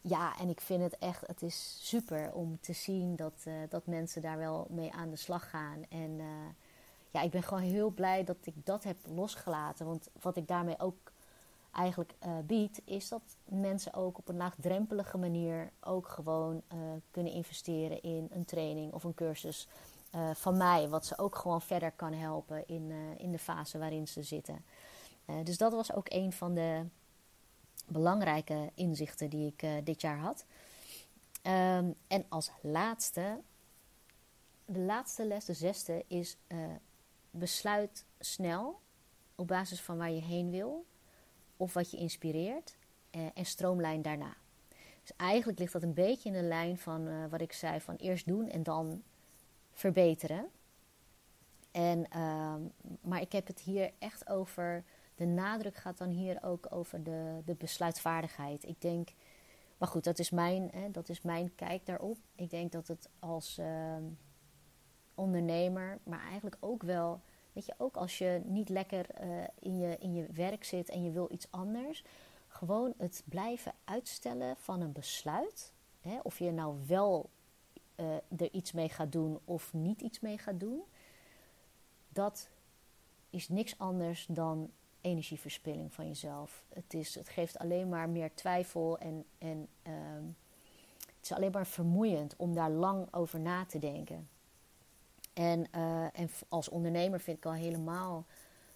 Ja, 0.00 0.38
en 0.40 0.48
ik 0.48 0.60
vind 0.60 0.82
het 0.82 0.98
echt, 0.98 1.26
het 1.26 1.42
is 1.42 1.78
super 1.80 2.32
om 2.32 2.58
te 2.60 2.72
zien 2.72 3.16
dat, 3.16 3.44
dat 3.68 3.86
mensen 3.86 4.22
daar 4.22 4.38
wel 4.38 4.66
mee 4.70 4.92
aan 4.92 5.10
de 5.10 5.16
slag 5.16 5.50
gaan. 5.50 5.84
En 5.88 6.20
ja, 7.10 7.22
ik 7.22 7.30
ben 7.30 7.42
gewoon 7.42 7.62
heel 7.62 7.90
blij 7.90 8.24
dat 8.24 8.36
ik 8.42 8.54
dat 8.64 8.84
heb 8.84 8.96
losgelaten. 9.14 9.86
Want 9.86 10.08
wat 10.20 10.36
ik 10.36 10.48
daarmee 10.48 10.80
ook 10.80 10.96
eigenlijk 11.78 12.14
bied, 12.46 12.82
is 12.84 13.08
dat 13.08 13.22
mensen 13.44 13.94
ook 13.94 14.18
op 14.18 14.28
een 14.28 14.36
laagdrempelige 14.36 15.18
manier 15.18 15.70
ook 15.80 16.08
gewoon 16.08 16.62
kunnen 17.10 17.32
investeren 17.32 18.02
in 18.02 18.28
een 18.30 18.44
training 18.44 18.92
of 18.92 19.04
een 19.04 19.14
cursus 19.14 19.68
van 20.32 20.56
mij. 20.56 20.88
Wat 20.88 21.06
ze 21.06 21.18
ook 21.18 21.36
gewoon 21.36 21.62
verder 21.62 21.92
kan 21.92 22.12
helpen 22.12 22.68
in, 22.68 22.92
in 23.16 23.32
de 23.32 23.38
fase 23.38 23.78
waarin 23.78 24.08
ze 24.08 24.22
zitten. 24.22 24.64
dus 25.44 25.58
dat 25.58 25.72
was 25.72 25.92
ook 25.92 26.06
een 26.08 26.32
van 26.32 26.54
de 26.54 26.84
belangrijke 27.86 28.70
inzichten 28.74 29.30
die 29.30 29.54
ik 29.56 29.86
dit 29.86 30.00
jaar 30.00 30.18
had. 30.18 30.44
Um, 31.42 31.94
en 32.06 32.24
als 32.28 32.50
laatste, 32.60 33.40
de 34.64 34.80
laatste 34.80 35.26
les, 35.26 35.44
de 35.44 35.54
zesde, 35.54 36.04
is 36.06 36.36
besluit 37.30 38.04
snel 38.18 38.80
op 39.34 39.46
basis 39.46 39.80
van 39.80 39.96
waar 39.96 40.10
je 40.10 40.22
heen 40.22 40.50
wil 40.50 40.86
of 41.58 41.74
wat 41.74 41.90
je 41.90 41.96
inspireert 41.96 42.76
uh, 43.10 43.26
en 43.34 43.44
stroomlijn 43.44 44.02
daarna. 44.02 44.36
Dus 45.02 45.16
eigenlijk 45.16 45.58
ligt 45.58 45.72
dat 45.72 45.82
een 45.82 45.94
beetje 45.94 46.28
in 46.28 46.34
de 46.34 46.42
lijn 46.42 46.78
van 46.78 47.28
wat 47.28 47.40
ik 47.40 47.52
zei: 47.52 47.80
van 47.80 47.96
eerst 47.96 48.26
doen 48.26 48.48
en 48.48 48.62
dan 48.62 49.02
verbeteren. 49.72 50.50
En, 51.70 52.06
uh, 52.16 52.54
maar 53.00 53.20
ik 53.20 53.32
heb 53.32 53.46
het 53.46 53.60
hier 53.60 53.92
echt 53.98 54.28
over 54.28 54.84
de 55.14 55.26
nadruk 55.26 55.76
gaat 55.76 55.98
dan 55.98 56.08
hier 56.08 56.42
ook 56.42 56.66
over 56.70 57.02
de, 57.02 57.42
de 57.44 57.54
besluitvaardigheid. 57.54 58.64
Ik 58.64 58.80
denk, 58.80 59.08
maar 59.78 59.88
goed, 59.88 60.04
dat 60.04 60.18
is, 60.18 60.30
mijn, 60.30 60.70
hè, 60.72 60.90
dat 60.90 61.08
is 61.08 61.22
mijn 61.22 61.54
kijk 61.54 61.86
daarop. 61.86 62.18
Ik 62.34 62.50
denk 62.50 62.72
dat 62.72 62.88
het 62.88 63.08
als 63.18 63.58
ehm, 63.58 64.02
ondernemer, 65.14 65.98
maar 66.02 66.20
eigenlijk 66.20 66.56
ook 66.60 66.82
wel, 66.82 67.20
weet 67.58 67.66
je, 67.66 67.84
ook 67.84 67.96
als 67.96 68.18
je 68.18 68.40
niet 68.44 68.68
lekker 68.68 69.10
eh, 69.10 69.28
in, 69.58 69.78
je, 69.78 69.96
in 69.98 70.14
je 70.14 70.26
werk 70.32 70.64
zit 70.64 70.88
en 70.88 71.04
je 71.04 71.10
wil 71.10 71.28
iets 71.30 71.46
anders, 71.50 72.04
gewoon 72.48 72.94
het 72.96 73.22
blijven 73.24 73.72
uitstellen 73.84 74.56
van 74.56 74.80
een 74.80 74.92
besluit. 74.92 75.72
Hè, 76.00 76.18
of 76.22 76.38
je 76.38 76.50
nou 76.50 76.76
wel 76.86 77.30
uh, 77.96 78.14
er 78.14 78.52
iets 78.52 78.72
mee 78.72 78.88
gaat 78.88 79.12
doen 79.12 79.38
of 79.44 79.72
niet 79.72 80.00
iets 80.00 80.20
mee 80.20 80.38
gaat 80.38 80.60
doen. 80.60 80.82
Dat 82.08 82.48
is 83.30 83.48
niks 83.48 83.78
anders 83.78 84.26
dan 84.26 84.70
energieverspilling 85.00 85.92
van 85.92 86.06
jezelf. 86.06 86.64
Het, 86.68 86.94
is, 86.94 87.14
het 87.14 87.28
geeft 87.28 87.58
alleen 87.58 87.88
maar 87.88 88.08
meer 88.08 88.34
twijfel 88.34 88.98
en, 88.98 89.24
en 89.38 89.68
ehm, 89.82 90.24
het 91.16 91.22
is 91.22 91.32
alleen 91.32 91.52
maar 91.52 91.66
vermoeiend 91.66 92.36
om 92.36 92.54
daar 92.54 92.70
lang 92.70 93.14
over 93.14 93.40
na 93.40 93.64
te 93.64 93.78
denken. 93.78 94.28
En, 95.38 95.66
uh, 95.76 96.02
en 96.02 96.30
als 96.48 96.68
ondernemer 96.68 97.20
vind 97.20 97.36
ik 97.36 97.46
al 97.46 97.52
helemaal 97.52 98.26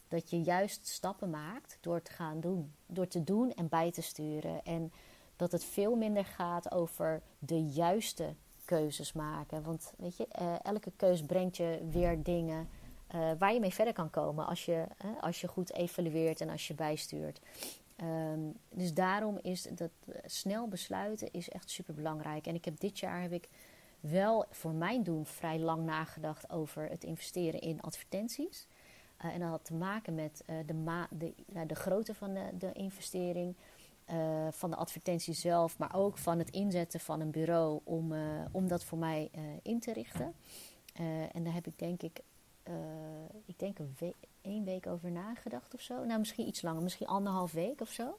dat 0.09 0.31
je 0.31 0.43
juist 0.43 0.87
stappen 0.87 1.31
maakt 1.31 1.79
door 1.81 2.03
te 2.03 2.13
gaan 2.13 2.41
doen. 2.41 2.73
Door 2.87 3.09
te 3.09 3.25
doen 3.25 3.53
en 3.53 3.69
bij 3.69 3.91
te 3.91 4.03
sturen. 4.03 4.65
En 4.65 4.93
dat 5.37 5.53
het 5.53 5.65
veel 5.65 5.95
minder 5.95 6.25
gaat 6.25 6.73
over 6.73 7.23
de 7.39 7.65
juiste 7.65 8.35
keuzes 8.65 9.13
maken. 9.13 9.63
Want 9.63 9.93
weet 9.97 10.17
je, 10.17 10.27
uh, 10.41 10.55
elke 10.63 10.93
keus 10.97 11.23
brengt 11.23 11.57
je 11.57 11.89
weer 11.91 12.23
dingen 12.23 12.69
uh, 13.15 13.31
waar 13.39 13.53
je 13.53 13.61
mee 13.61 13.75
verder 13.75 13.95
kan 13.95 14.11
komen 14.11 14.47
als 14.47 14.65
je, 14.65 14.87
als 15.21 15.41
je 15.41 15.49
goed 15.49 15.73
evalueert 15.73 16.41
en 16.41 16.49
als 16.49 16.69
je 16.69 16.75
bijstuurt. 16.75 17.41
Um, 18.03 18.55
dus 18.71 18.95
daarom 18.95 19.39
is 19.43 19.63
dat 19.63 19.91
snel 20.25 20.69
besluiten 20.69 21.33
is 21.33 21.49
echt 21.49 21.71
super 21.71 21.95
belangrijk. 21.95 22.47
En 22.47 22.55
ik 22.55 22.65
heb 22.65 22.81
dit 22.81 22.99
jaar 22.99 23.23
heb 23.23 23.33
ik 23.33 23.49
wel 24.03 24.45
voor 24.51 24.73
mijn 24.73 25.03
doen 25.03 25.27
vrij 25.27 25.59
lang 25.59 25.85
nagedacht 25.85 26.51
over 26.51 26.89
het 26.89 27.05
investeren 27.05 27.61
in 27.61 27.81
advertenties. 27.81 28.67
Uh, 29.25 29.35
en 29.35 29.41
dat 29.41 29.49
had 29.49 29.65
te 29.65 29.75
maken 29.75 30.15
met 30.15 30.43
uh, 30.47 30.57
de, 30.67 30.75
ma 30.75 31.09
de, 31.11 31.35
de 31.67 31.75
grootte 31.75 32.15
van 32.15 32.35
de, 32.35 32.51
de 32.59 32.73
investering, 32.73 33.55
uh, 34.11 34.47
van 34.51 34.71
de 34.71 34.77
advertentie 34.77 35.35
zelf, 35.35 35.79
maar 35.79 35.95
ook 35.95 36.19
van 36.19 36.39
het 36.39 36.51
inzetten 36.51 37.01
van 37.01 37.21
een 37.21 37.31
bureau 37.31 37.81
om, 37.85 38.15
om 38.53 38.69
dat 38.69 38.85
voor 38.85 38.99
mij 38.99 39.31
in 39.63 39.81
te 39.81 39.93
richten. 39.93 40.35
en 41.33 41.45
daar 41.45 41.55
heb 41.55 41.67
ik 41.67 41.79
denk 41.79 42.03
ik 42.03 42.21
ik 43.45 43.59
denk 43.59 43.79
een 43.79 43.95
week, 43.99 44.17
één 44.41 44.65
week 44.65 44.87
over 44.87 45.11
nagedacht 45.11 45.75
of 45.75 45.81
zo. 45.81 46.05
Nou, 46.05 46.19
misschien 46.19 46.47
iets 46.47 46.63
langer, 46.63 46.83
misschien 46.83 47.07
anderhalf 47.07 47.53
week 47.53 47.81
of 47.81 47.91
zo. 47.91 48.19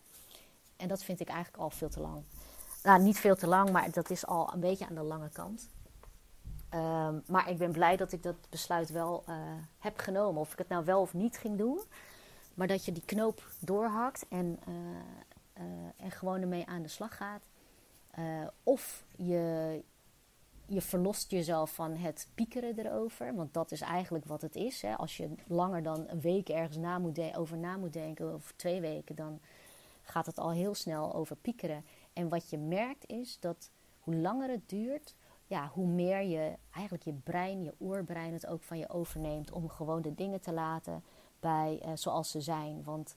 En 0.77 0.87
dat 0.87 1.03
vind 1.03 1.19
ik 1.19 1.27
eigenlijk 1.27 1.63
al 1.63 1.69
veel 1.69 1.89
te 1.89 1.99
lang. 1.99 2.23
Nou, 2.83 3.01
niet 3.01 3.19
veel 3.19 3.35
te 3.35 3.47
lang, 3.47 3.71
maar 3.71 3.91
dat 3.91 4.09
is 4.09 4.25
al 4.25 4.53
een 4.53 4.59
beetje 4.59 4.87
aan 4.87 4.95
de 4.95 5.01
lange 5.01 5.29
kant. 5.29 5.69
Um, 6.73 7.23
maar 7.27 7.49
ik 7.49 7.57
ben 7.57 7.71
blij 7.71 7.97
dat 7.97 8.11
ik 8.11 8.23
dat 8.23 8.35
besluit 8.49 8.89
wel 8.89 9.23
uh, 9.29 9.35
heb 9.79 9.97
genomen. 9.97 10.41
Of 10.41 10.51
ik 10.51 10.57
het 10.57 10.69
nou 10.69 10.85
wel 10.85 11.01
of 11.01 11.13
niet 11.13 11.37
ging 11.37 11.57
doen. 11.57 11.81
Maar 12.53 12.67
dat 12.67 12.85
je 12.85 12.91
die 12.91 13.05
knoop 13.05 13.43
doorhakt 13.59 14.25
en, 14.29 14.59
uh, 14.67 15.65
en 15.97 16.11
gewoon 16.11 16.41
ermee 16.41 16.65
aan 16.65 16.81
de 16.81 16.87
slag 16.87 17.17
gaat. 17.17 17.43
of 18.63 19.03
je, 19.15 19.83
je 20.65 20.81
verlost 20.81 21.31
jezelf 21.31 21.73
van 21.73 21.95
het 21.95 22.27
piekeren 22.35 22.79
erover. 22.79 23.35
Want 23.35 23.53
dat 23.53 23.71
is 23.71 23.81
eigenlijk 23.81 24.25
wat 24.25 24.41
het 24.41 24.55
is. 24.55 24.81
Hè. 24.81 24.95
Als 24.97 25.17
je 25.17 25.29
langer 25.47 25.83
dan 25.83 26.05
een 26.07 26.21
week 26.21 26.49
ergens 26.49 26.77
na 26.77 26.99
moet 26.99 27.35
over 27.35 27.57
na 27.57 27.77
moet 27.77 27.93
denken, 27.93 28.33
of 28.33 28.53
twee 28.55 28.81
weken, 28.81 29.15
dan 29.15 29.39
gaat 30.03 30.25
het 30.25 30.39
al 30.39 30.51
heel 30.51 30.75
snel 30.75 31.13
over 31.13 31.35
piekeren. 31.35 31.85
En 32.13 32.29
wat 32.29 32.49
je 32.49 32.57
merkt 32.57 33.09
is 33.09 33.39
dat 33.39 33.69
hoe 33.99 34.15
langer 34.15 34.49
het 34.49 34.69
duurt, 34.69 35.15
ja, 35.47 35.67
hoe 35.67 35.87
meer 35.87 36.21
je 36.21 36.53
eigenlijk 36.71 37.03
je 37.03 37.13
brein, 37.13 37.63
je 37.63 37.73
oerbrein 37.79 38.33
het 38.33 38.47
ook 38.47 38.63
van 38.63 38.77
je 38.77 38.89
overneemt 38.89 39.51
om 39.51 39.69
gewoon 39.69 40.01
de 40.01 40.15
dingen 40.15 40.41
te 40.41 40.53
laten 40.53 41.03
bij 41.39 41.81
uh, 41.85 41.91
zoals 41.93 42.31
ze 42.31 42.41
zijn. 42.41 42.83
Want 42.83 43.15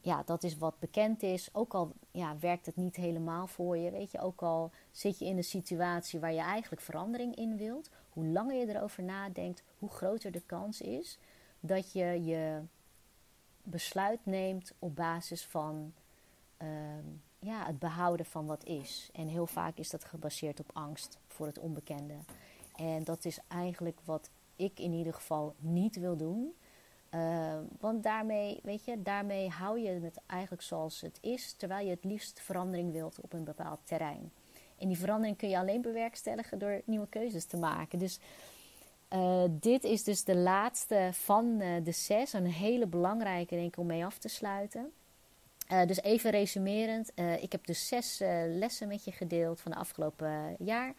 ja, 0.00 0.22
dat 0.22 0.42
is 0.42 0.58
wat 0.58 0.78
bekend 0.78 1.22
is. 1.22 1.48
Ook 1.52 1.74
al 1.74 1.92
ja, 2.10 2.38
werkt 2.38 2.66
het 2.66 2.76
niet 2.76 2.96
helemaal 2.96 3.46
voor 3.46 3.76
je, 3.76 3.90
weet 3.90 4.10
je, 4.10 4.20
ook 4.20 4.42
al 4.42 4.70
zit 4.90 5.18
je 5.18 5.24
in 5.24 5.36
een 5.36 5.44
situatie 5.44 6.20
waar 6.20 6.32
je 6.32 6.40
eigenlijk 6.40 6.82
verandering 6.82 7.36
in 7.36 7.56
wilt, 7.56 7.90
hoe 8.10 8.26
langer 8.26 8.54
je 8.54 8.74
erover 8.74 9.02
nadenkt, 9.02 9.62
hoe 9.78 9.90
groter 9.90 10.30
de 10.30 10.42
kans 10.46 10.80
is 10.80 11.18
dat 11.60 11.92
je 11.92 12.24
je 12.24 12.60
besluit 13.62 14.20
neemt 14.22 14.72
op 14.78 14.96
basis 14.96 15.46
van 15.46 15.92
ehm, 16.56 17.06
ja, 17.40 17.66
het 17.66 17.78
behouden 17.78 18.26
van 18.26 18.46
wat 18.46 18.64
is. 18.64 19.10
En 19.12 19.28
heel 19.28 19.46
vaak 19.46 19.76
is 19.76 19.90
dat 19.90 20.04
gebaseerd 20.04 20.60
op 20.60 20.70
angst 20.72 21.18
voor 21.26 21.46
het 21.46 21.58
onbekende. 21.58 22.14
En 22.74 23.04
dat 23.04 23.24
is 23.24 23.38
eigenlijk 23.48 24.00
wat 24.04 24.30
ik 24.56 24.78
in 24.78 24.92
ieder 24.92 25.14
geval 25.14 25.54
niet 25.58 25.96
wil 25.96 26.16
doen. 26.16 26.54
Uh, 27.14 27.58
want 27.80 28.02
daarmee, 28.02 28.60
weet 28.62 28.84
je, 28.84 29.02
daarmee 29.02 29.48
hou 29.48 29.78
je 29.78 29.88
het 29.90 30.20
eigenlijk 30.26 30.62
zoals 30.62 31.00
het 31.00 31.18
is, 31.20 31.52
terwijl 31.52 31.84
je 31.84 31.90
het 31.90 32.04
liefst 32.04 32.40
verandering 32.40 32.92
wilt 32.92 33.20
op 33.20 33.32
een 33.32 33.44
bepaald 33.44 33.80
terrein. 33.84 34.32
En 34.78 34.88
die 34.88 34.98
verandering 34.98 35.36
kun 35.36 35.48
je 35.48 35.58
alleen 35.58 35.82
bewerkstelligen 35.82 36.58
door 36.58 36.82
nieuwe 36.84 37.08
keuzes 37.08 37.44
te 37.44 37.56
maken. 37.56 37.98
Dus 37.98 38.20
dit 39.50 39.84
is 39.84 40.04
dus 40.04 40.24
de 40.24 40.36
laatste 40.36 41.08
van 41.12 41.58
de 41.58 41.92
zes. 41.92 42.32
Een 42.32 42.46
hele 42.46 42.86
belangrijke, 42.86 43.54
denk 43.54 43.66
ik, 43.66 43.78
om 43.78 43.86
mee 43.86 44.04
af 44.04 44.18
te 44.18 44.28
sluiten. 44.28 44.92
Dus 45.86 46.02
even 46.02 46.30
resumerend. 46.30 47.12
ik 47.40 47.52
heb 47.52 47.66
dus 47.66 47.88
zes 47.88 48.18
lessen 48.48 48.88
met 48.88 49.04
je 49.04 49.12
gedeeld 49.12 49.60
van 49.60 49.72
de 49.72 49.78
afgelopen 49.78 50.56
jaar. 50.58 50.94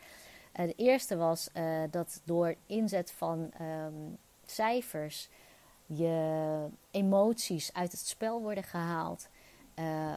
de 0.52 0.74
eerste 0.76 1.16
was 1.16 1.50
dat 1.90 2.22
door 2.24 2.56
inzet 2.66 3.12
van 3.12 3.52
ehm, 3.58 3.94
cijfers 4.46 5.30
je 5.86 6.68
emoties 6.92 7.74
uit 7.74 7.92
het 7.92 8.08
spel 8.08 8.42
worden 8.42 8.64
gehaald. 8.64 9.30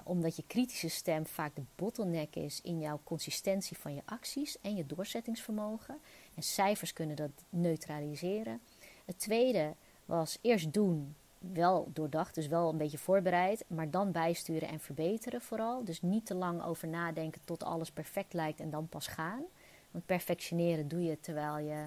Omdat 0.04 0.36
je 0.36 0.44
kritische 0.46 0.88
stem 0.88 1.26
vaak 1.26 1.56
de 1.56 1.62
bottleneck 1.74 2.36
is 2.36 2.60
in 2.60 2.80
jouw 2.80 3.00
consistentie 3.04 3.78
van 3.78 3.94
je 3.94 4.02
acties 4.04 4.60
en 4.60 4.76
je 4.76 4.86
doorzettingsvermogen. 4.86 5.98
En 6.34 6.42
cijfers 6.42 6.92
kunnen 6.92 7.16
dat 7.16 7.30
neutraliseren. 7.48 8.60
Het 9.04 9.18
tweede 9.18 9.74
was 10.04 10.38
eerst 10.40 10.72
doen, 10.72 11.16
wel 11.52 11.90
doordacht, 11.92 12.34
dus 12.34 12.46
wel 12.46 12.68
een 12.68 12.76
beetje 12.76 12.98
voorbereid, 12.98 13.64
maar 13.66 13.90
dan 13.90 14.12
bijsturen 14.12 14.68
en 14.68 14.80
verbeteren 14.80 15.40
vooral. 15.40 15.84
Dus 15.84 16.02
niet 16.02 16.26
te 16.26 16.34
lang 16.34 16.62
over 16.64 16.88
nadenken 16.88 17.40
tot 17.44 17.64
alles 17.64 17.90
perfect 17.90 18.32
lijkt 18.32 18.60
en 18.60 18.70
dan 18.70 18.88
pas 18.88 19.06
gaan. 19.06 19.42
Want 19.90 20.06
perfectioneren 20.06 20.88
doe 20.88 21.04
je 21.04 21.20
terwijl 21.20 21.58
je, 21.58 21.84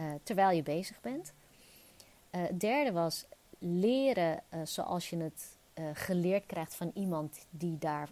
uh, 0.00 0.04
terwijl 0.22 0.56
je 0.56 0.62
bezig 0.62 1.00
bent. 1.00 1.32
Uh, 2.30 2.42
het 2.42 2.60
derde 2.60 2.92
was 2.92 3.26
leren 3.58 4.42
zoals 4.64 5.10
je 5.10 5.16
het 5.16 5.58
geleerd 5.94 6.46
krijgt 6.46 6.74
van 6.74 6.90
iemand 6.94 7.46
die 7.50 7.78
daar 7.78 8.08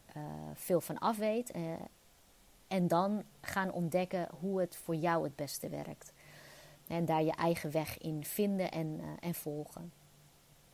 veel 0.54 0.80
van 0.80 0.98
af 0.98 1.16
weet. 1.16 1.52
En 2.68 2.88
dan 2.88 3.22
gaan 3.40 3.72
ontdekken 3.72 4.28
hoe 4.40 4.60
het 4.60 4.76
voor 4.76 4.94
jou 4.94 5.24
het 5.24 5.36
beste 5.36 5.68
werkt. 5.68 6.12
En 6.86 7.04
daar 7.04 7.22
je 7.22 7.32
eigen 7.32 7.70
weg 7.70 7.98
in 7.98 8.24
vinden 8.24 8.70
en, 8.70 9.00
en 9.20 9.34
volgen. 9.34 9.92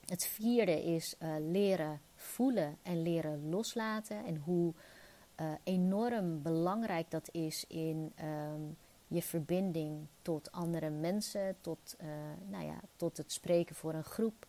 Het 0.07 0.27
vierde 0.27 0.85
is 0.85 1.15
leren 1.41 2.01
voelen 2.15 2.77
en 2.83 3.03
leren 3.03 3.49
loslaten. 3.49 4.25
En 4.25 4.37
hoe 4.37 4.73
enorm 5.65 6.43
belangrijk 6.43 7.11
dat 7.11 7.29
is 7.33 7.65
in 7.69 8.13
um, 8.23 8.77
je 9.07 9.23
verbinding 9.23 10.07
tot 10.23 10.53
andere 10.53 10.91
mensen, 10.91 11.57
tot, 11.61 11.97
nou 12.49 12.65
ja, 12.65 12.81
tot 12.97 13.17
het 13.17 13.33
spreken 13.33 13.75
voor 13.75 13.95
een 13.95 14.05
groep. 14.05 14.47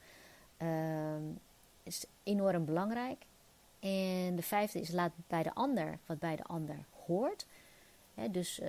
Ehm, 0.58 1.24
is 1.84 2.06
enorm 2.24 2.66
belangrijk. 2.66 3.26
En 3.80 4.36
de 4.36 4.42
vijfde 4.42 4.80
is 4.80 4.92
laat 4.92 5.12
bij 5.28 5.44
de 5.44 5.54
ander 5.54 6.00
wat 6.06 6.20
bij 6.20 6.36
de 6.36 6.44
ander 6.44 6.86
hoort. 7.06 7.46
dus 8.32 8.62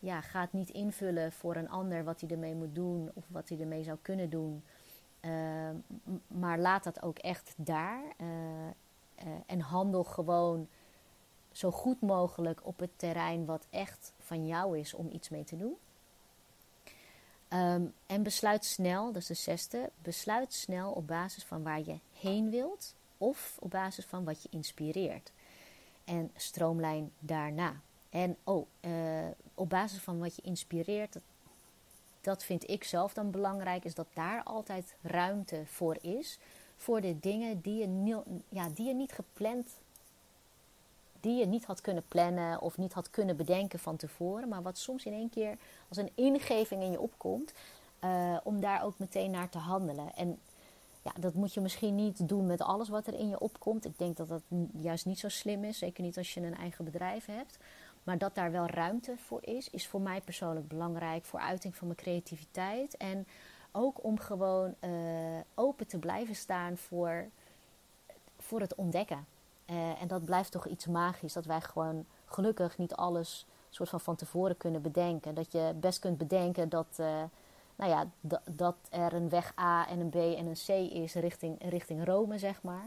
ja, 0.00 0.20
ga 0.20 0.48
niet 0.50 0.70
invullen 0.70 1.32
voor 1.32 1.56
een 1.56 1.70
ander 1.70 2.04
wat 2.04 2.20
hij 2.20 2.30
ermee 2.30 2.54
moet 2.54 2.74
doen 2.74 3.10
of 3.14 3.24
wat 3.28 3.48
hij 3.48 3.60
ermee 3.60 3.82
zou 3.82 3.98
kunnen 4.02 4.30
doen. 4.30 4.62
Uh, 5.20 5.30
maar 6.26 6.58
laat 6.58 6.84
dat 6.84 7.02
ook 7.02 7.18
echt 7.18 7.54
daar. 7.56 8.02
Uh, 8.20 8.26
en 9.46 9.60
handel 9.60 10.04
gewoon 10.04 10.68
zo 11.52 11.70
goed 11.70 12.00
mogelijk 12.00 12.60
op 12.66 12.78
het 12.78 12.90
terrein 12.96 13.44
wat 13.44 13.66
echt 13.70 14.12
van 14.18 14.46
jou 14.46 14.78
is 14.78 14.94
om 14.94 15.08
iets 15.12 15.28
mee 15.28 15.44
te 15.44 15.56
doen. 15.56 15.76
Um, 17.52 17.94
en 18.06 18.22
besluit 18.22 18.64
snel, 18.64 19.12
dat 19.12 19.22
is 19.22 19.26
de 19.26 19.34
zesde, 19.34 19.90
besluit 20.02 20.52
snel 20.52 20.92
op 20.92 21.06
basis 21.06 21.44
van 21.44 21.62
waar 21.62 21.80
je 21.80 21.98
heen 22.20 22.50
wilt 22.50 22.94
of 23.18 23.56
op 23.60 23.70
basis 23.70 24.04
van 24.04 24.24
wat 24.24 24.42
je 24.42 24.48
inspireert. 24.50 25.32
En 26.04 26.30
stroomlijn 26.36 27.12
daarna. 27.18 27.80
En 28.10 28.36
oh, 28.44 28.66
uh, 28.80 29.26
op 29.54 29.68
basis 29.68 30.00
van 30.00 30.18
wat 30.18 30.36
je 30.36 30.42
inspireert, 30.42 31.12
dat, 31.12 31.22
dat 32.20 32.44
vind 32.44 32.70
ik 32.70 32.84
zelf 32.84 33.12
dan 33.12 33.30
belangrijk, 33.30 33.84
is 33.84 33.94
dat 33.94 34.08
daar 34.14 34.42
altijd 34.42 34.94
ruimte 35.02 35.62
voor 35.66 35.96
is. 36.00 36.38
Voor 36.76 37.00
de 37.00 37.20
dingen 37.20 37.60
die 37.60 37.78
je, 37.78 38.22
ja, 38.48 38.68
die 38.74 38.86
je 38.86 38.94
niet 38.94 39.12
gepland 39.12 39.66
die 41.20 41.38
je 41.38 41.46
niet 41.46 41.64
had 41.64 41.80
kunnen 41.80 42.02
plannen 42.08 42.60
of 42.60 42.78
niet 42.78 42.92
had 42.92 43.10
kunnen 43.10 43.36
bedenken 43.36 43.78
van 43.78 43.96
tevoren, 43.96 44.48
maar 44.48 44.62
wat 44.62 44.78
soms 44.78 45.04
in 45.04 45.12
één 45.12 45.30
keer 45.30 45.56
als 45.88 45.98
een 45.98 46.10
ingeving 46.14 46.82
in 46.82 46.90
je 46.90 47.00
opkomt, 47.00 47.52
uh, 48.04 48.36
om 48.42 48.60
daar 48.60 48.84
ook 48.84 48.98
meteen 48.98 49.30
naar 49.30 49.48
te 49.48 49.58
handelen. 49.58 50.14
En 50.14 50.38
ja, 51.02 51.12
dat 51.20 51.34
moet 51.34 51.54
je 51.54 51.60
misschien 51.60 51.94
niet 51.94 52.28
doen 52.28 52.46
met 52.46 52.60
alles 52.60 52.88
wat 52.88 53.06
er 53.06 53.14
in 53.14 53.28
je 53.28 53.40
opkomt. 53.40 53.84
Ik 53.84 53.98
denk 53.98 54.16
dat 54.16 54.28
dat 54.28 54.42
juist 54.72 55.06
niet 55.06 55.18
zo 55.18 55.28
slim 55.28 55.64
is, 55.64 55.78
zeker 55.78 56.02
niet 56.02 56.16
als 56.16 56.34
je 56.34 56.40
een 56.40 56.56
eigen 56.56 56.84
bedrijf 56.84 57.26
hebt. 57.26 57.58
Maar 58.08 58.18
dat 58.18 58.34
daar 58.34 58.50
wel 58.50 58.66
ruimte 58.66 59.14
voor 59.16 59.38
is, 59.44 59.70
is 59.70 59.86
voor 59.86 60.00
mij 60.00 60.20
persoonlijk 60.20 60.68
belangrijk 60.68 61.24
voor 61.24 61.40
uiting 61.40 61.76
van 61.76 61.86
mijn 61.86 61.98
creativiteit. 61.98 62.96
En 62.96 63.26
ook 63.72 64.04
om 64.04 64.18
gewoon 64.18 64.74
uh, 64.80 64.90
open 65.54 65.86
te 65.86 65.98
blijven 65.98 66.34
staan 66.34 66.76
voor, 66.76 67.28
voor 68.38 68.60
het 68.60 68.74
ontdekken. 68.74 69.26
Uh, 69.66 70.02
en 70.02 70.08
dat 70.08 70.24
blijft 70.24 70.52
toch 70.52 70.66
iets 70.66 70.86
magisch, 70.86 71.32
dat 71.32 71.44
wij 71.44 71.60
gewoon 71.60 72.06
gelukkig 72.24 72.78
niet 72.78 72.94
alles 72.94 73.46
soort 73.70 73.88
van 73.88 74.00
van 74.00 74.16
tevoren 74.16 74.56
kunnen 74.56 74.82
bedenken. 74.82 75.34
Dat 75.34 75.52
je 75.52 75.72
best 75.80 75.98
kunt 75.98 76.18
bedenken 76.18 76.68
dat, 76.68 76.96
uh, 77.00 77.22
nou 77.76 77.90
ja, 77.90 78.06
dat 78.50 78.76
er 78.90 79.12
een 79.12 79.28
weg 79.28 79.52
A 79.58 79.88
en 79.88 80.00
een 80.00 80.10
B 80.10 80.14
en 80.14 80.46
een 80.46 80.58
C 80.66 80.68
is 80.92 81.14
richting, 81.14 81.56
richting 81.68 82.04
Rome, 82.04 82.38
zeg 82.38 82.62
maar. 82.62 82.86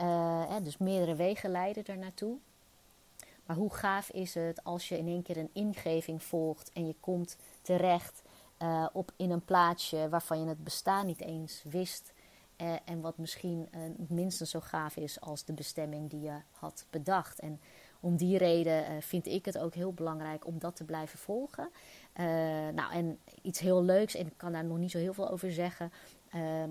Uh, 0.00 0.56
dus 0.62 0.78
meerdere 0.78 1.14
wegen 1.14 1.50
leiden 1.50 1.84
er 1.84 1.98
naartoe. 1.98 2.36
Maar 3.46 3.56
hoe 3.56 3.74
gaaf 3.74 4.10
is 4.10 4.34
het 4.34 4.64
als 4.64 4.88
je 4.88 4.98
in 4.98 5.06
één 5.06 5.22
keer 5.22 5.36
een 5.36 5.50
ingeving 5.52 6.22
volgt 6.22 6.70
en 6.72 6.86
je 6.86 6.94
komt 7.00 7.36
terecht 7.62 8.22
uh, 8.62 8.86
op 8.92 9.12
in 9.16 9.30
een 9.30 9.44
plaatsje 9.44 10.08
waarvan 10.08 10.40
je 10.40 10.46
het 10.46 10.64
bestaan 10.64 11.06
niet 11.06 11.20
eens 11.20 11.62
wist. 11.68 12.12
Uh, 12.62 12.72
en 12.84 13.00
wat 13.00 13.18
misschien 13.18 13.68
uh, 13.74 13.80
minstens 14.08 14.50
zo 14.50 14.60
gaaf 14.60 14.96
is 14.96 15.20
als 15.20 15.44
de 15.44 15.52
bestemming 15.52 16.10
die 16.10 16.20
je 16.20 16.40
had 16.50 16.86
bedacht. 16.90 17.40
En 17.40 17.60
om 18.00 18.16
die 18.16 18.38
reden 18.38 19.02
vind 19.02 19.26
ik 19.26 19.44
het 19.44 19.58
ook 19.58 19.74
heel 19.74 19.92
belangrijk 19.92 20.46
om 20.46 20.58
dat 20.58 20.76
te 20.76 20.84
blijven 20.84 21.18
volgen. 21.18 21.70
nou, 22.74 22.92
en 22.92 23.18
iets 23.42 23.58
heel 23.58 23.84
leuks, 23.84 24.14
en 24.14 24.26
ik 24.26 24.32
kan 24.36 24.52
daar 24.52 24.64
nog 24.64 24.78
niet 24.78 24.90
zo 24.90 24.98
heel 24.98 25.14
veel 25.14 25.30
over 25.30 25.52
zeggen. 25.52 25.92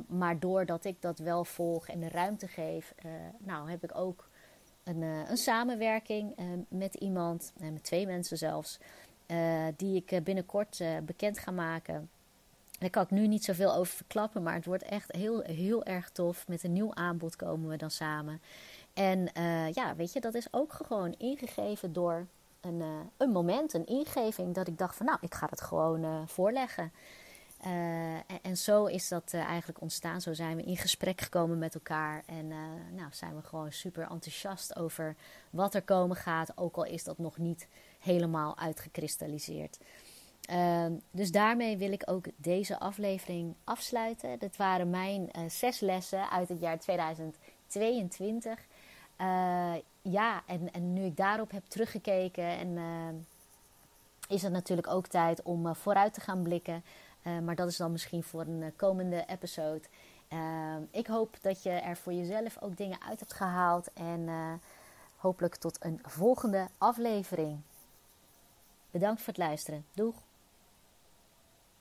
maar 0.08 0.40
doordat 0.40 0.86
ik 0.86 1.02
dat 1.02 1.20
wel 1.20 1.46
volg 1.46 1.88
en 1.88 2.00
de 2.00 2.10
ruimte 2.10 2.48
geef, 2.48 2.96
nou, 3.40 3.70
heb 3.70 3.84
ik 3.84 3.98
ook 3.98 4.30
een, 4.86 5.02
een 5.02 5.38
samenwerking 5.38 6.36
met 6.68 6.96
iemand, 6.96 7.54
met 7.60 7.84
twee 7.84 8.06
mensen 8.06 8.38
zelfs, 8.38 8.80
die 9.76 10.04
ik 10.06 10.24
binnenkort 10.24 10.84
bekend 11.06 11.40
ga 11.40 11.52
maken. 11.52 12.10
Daar 12.80 12.90
kan 12.90 13.04
ik 13.04 13.12
nu 13.12 13.28
niet 13.28 13.44
zoveel 13.44 13.74
over 13.74 13.96
verklappen, 13.96 14.44
maar 14.44 14.54
het 14.54 14.66
wordt 14.66 14.84
echt 14.84 15.12
heel, 15.12 15.42
heel 15.42 15.84
erg 15.84 16.10
tof. 16.10 16.48
Met 16.48 16.64
een 16.64 16.74
nieuw 16.74 16.94
aanbod 16.94 17.36
komen 17.36 17.70
we 17.70 17.78
dan 17.78 17.92
samen. 17.92 18.42
En 18.94 19.30
ja, 19.74 19.96
weet 19.96 20.14
je, 20.14 20.20
dat 20.20 20.34
is 20.34 20.48
ook 20.52 20.74
gewoon 20.74 21.16
ingegeven 21.18 21.94
door 21.94 22.26
een, 22.62 22.84
een 23.18 23.32
moment, 23.32 23.74
een 23.74 23.86
ingeving. 23.86 24.54
Dat 24.54 24.68
ik 24.68 24.78
dacht 24.78 24.96
van 24.96 25.06
nou, 25.06 25.18
ik 25.22 25.34
ga 25.34 25.48
het 25.50 25.62
gewoon 25.62 26.28
voorleggen. 26.28 26.92
En, 27.66 28.40
en, 28.42 28.58
zo 28.58 28.86
is 28.86 29.08
dat 29.08 29.34
eigenlijk 29.34 29.82
ontstaan. 29.82 30.22
Zo 30.22 30.34
zijn 30.34 30.56
we 30.56 30.64
in 30.64 30.78
gesprek 30.78 31.22
gekomen 31.22 31.58
met 31.58 31.74
elkaar. 31.74 32.24
En 32.26 32.48
nou, 32.96 33.10
zijn 33.12 33.36
we 33.36 33.42
gewoon 33.42 33.72
super 33.72 34.08
enthousiast 34.10 34.76
over 34.76 35.16
wat 35.50 35.74
er 35.74 35.82
komen 35.82 36.16
gaat. 36.16 36.58
Ook 36.58 36.76
al 36.76 36.86
is 36.86 37.04
dat 37.04 37.18
nog 37.18 37.38
niet 37.38 37.68
helemaal 38.00 38.58
uitgekristalliseerd. 38.58 39.78
Uh, 40.52 40.86
dus 41.12 41.32
daarmee 41.32 41.78
wil 41.78 41.92
ik 41.92 42.04
ook 42.06 42.26
deze 42.36 42.80
aflevering 42.80 43.54
afsluiten. 43.64 44.40
Dat 44.40 44.56
waren 44.56 44.90
mijn 44.90 45.30
zes 45.48 45.80
lessen 45.80 46.30
uit 46.30 46.50
het 46.50 46.60
jaar 46.60 46.80
2022. 46.80 48.60
Uh, 49.22 49.74
eh, 49.74 49.82
ja, 50.02 50.44
en, 50.46 50.72
en 50.72 50.94
nu 50.94 51.04
ik 51.04 51.18
daarop 51.18 51.52
heb 51.52 51.64
teruggekeken, 51.68 52.44
en, 52.44 52.78
ehm, 52.78 53.16
is 54.28 54.42
het 54.42 54.52
natuurlijk 54.52 54.88
ook 54.88 55.08
tijd 55.08 55.44
om 55.44 55.68
eh, 55.68 55.76
vooruit 55.76 56.14
te 56.14 56.22
gaan 56.22 56.44
blikken. 56.44 56.84
Maar 57.44 57.56
dat 57.56 57.68
is 57.68 57.78
dan 57.78 57.92
misschien 57.92 58.24
voor 58.24 58.42
een 58.42 58.74
komende 58.76 59.26
episode. 59.28 59.82
Ehm, 60.28 60.82
ik 60.92 61.08
hoop 61.08 61.38
dat 61.42 61.64
je 61.64 61.70
er 61.70 61.98
voor 61.98 62.14
jezelf 62.14 62.62
ook 62.62 62.78
dingen 62.78 63.02
uit 63.02 63.20
hebt 63.20 63.34
gehaald. 63.34 63.94
En 63.94 64.30
hopelijk 65.16 65.56
tot 65.56 65.84
een 65.84 66.00
volgende 66.04 66.68
aflevering. 66.78 67.60
Bedankt 68.92 69.22
voor 69.22 69.34
het 69.34 69.44
luisteren. 69.44 69.86
Doeg! 69.94 70.16